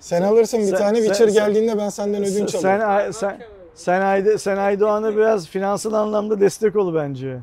[0.00, 2.90] Sen alırsın bir Sen- tane sen- Witcher sen- geldiğinde ben senden Sen, ödünç sen, alırım.
[2.90, 3.40] Ay- sen,
[3.74, 7.38] sen, Ayda, sen Aydoğan'a biraz finansal anlamda destek ol bence.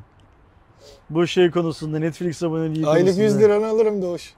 [1.09, 3.23] Bu şey konusunda Netflix aboneliği Aylık konusunda.
[3.23, 4.33] 100 liranı alırım Doğuş.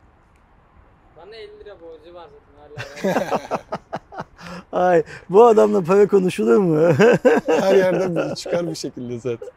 [1.17, 2.27] Bana 50 lira borcu var
[3.03, 3.59] zaten hala.
[4.87, 6.93] Ay bu adamla para konuşulur mu?
[7.47, 9.47] Her yerden çıkar bir şekilde zaten.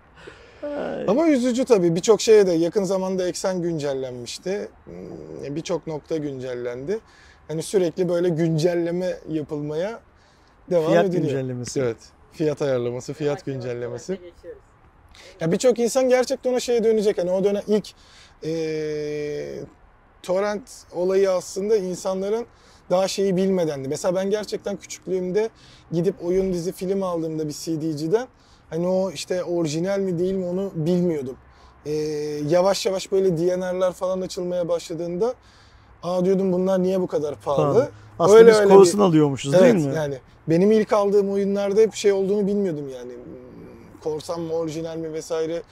[0.63, 1.05] Ay.
[1.09, 1.95] Ama üzücü tabii.
[1.97, 4.69] Birçok şeye de yakın zamanda eksen güncellenmişti.
[4.85, 6.99] Hmm, Birçok nokta güncellendi.
[7.51, 10.01] Hani sürekli böyle güncelleme yapılmaya
[10.71, 11.23] devam Fiyat ediliyor.
[11.25, 11.81] güncellemesi.
[11.81, 11.97] Evet.
[12.33, 14.13] Fiyat ayarlaması, fiyat yavaş güncellemesi.
[14.13, 14.63] geçiyoruz.
[15.41, 17.19] Ya birçok insan gerçekten o şeye dönecek.
[17.19, 17.89] Hani o dönem ilk
[18.43, 19.61] eee
[20.23, 22.47] torrent olayı aslında insanların
[22.91, 23.89] daha şeyi bilmedendi.
[23.89, 25.49] Mesela ben gerçekten küçüklüğümde
[25.93, 28.29] gidip oyun dizi film aldığımda bir CD'ciden
[28.71, 31.37] hani o işte orijinal mi değil mi onu bilmiyordum.
[31.87, 31.93] Eee,
[32.49, 35.35] yavaş yavaş böyle DNR'lar falan açılmaya başladığında
[36.03, 37.67] aa diyordum bunlar niye bu kadar pahalı?
[37.73, 37.89] Pahalı.
[38.19, 39.95] Aslında Öyle biz öyle bir- alıyormuşuz Evet değil mi?
[39.95, 40.15] yani
[40.49, 43.13] benim ilk aldığım oyunlarda hep şey olduğunu bilmiyordum yani.
[43.13, 45.63] Hmm, Korsan mı orijinal mi vesaire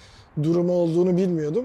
[0.42, 1.64] durumu olduğunu bilmiyordum.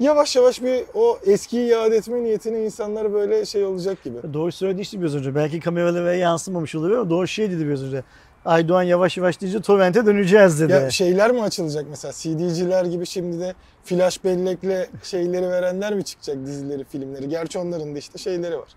[0.00, 4.16] Yavaş yavaş bir o eskiyi iade etme niyetine insanlar böyle şey olacak gibi.
[4.34, 5.34] Doğru söyledi işte biraz önce.
[5.34, 8.02] Belki kameralara yansımamış olabilir ama doğru şey dedi biraz önce.
[8.44, 10.72] Aydoğan yavaş yavaş deyince torrente döneceğiz dedi.
[10.72, 13.54] Ya şeyler mi açılacak mesela CD'ciler gibi şimdi de
[13.84, 17.28] flash bellekle şeyleri verenler mi çıkacak dizileri, filmleri?
[17.28, 18.68] Gerçi onların da işte şeyleri var.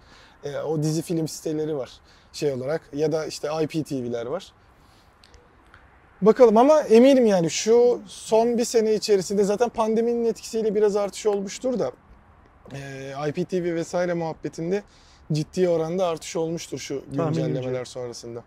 [0.43, 1.91] Ee, o dizi film siteleri var
[2.33, 4.53] şey olarak ya da işte IPTV'ler var.
[6.21, 11.79] Bakalım ama eminim yani şu son bir sene içerisinde zaten pandeminin etkisiyle biraz artış olmuştur
[11.79, 11.91] da
[12.73, 14.83] e, IPTV vesaire muhabbetinde
[15.31, 18.43] ciddi oranda artış olmuştur şu güncellemeler sonrasında.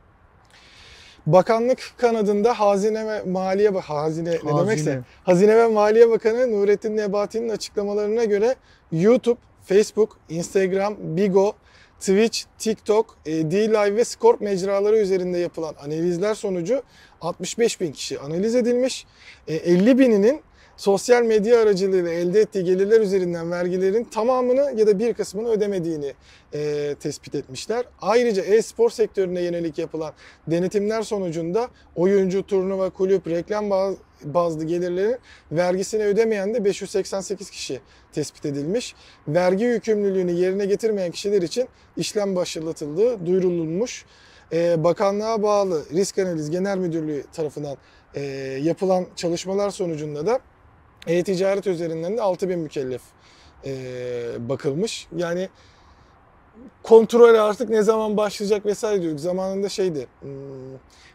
[1.32, 4.61] Bakanlık kanadında Hazine ve Maliye Ba- Hazine, ne Hazine.
[4.61, 8.55] demekse Hazine ve Maliye Bakanı Nurettin Nebati'nin açıklamalarına göre
[8.93, 11.52] YouTube, Facebook, Instagram, Bigo,
[12.01, 16.82] Twitch, TikTok, e, D-Live ve Scorp mecraları üzerinde yapılan analizler sonucu
[17.20, 19.07] 65 bin kişi analiz edilmiş.
[19.48, 20.40] E, 50 bininin
[20.81, 26.15] sosyal medya aracılığıyla elde ettiği gelirler üzerinden vergilerin tamamını ya da bir kısmını ödemediğini
[26.55, 27.85] e, tespit etmişler.
[28.02, 30.12] Ayrıca e-spor sektörüne yönelik yapılan
[30.47, 35.16] denetimler sonucunda oyuncu, turnuva, kulüp, reklam baz- bazlı gelirlerin
[35.52, 37.81] vergisini ödemeyen de 588 kişi
[38.12, 38.94] tespit edilmiş.
[39.28, 44.05] Vergi yükümlülüğünü yerine getirmeyen kişiler için işlem başlatıldığı duyurulmuş.
[44.52, 47.77] Ee, bakanlığa bağlı Risk Analiz Genel Müdürlüğü tarafından
[48.15, 48.20] e,
[48.62, 50.40] yapılan çalışmalar sonucunda da
[51.07, 53.03] E-ticaret üzerinden de 6000 mükellef
[53.65, 53.73] e,
[54.49, 55.09] bakılmış.
[55.17, 55.49] Yani
[56.83, 59.21] kontrol artık ne zaman başlayacak vesaire diyorduk.
[59.21, 60.31] Zamanında şeydi hmm,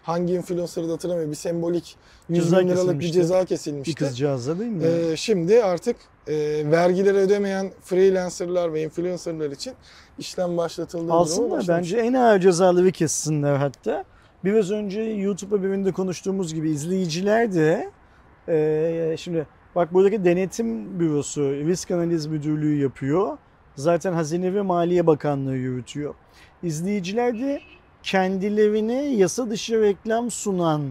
[0.04, 1.96] hangi influencer'ı da hatırlamıyorum bir sembolik
[2.30, 3.14] 100 Ceza bin liralık bir kesilmişti.
[3.14, 3.96] ceza Bir kesilmişti.
[3.96, 4.84] kızcağızla değil mi?
[4.86, 5.96] Ee, şimdi artık
[6.28, 6.34] e,
[6.72, 9.74] vergileri ödemeyen freelancerlar ve influencerlar için
[10.20, 11.68] işlem Alsınlar başlamış.
[11.68, 14.04] bence en ağır cezaları kessinler hatta.
[14.44, 17.90] Biraz önce YouTube'a birinde konuştuğumuz gibi izleyiciler de
[18.48, 23.38] e, şimdi bak buradaki denetim bürosu risk analiz müdürlüğü yapıyor.
[23.76, 26.16] Zaten Hazine ve Maliye Bakanlığı yürütüyor.
[26.64, 27.62] İzleyiciler de
[28.04, 30.82] kendilerine yasa dışı reklam sunan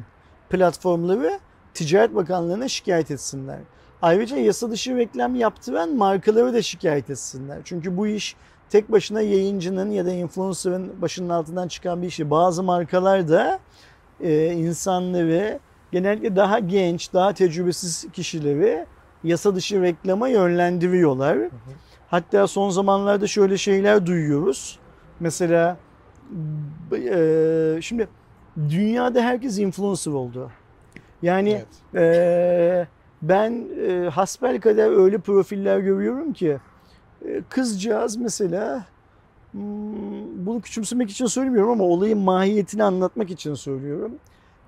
[0.51, 1.41] platformları
[1.75, 3.59] Ticaret Bakanlığı'na şikayet etsinler.
[4.03, 7.59] Ayrıca yasa dışı reklam yaptıran markaları da şikayet etsinler.
[7.65, 8.37] Çünkü bu iş
[8.71, 12.31] tek başına yayıncının ya da influencer'ın başının altından çıkan bir şey.
[12.31, 13.61] Bazı markalar da
[14.21, 15.59] e, insanları
[15.95, 18.87] genellikle daha genç, daha tecrübesiz kişileri
[19.25, 21.39] yasa dışı reklama yönlendiriyorlar.
[22.09, 24.79] Hatta son zamanlarda şöyle şeyler duyuyoruz.
[25.21, 25.77] Mesela
[26.93, 28.09] e, şimdi
[28.57, 30.51] dünyada herkes influencer oldu.
[31.23, 31.63] Yani
[31.93, 32.05] Evet.
[32.05, 32.87] ee,
[33.23, 36.59] ben e, hasbelkader öyle profiller görüyorum ki
[37.25, 38.85] e, kızcağız mesela
[39.53, 44.13] hmm, bunu küçümsemek için söylemiyorum ama olayın mahiyetini anlatmak için söylüyorum.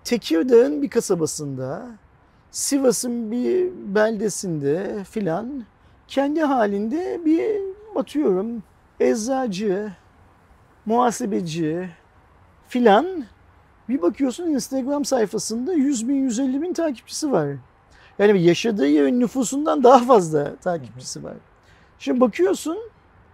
[0.07, 1.87] Tekirdağ'ın bir kasabasında,
[2.51, 5.65] Sivas'ın bir beldesinde filan
[6.09, 7.61] kendi halinde bir
[7.97, 8.63] atıyorum
[9.01, 9.93] eczacı,
[10.87, 11.89] muhasebeci
[12.69, 13.25] filan
[13.89, 17.49] bir bakıyorsun Instagram sayfasında 100 bin 150 bin takipçisi var.
[18.19, 21.35] Yani yaşadığı yerin nüfusundan daha fazla takipçisi var.
[21.99, 22.79] Şimdi bakıyorsun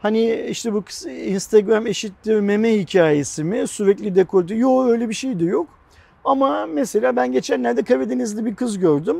[0.03, 5.45] hani işte bu Instagram eşittir meme hikayesi mi sürekli dekolte yok öyle bir şey de
[5.45, 5.82] yok.
[6.25, 9.17] Ama mesela ben geçenlerde Karadenizli bir kız gördüm.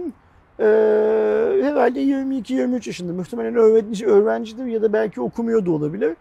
[0.61, 0.65] Ee,
[1.63, 6.17] herhalde 22-23 yaşında muhtemelen öğrenci, öğrencidir ya da belki okumuyor da olabilir.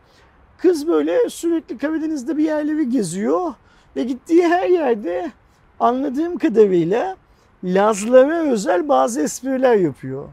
[0.57, 3.53] Kız böyle sürekli Karadeniz'de bir yerleri geziyor
[3.95, 5.31] ve gittiği her yerde
[5.79, 7.15] anladığım kadarıyla
[7.63, 10.25] Lazlara özel bazı espriler yapıyor.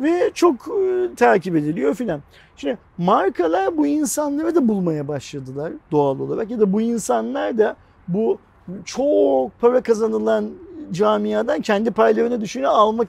[0.00, 2.20] Ve çok e, takip ediliyor filan.
[2.56, 7.76] Şimdi markalar bu insanları da bulmaya başladılar doğal olarak ya da bu insanlar da
[8.08, 8.38] bu
[8.84, 10.50] çok para kazanılan
[10.92, 13.08] camiadan kendi paylarını düşüne almak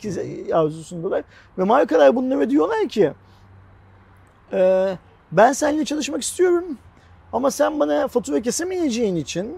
[0.53, 1.23] arzusundalar.
[1.57, 3.11] Ve markalar bunlara diyorlar ki
[4.53, 4.97] "Ee,
[5.31, 6.65] ben seninle çalışmak istiyorum
[7.33, 9.55] ama sen bana fatura kesemeyeceğin için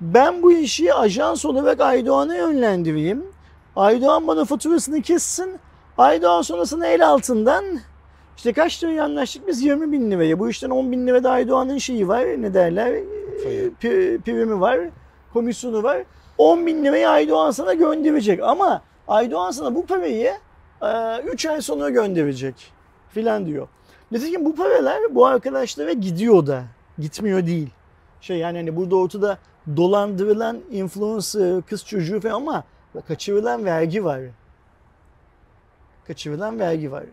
[0.00, 3.24] ben bu işi ajans olarak Aydoğan'a yönlendireyim.
[3.76, 5.58] Aydoğan bana faturasını kessin.
[5.98, 7.64] Aydoğan sonrasında el altından
[8.36, 10.38] işte kaç liraya anlaştık biz 20 bin liraya.
[10.38, 12.92] Bu işten 10 bin lira da Aydoğan'ın şeyi var ne derler
[13.44, 13.72] Payı.
[13.82, 14.78] Pri- primi var
[15.32, 16.02] komisyonu var.
[16.38, 20.32] 10 bin lirayı Aydoğan sana gönderecek ama Aydoğan sana bu parayı
[21.32, 22.72] 3 ay sonra gönderecek
[23.10, 23.68] filan diyor.
[24.10, 26.64] Nitekim bu paralar bu arkadaşlara gidiyor da
[26.98, 27.70] gitmiyor değil.
[28.20, 29.38] Şey yani hani burada ortada
[29.76, 32.64] dolandırılan influencer, kız çocuğu falan ama
[33.08, 34.20] kaçırılan vergi var.
[36.06, 37.04] Kaçırılan vergi var.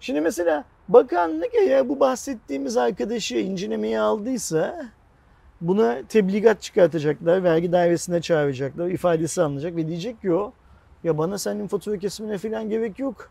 [0.00, 4.84] Şimdi mesela bakanlık eğer bu bahsettiğimiz arkadaşı incelemeye aldıysa
[5.60, 10.52] buna tebligat çıkartacaklar, vergi dairesine çağıracaklar, ifadesi alınacak ve diyecek ki o
[11.04, 13.30] ya bana senin fatura kesimine falan gerek yok.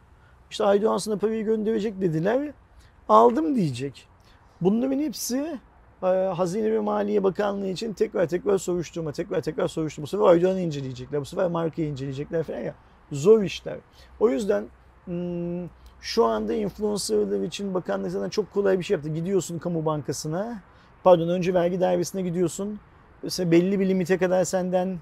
[0.52, 2.52] İşte Aydoğan sana parayı gönderecek dediler.
[3.10, 4.08] Aldım diyecek.
[4.62, 5.60] Bunların hepsi
[6.04, 10.04] e, Hazine ve Maliye Bakanlığı için tekrar tekrar soruşturma, tekrar tekrar soruşturma.
[10.04, 12.74] Bu sefer Aydoğan'ı inceleyecekler, bu sefer markayı inceleyecekler falan ya.
[13.12, 13.78] Zor işler.
[14.20, 14.66] O yüzden
[16.02, 19.10] şu anda influencerlar için bakanlık zaten çok kolay bir şey yaptı.
[19.10, 20.62] Gidiyorsun kamu bankasına,
[21.08, 22.80] pardon önce vergi dairesine gidiyorsun.
[23.24, 24.98] Mesela belli bir limite kadar senden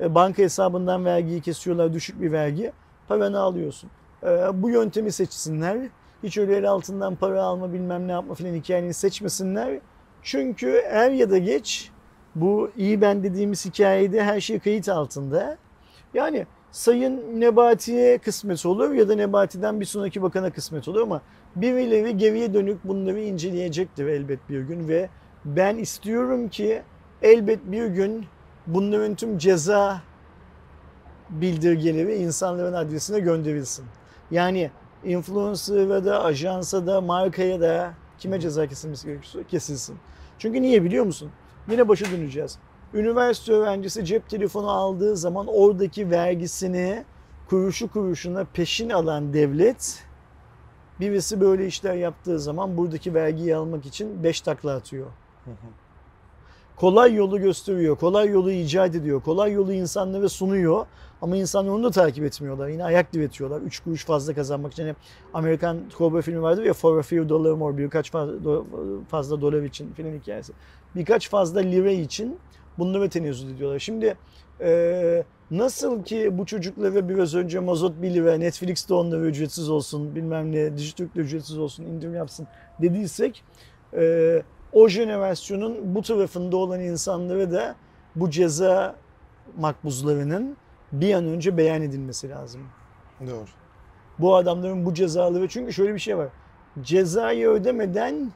[0.00, 2.72] e, banka hesabından vergiyi kesiyorlar, düşük bir vergi.
[3.08, 3.90] Paranı alıyorsun.
[4.22, 4.28] E,
[4.62, 5.78] Bu yöntemi seçsinler.
[6.22, 9.78] Hiç öyle el altından para alma bilmem ne yapma filan hikayeni seçmesinler.
[10.22, 11.90] Çünkü er ya da geç
[12.34, 15.56] bu iyi ben dediğimiz hikayede her şey kayıt altında.
[16.14, 21.22] Yani Sayın Nebati'ye kısmet olur ya da Nebati'den bir sonraki bakana kısmet olur ama
[21.56, 25.08] birileri geriye dönük bunları inceleyecektir elbet bir gün ve
[25.44, 26.82] ben istiyorum ki
[27.22, 28.26] elbet bir gün
[28.66, 30.02] bunların tüm ceza
[31.30, 33.84] bildirgeleri insanların adresine gönderilsin.
[34.30, 34.70] Yani
[35.04, 39.96] influencer'a da, ajansa da, markaya da kime ceza kesilmesi gerekiyorsa kesilsin.
[40.38, 41.30] Çünkü niye biliyor musun?
[41.70, 42.58] Yine başa döneceğiz.
[42.94, 47.04] Üniversite öğrencisi cep telefonu aldığı zaman oradaki vergisini
[47.48, 50.04] kuruşu kuruşuna peşin alan devlet
[51.00, 55.06] birisi böyle işler yaptığı zaman buradaki vergiyi almak için 5 takla atıyor.
[56.76, 60.86] Kolay yolu gösteriyor, kolay yolu icat ediyor, kolay yolu insanlara sunuyor.
[61.22, 62.68] Ama insanlar onu da takip etmiyorlar.
[62.68, 63.60] Yine ayak diretiyorlar.
[63.60, 64.82] Üç kuruş fazla kazanmak için.
[64.82, 64.94] Hani
[65.34, 67.78] Amerikan kovboy filmi vardı ya For a Few Dollar More.
[67.78, 68.64] Birkaç fazla, do-
[69.04, 70.52] fazla dolar için film hikayesi.
[70.96, 72.38] Birkaç fazla lira için
[72.78, 73.78] bunlara tenezzül ediyorlar.
[73.78, 74.16] Şimdi
[74.60, 80.52] e, nasıl ki bu çocuklara biraz önce mazot 1 lira, Netflix'te onlara ücretsiz olsun, bilmem
[80.52, 82.46] ne, Dijitürk'te ücretsiz olsun, indirim yapsın
[82.82, 83.44] dediysek
[83.96, 84.42] e,
[84.72, 87.74] o jenerasyonun bu tarafında olan insanlara da
[88.16, 88.94] bu ceza
[89.58, 90.56] makbuzlarının
[90.92, 92.60] bir an önce beyan edilmesi lazım.
[93.20, 93.44] Doğru.
[94.18, 96.28] Bu adamların bu cezaları çünkü şöyle bir şey var.
[96.82, 98.32] Cezayı ödemeden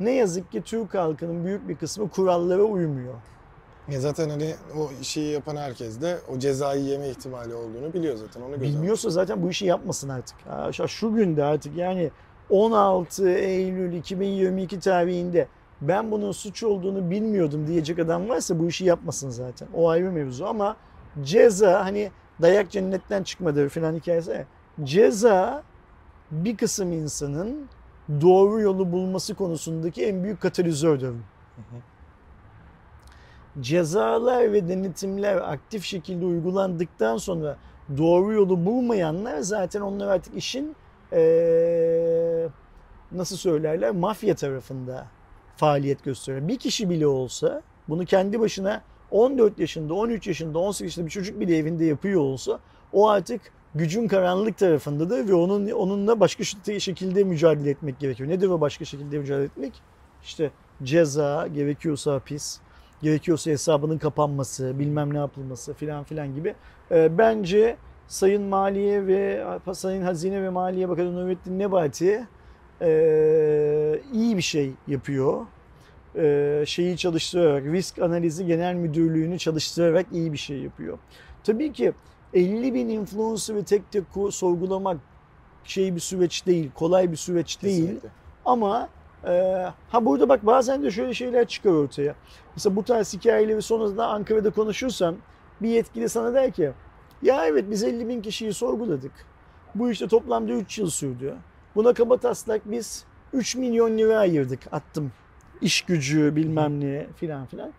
[0.00, 3.14] ne yazık ki Türk halkının büyük bir kısmı kurallara uymuyor.
[3.88, 8.40] Ya zaten hani o işi yapan herkes de o cezayı yeme ihtimali olduğunu biliyor zaten.
[8.42, 8.60] Onu göz.
[8.62, 10.36] Bilmiyorsa zaten bu işi yapmasın artık.
[10.72, 12.10] Şu- Şu günde artık yani
[12.50, 15.48] 16 Eylül 2022 tarihinde
[15.80, 19.68] ben bunun suç olduğunu bilmiyordum diyecek adam varsa bu işi yapmasın zaten.
[19.74, 20.76] O ayrı mevzu ama
[21.22, 22.10] ceza hani
[22.42, 24.46] dayak cennetten çıkmadı falan hikayesi.
[24.84, 25.62] Ceza
[26.30, 27.68] bir kısım insanın
[28.20, 31.14] doğru yolu bulması konusundaki en büyük katalizördür.
[33.60, 37.56] Cezalar ve denetimler aktif şekilde uygulandıktan sonra
[37.98, 40.76] doğru yolu bulmayanlar zaten onlar artık işin
[41.12, 42.48] eee,
[43.12, 45.06] nasıl söylerler mafya tarafında
[45.58, 46.48] faaliyet gösteriyor.
[46.48, 51.40] Bir kişi bile olsa bunu kendi başına 14 yaşında, 13 yaşında, 18 yaşında bir çocuk
[51.40, 52.58] bile evinde yapıyor olsa
[52.92, 53.40] o artık
[53.74, 56.44] gücün karanlık tarafındadır ve onun onunla başka
[56.78, 58.28] şekilde mücadele etmek gerekiyor.
[58.28, 59.72] Nedir o başka şekilde mücadele etmek?
[60.24, 60.50] İşte
[60.82, 62.58] ceza, gerekiyorsa hapis,
[63.02, 66.54] gerekiyorsa hesabının kapanması, bilmem ne yapılması filan filan gibi.
[66.90, 67.76] Ee, bence
[68.08, 72.26] Sayın Maliye ve Sayın Hazine ve Maliye Bakanı Nurettin Nebati
[72.82, 75.46] e, iyi bir şey yapıyor.
[76.16, 80.98] E, şeyi çalıştırarak, risk analizi genel müdürlüğünü çalıştırarak iyi bir şey yapıyor.
[81.44, 81.92] Tabii ki
[82.34, 84.96] 50 bin influencer'ı tek tek sorgulamak
[85.64, 87.82] şey bir süreç değil, kolay bir süreç değil.
[87.82, 88.08] Kesinlikle.
[88.44, 88.88] Ama
[89.26, 92.14] e, ha burada bak bazen de şöyle şeyler çıkar ortaya.
[92.56, 95.16] Mesela bu tarz hikayeleri sonrasında Ankara'da konuşursan
[95.62, 96.70] bir yetkili sana der ki
[97.22, 99.12] ya evet biz 50 bin kişiyi sorguladık.
[99.74, 101.34] Bu işte toplamda 3 yıl sürdü.
[101.78, 105.12] Buna kabataslak biz 3 milyon lira ayırdık attım.
[105.60, 107.72] İş gücü bilmem ne filan filan.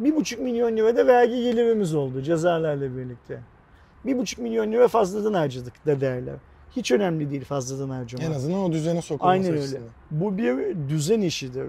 [0.00, 3.40] 1,5 milyon lira da vergi gelirimiz oldu cezalarla birlikte.
[4.06, 6.34] 1,5 milyon lira fazladan harcadık da derler.
[6.76, 8.26] Hiç önemli değil fazladan harcamak.
[8.26, 9.58] En azından o düzene sokulması Aynen öyle.
[9.60, 9.88] açısından.
[10.10, 11.66] Bu bir düzen işidir.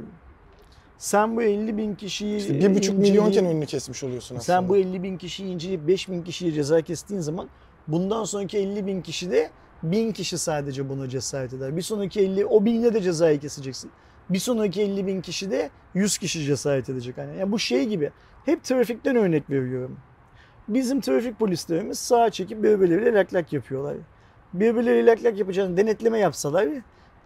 [0.98, 4.60] Sen bu 50 bin kişiyi İşte bir buçuk inceleyip- milyonken önünü kesmiş oluyorsun aslında.
[4.60, 7.48] sen bu 50 bin kişiyi inceleyip 5 bin kişiyi ceza kestiğin zaman
[7.88, 9.50] bundan sonraki 50 bin kişi de
[9.92, 11.78] 1000 kişi sadece buna cesaret eder.
[11.78, 13.92] Bir sonraki 50 o binle de cezayı keseceksin.
[14.30, 17.18] Bir sonraki 50 bin kişi de 100 kişi cesaret edecek.
[17.18, 18.12] Yani, bu şey gibi.
[18.46, 19.98] Hep trafikten örnek veriyorum.
[20.68, 23.96] Bizim trafik polislerimiz sağa çekip birbirleriyle lak lak yapıyorlar.
[24.54, 26.68] Birbirleriyle lak lak yapacağını denetleme yapsalar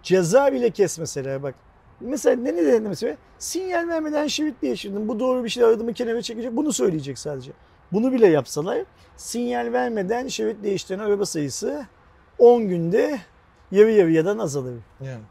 [0.03, 1.55] ceza bile kesmeseler bak.
[1.99, 3.17] Mesela ne ne denetlemesi?
[3.39, 5.07] Sinyal vermeden şerit değiştirdim.
[5.07, 6.55] Bu doğru bir şey adımı kenara çekecek.
[6.55, 7.51] Bunu söyleyecek sadece.
[7.91, 8.79] Bunu bile yapsalar
[9.17, 11.85] sinyal vermeden şerit değiştiren araba sayısı
[12.39, 13.19] 10 günde
[13.71, 14.73] yarı yarıyadan azalır.
[15.01, 15.21] Yani.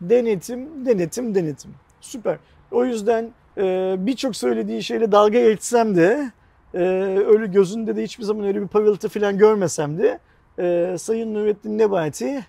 [0.00, 1.70] Denetim, denetim, denetim.
[2.00, 2.38] Süper.
[2.70, 6.32] O yüzden e, birçok söylediği şeyle dalga geçsem de
[6.74, 6.78] e,
[7.26, 10.18] öyle gözünde de hiçbir zaman öyle bir parıltı falan görmesem de
[10.58, 12.46] e, Sayın Nurettin Nebati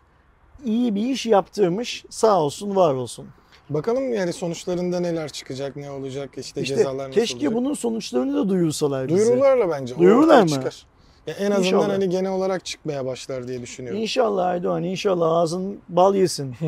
[0.66, 2.06] iyi bir iş yaptırmış.
[2.10, 3.28] Sağ olsun, var olsun.
[3.70, 7.54] Bakalım yani sonuçlarında neler çıkacak, ne olacak, işte, İşte cezalar nasıl keşke olacak.
[7.54, 9.26] bunun sonuçlarını da duyursalar bize.
[9.26, 10.00] Duyururlarla bence.
[10.00, 10.50] Duyururlar mı?
[10.50, 10.86] Çıkar.
[11.28, 11.90] Ya en azından İnşallah.
[11.90, 14.02] hani genel olarak çıkmaya başlar diye düşünüyorum.
[14.02, 16.56] İnşallah Erdoğan, inşallah ağzın bal yesin.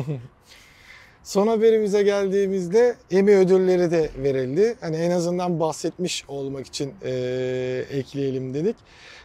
[1.24, 4.76] Son haberimize geldiğimizde Emmy ödülleri de verildi.
[4.80, 8.76] Hani en azından bahsetmiş olmak için eee, ekleyelim dedik.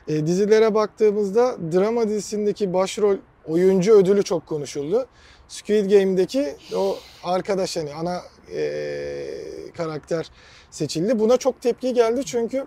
[0.08, 3.16] E, dizilere baktığımızda drama dizisindeki başrol
[3.48, 5.06] oyuncu ödülü çok konuşuldu.
[5.48, 8.22] Squid Game'deki o arkadaş hani ana
[8.54, 10.30] eee, karakter
[10.72, 11.20] seçildi.
[11.20, 12.66] Buna çok tepki geldi çünkü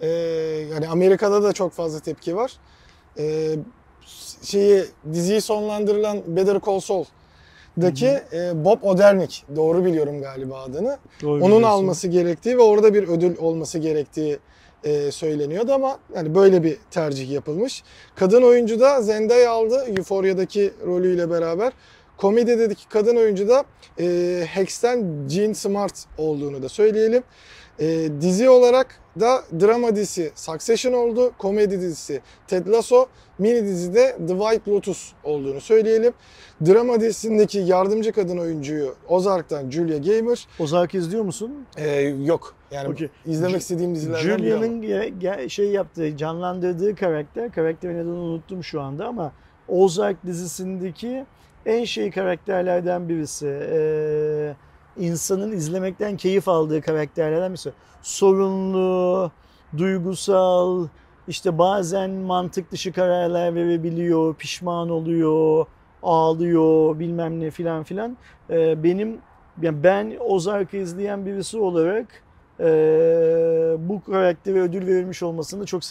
[0.00, 0.08] eee,
[0.72, 2.52] yani Amerika'da da çok fazla tepki var.
[3.18, 3.58] Eee
[4.42, 7.04] şeyi diziyi sonlandırılan Better Call Saul
[7.82, 10.98] daki e, Bob Odenkirk doğru biliyorum galiba adını.
[11.22, 11.62] Doğru Onun biliyorsun.
[11.62, 14.38] alması gerektiği ve orada bir ödül olması gerektiği
[14.84, 17.82] e, söyleniyordu ama yani böyle bir tercih yapılmış.
[18.14, 21.72] Kadın oyuncu da Zendaya aldı Euphoria'daki rolüyle beraber.
[22.16, 23.64] Komedideki kadın oyuncu da
[24.00, 27.22] e, Hex'ten Jean Smart olduğunu da söyleyelim.
[27.80, 31.32] E, dizi olarak da drama dizisi Succession oldu.
[31.38, 33.06] Komedi dizisi Ted Lasso.
[33.38, 36.12] Mini dizide The White Lotus olduğunu söyleyelim.
[36.66, 40.48] Drama dizisindeki yardımcı kadın oyuncuyu Ozark'tan Julia Gamer.
[40.58, 41.66] Ozark izliyor musun?
[41.76, 42.54] E, yok.
[42.70, 43.08] Yani Okey.
[43.26, 44.38] izlemek istediğim dizilerden.
[44.38, 49.32] Julia'nın şey yaptığı, canlandırdığı karakter, karakterin adını unuttum şu anda ama
[49.68, 51.26] Ozark dizisindeki
[51.66, 53.46] en şey karakterlerden birisi.
[53.46, 54.54] Ee,
[54.98, 57.72] insanın izlemekten keyif aldığı karakterlerden birisi.
[58.02, 59.30] Sorunlu,
[59.78, 60.86] duygusal,
[61.28, 65.66] işte bazen mantık dışı kararlar verebiliyor, pişman oluyor,
[66.02, 68.16] ağlıyor, bilmem ne filan filan.
[68.50, 69.18] Ee, benim
[69.62, 72.06] yani ben Ozark'ı izleyen birisi olarak
[72.60, 72.66] eee,
[73.78, 75.82] bu karaktere ödül verilmiş olmasını çok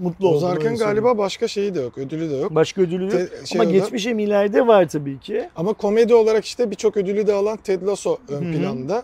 [0.00, 0.36] mutlu oldum.
[0.36, 1.98] Ozark'ın galiba başka şeyi de yok.
[1.98, 2.54] Ödülü de yok.
[2.54, 3.12] başka ödülü yok.
[3.12, 5.48] Te- şey Ama geçmiş emilerde var tabii ki.
[5.56, 8.52] Ama komedi olarak işte birçok ödülü de alan Ted Lasso ön Hı hı.
[8.58, 9.02] planda.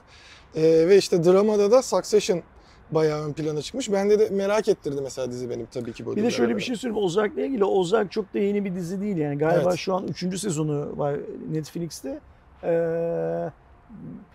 [0.57, 2.43] Ee, ve işte dramada da Succession
[2.91, 3.93] bayağı ön plana çıkmış.
[3.93, 6.77] Bende de merak ettirdi mesela dizi benim tabii ki bu Bir de şöyle bir şey
[6.77, 7.05] söyleyeyim.
[7.05, 9.39] Ozark'la ilgili Ozark çok da yeni bir dizi değil yani.
[9.39, 9.79] Galiba Evet.
[9.79, 10.39] şu an 3.
[10.39, 11.17] sezonu var
[11.51, 12.21] Netflix'te.
[12.63, 13.51] Eee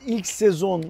[0.05, 0.83] ilk sezon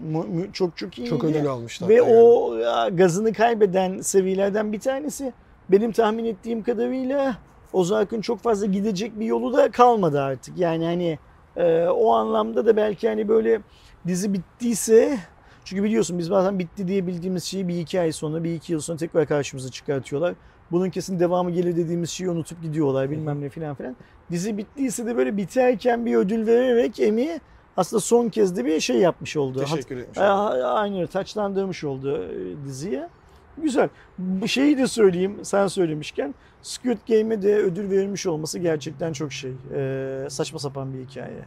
[0.53, 1.07] çok çok iyi.
[1.07, 1.89] Çok ödül almışlar.
[1.89, 2.13] Ve yani.
[2.13, 2.55] o
[2.91, 5.33] gazını kaybeden seviyelerden bir tanesi.
[5.69, 7.37] Benim tahmin ettiğim kadarıyla
[7.73, 10.57] Ozark'ın çok fazla gidecek bir yolu da kalmadı artık.
[10.57, 11.19] Yani hani
[11.57, 13.61] e, o anlamda da belki hani böyle
[14.07, 15.17] dizi bittiyse
[15.65, 18.79] çünkü biliyorsun biz bazen bitti diye bildiğimiz şeyi bir iki ay sonra bir iki yıl
[18.79, 20.33] sonra tekrar karşımıza çıkartıyorlar.
[20.71, 23.95] Bunun kesin devamı gelir dediğimiz şeyi unutup gidiyorlar bilmem ne filan filan.
[24.31, 27.39] Dizi bittiyse de böyle biterken bir ödül vererek Emi
[27.77, 29.59] aslında son kez de bir şey yapmış oldu.
[29.59, 30.17] Teşekkür etmiş.
[30.17, 33.09] e, Aynı taçlandırmış oldu e, diziye.
[33.57, 33.89] Güzel.
[34.17, 39.51] Bu şeyi de söyleyeyim sen söylemişken Squid Game'e de ödül verilmiş olması gerçekten çok şey.
[39.75, 41.45] e, saçma sapan bir hikaye.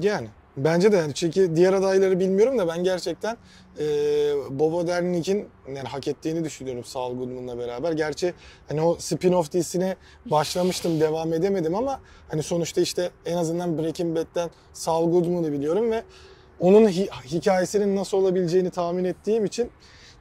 [0.00, 3.36] Yani bence de yani çünkü diğer adayları bilmiyorum da ben gerçekten
[3.78, 3.84] e,
[4.50, 7.92] Bobo Dernick'in yani hak ettiğini düşünüyorum Saul Goodman'la beraber.
[7.92, 8.34] Gerçi
[8.68, 14.50] hani o spin-off dizisine başlamıştım devam edemedim ama hani sonuçta işte en azından Breaking Bad'den
[14.72, 16.02] Saul Goodman'ı biliyorum ve
[16.60, 19.70] onun hi- hikayesinin nasıl olabileceğini tahmin ettiğim için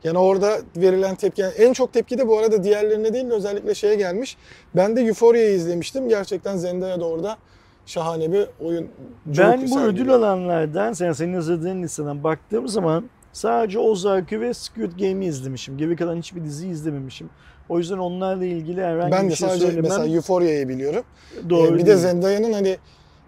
[0.03, 3.75] yani orada verilen tepki yani en çok tepki de bu arada diğerlerine değil de özellikle
[3.75, 4.37] şeye gelmiş.
[4.75, 6.09] Ben de Euphoria'yı izlemiştim.
[6.09, 7.37] Gerçekten Zendaya da orada
[7.85, 8.87] şahane bir oyun.
[9.25, 15.25] Ben bu ödül alanlardan, sen senin hazırladığın listeden baktığım zaman sadece Ozark'ı ve Squid Game'i
[15.25, 15.77] izlemişim.
[15.77, 17.29] Geri kalan hiçbir dizi izlememişim.
[17.69, 21.03] O yüzden onlarla ilgili herhangi Ben bir de şey sadece söylemem mesela Euphoria'yı biliyorum.
[21.49, 21.97] doğru Ee, bir de.
[21.97, 22.77] Zendaya'nın hani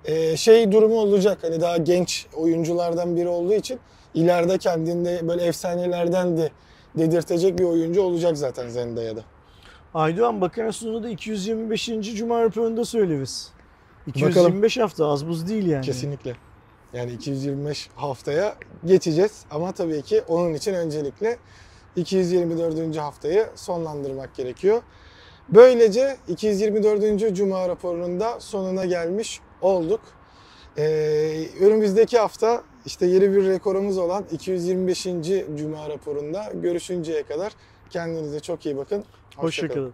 [0.06, 1.38] e, şey durumu olacak.
[1.42, 3.80] Hani daha genç oyunculardan biri olduğu için
[4.14, 6.50] ileride kendinde böyle efsanelerden de
[6.98, 9.22] dedirtecek bir oyuncu olacak zaten Zendaya'da.
[9.94, 11.90] Aydoğan Bakarası'nda da 225.
[12.16, 13.52] Cuma raporunda söyleriz.
[14.08, 15.86] 225 hafta az buz değil yani.
[15.86, 16.36] Kesinlikle.
[16.94, 18.56] Yani 225 haftaya
[18.86, 21.38] geçeceğiz ama tabii ki onun için öncelikle
[21.96, 22.98] 224.
[22.98, 24.82] haftayı sonlandırmak gerekiyor.
[25.50, 27.36] Böylece 224.
[27.36, 30.02] Cuma raporunun da sonuna gelmiş olduk.
[30.78, 35.04] Ee, önümüzdeki hafta işte yeni bir rekorumuz olan 225.
[35.58, 37.54] Cuma raporunda görüşünceye kadar
[37.90, 39.04] kendinize çok iyi bakın.
[39.36, 39.70] Hoşça kalın.
[39.70, 39.94] Hoşçakalın.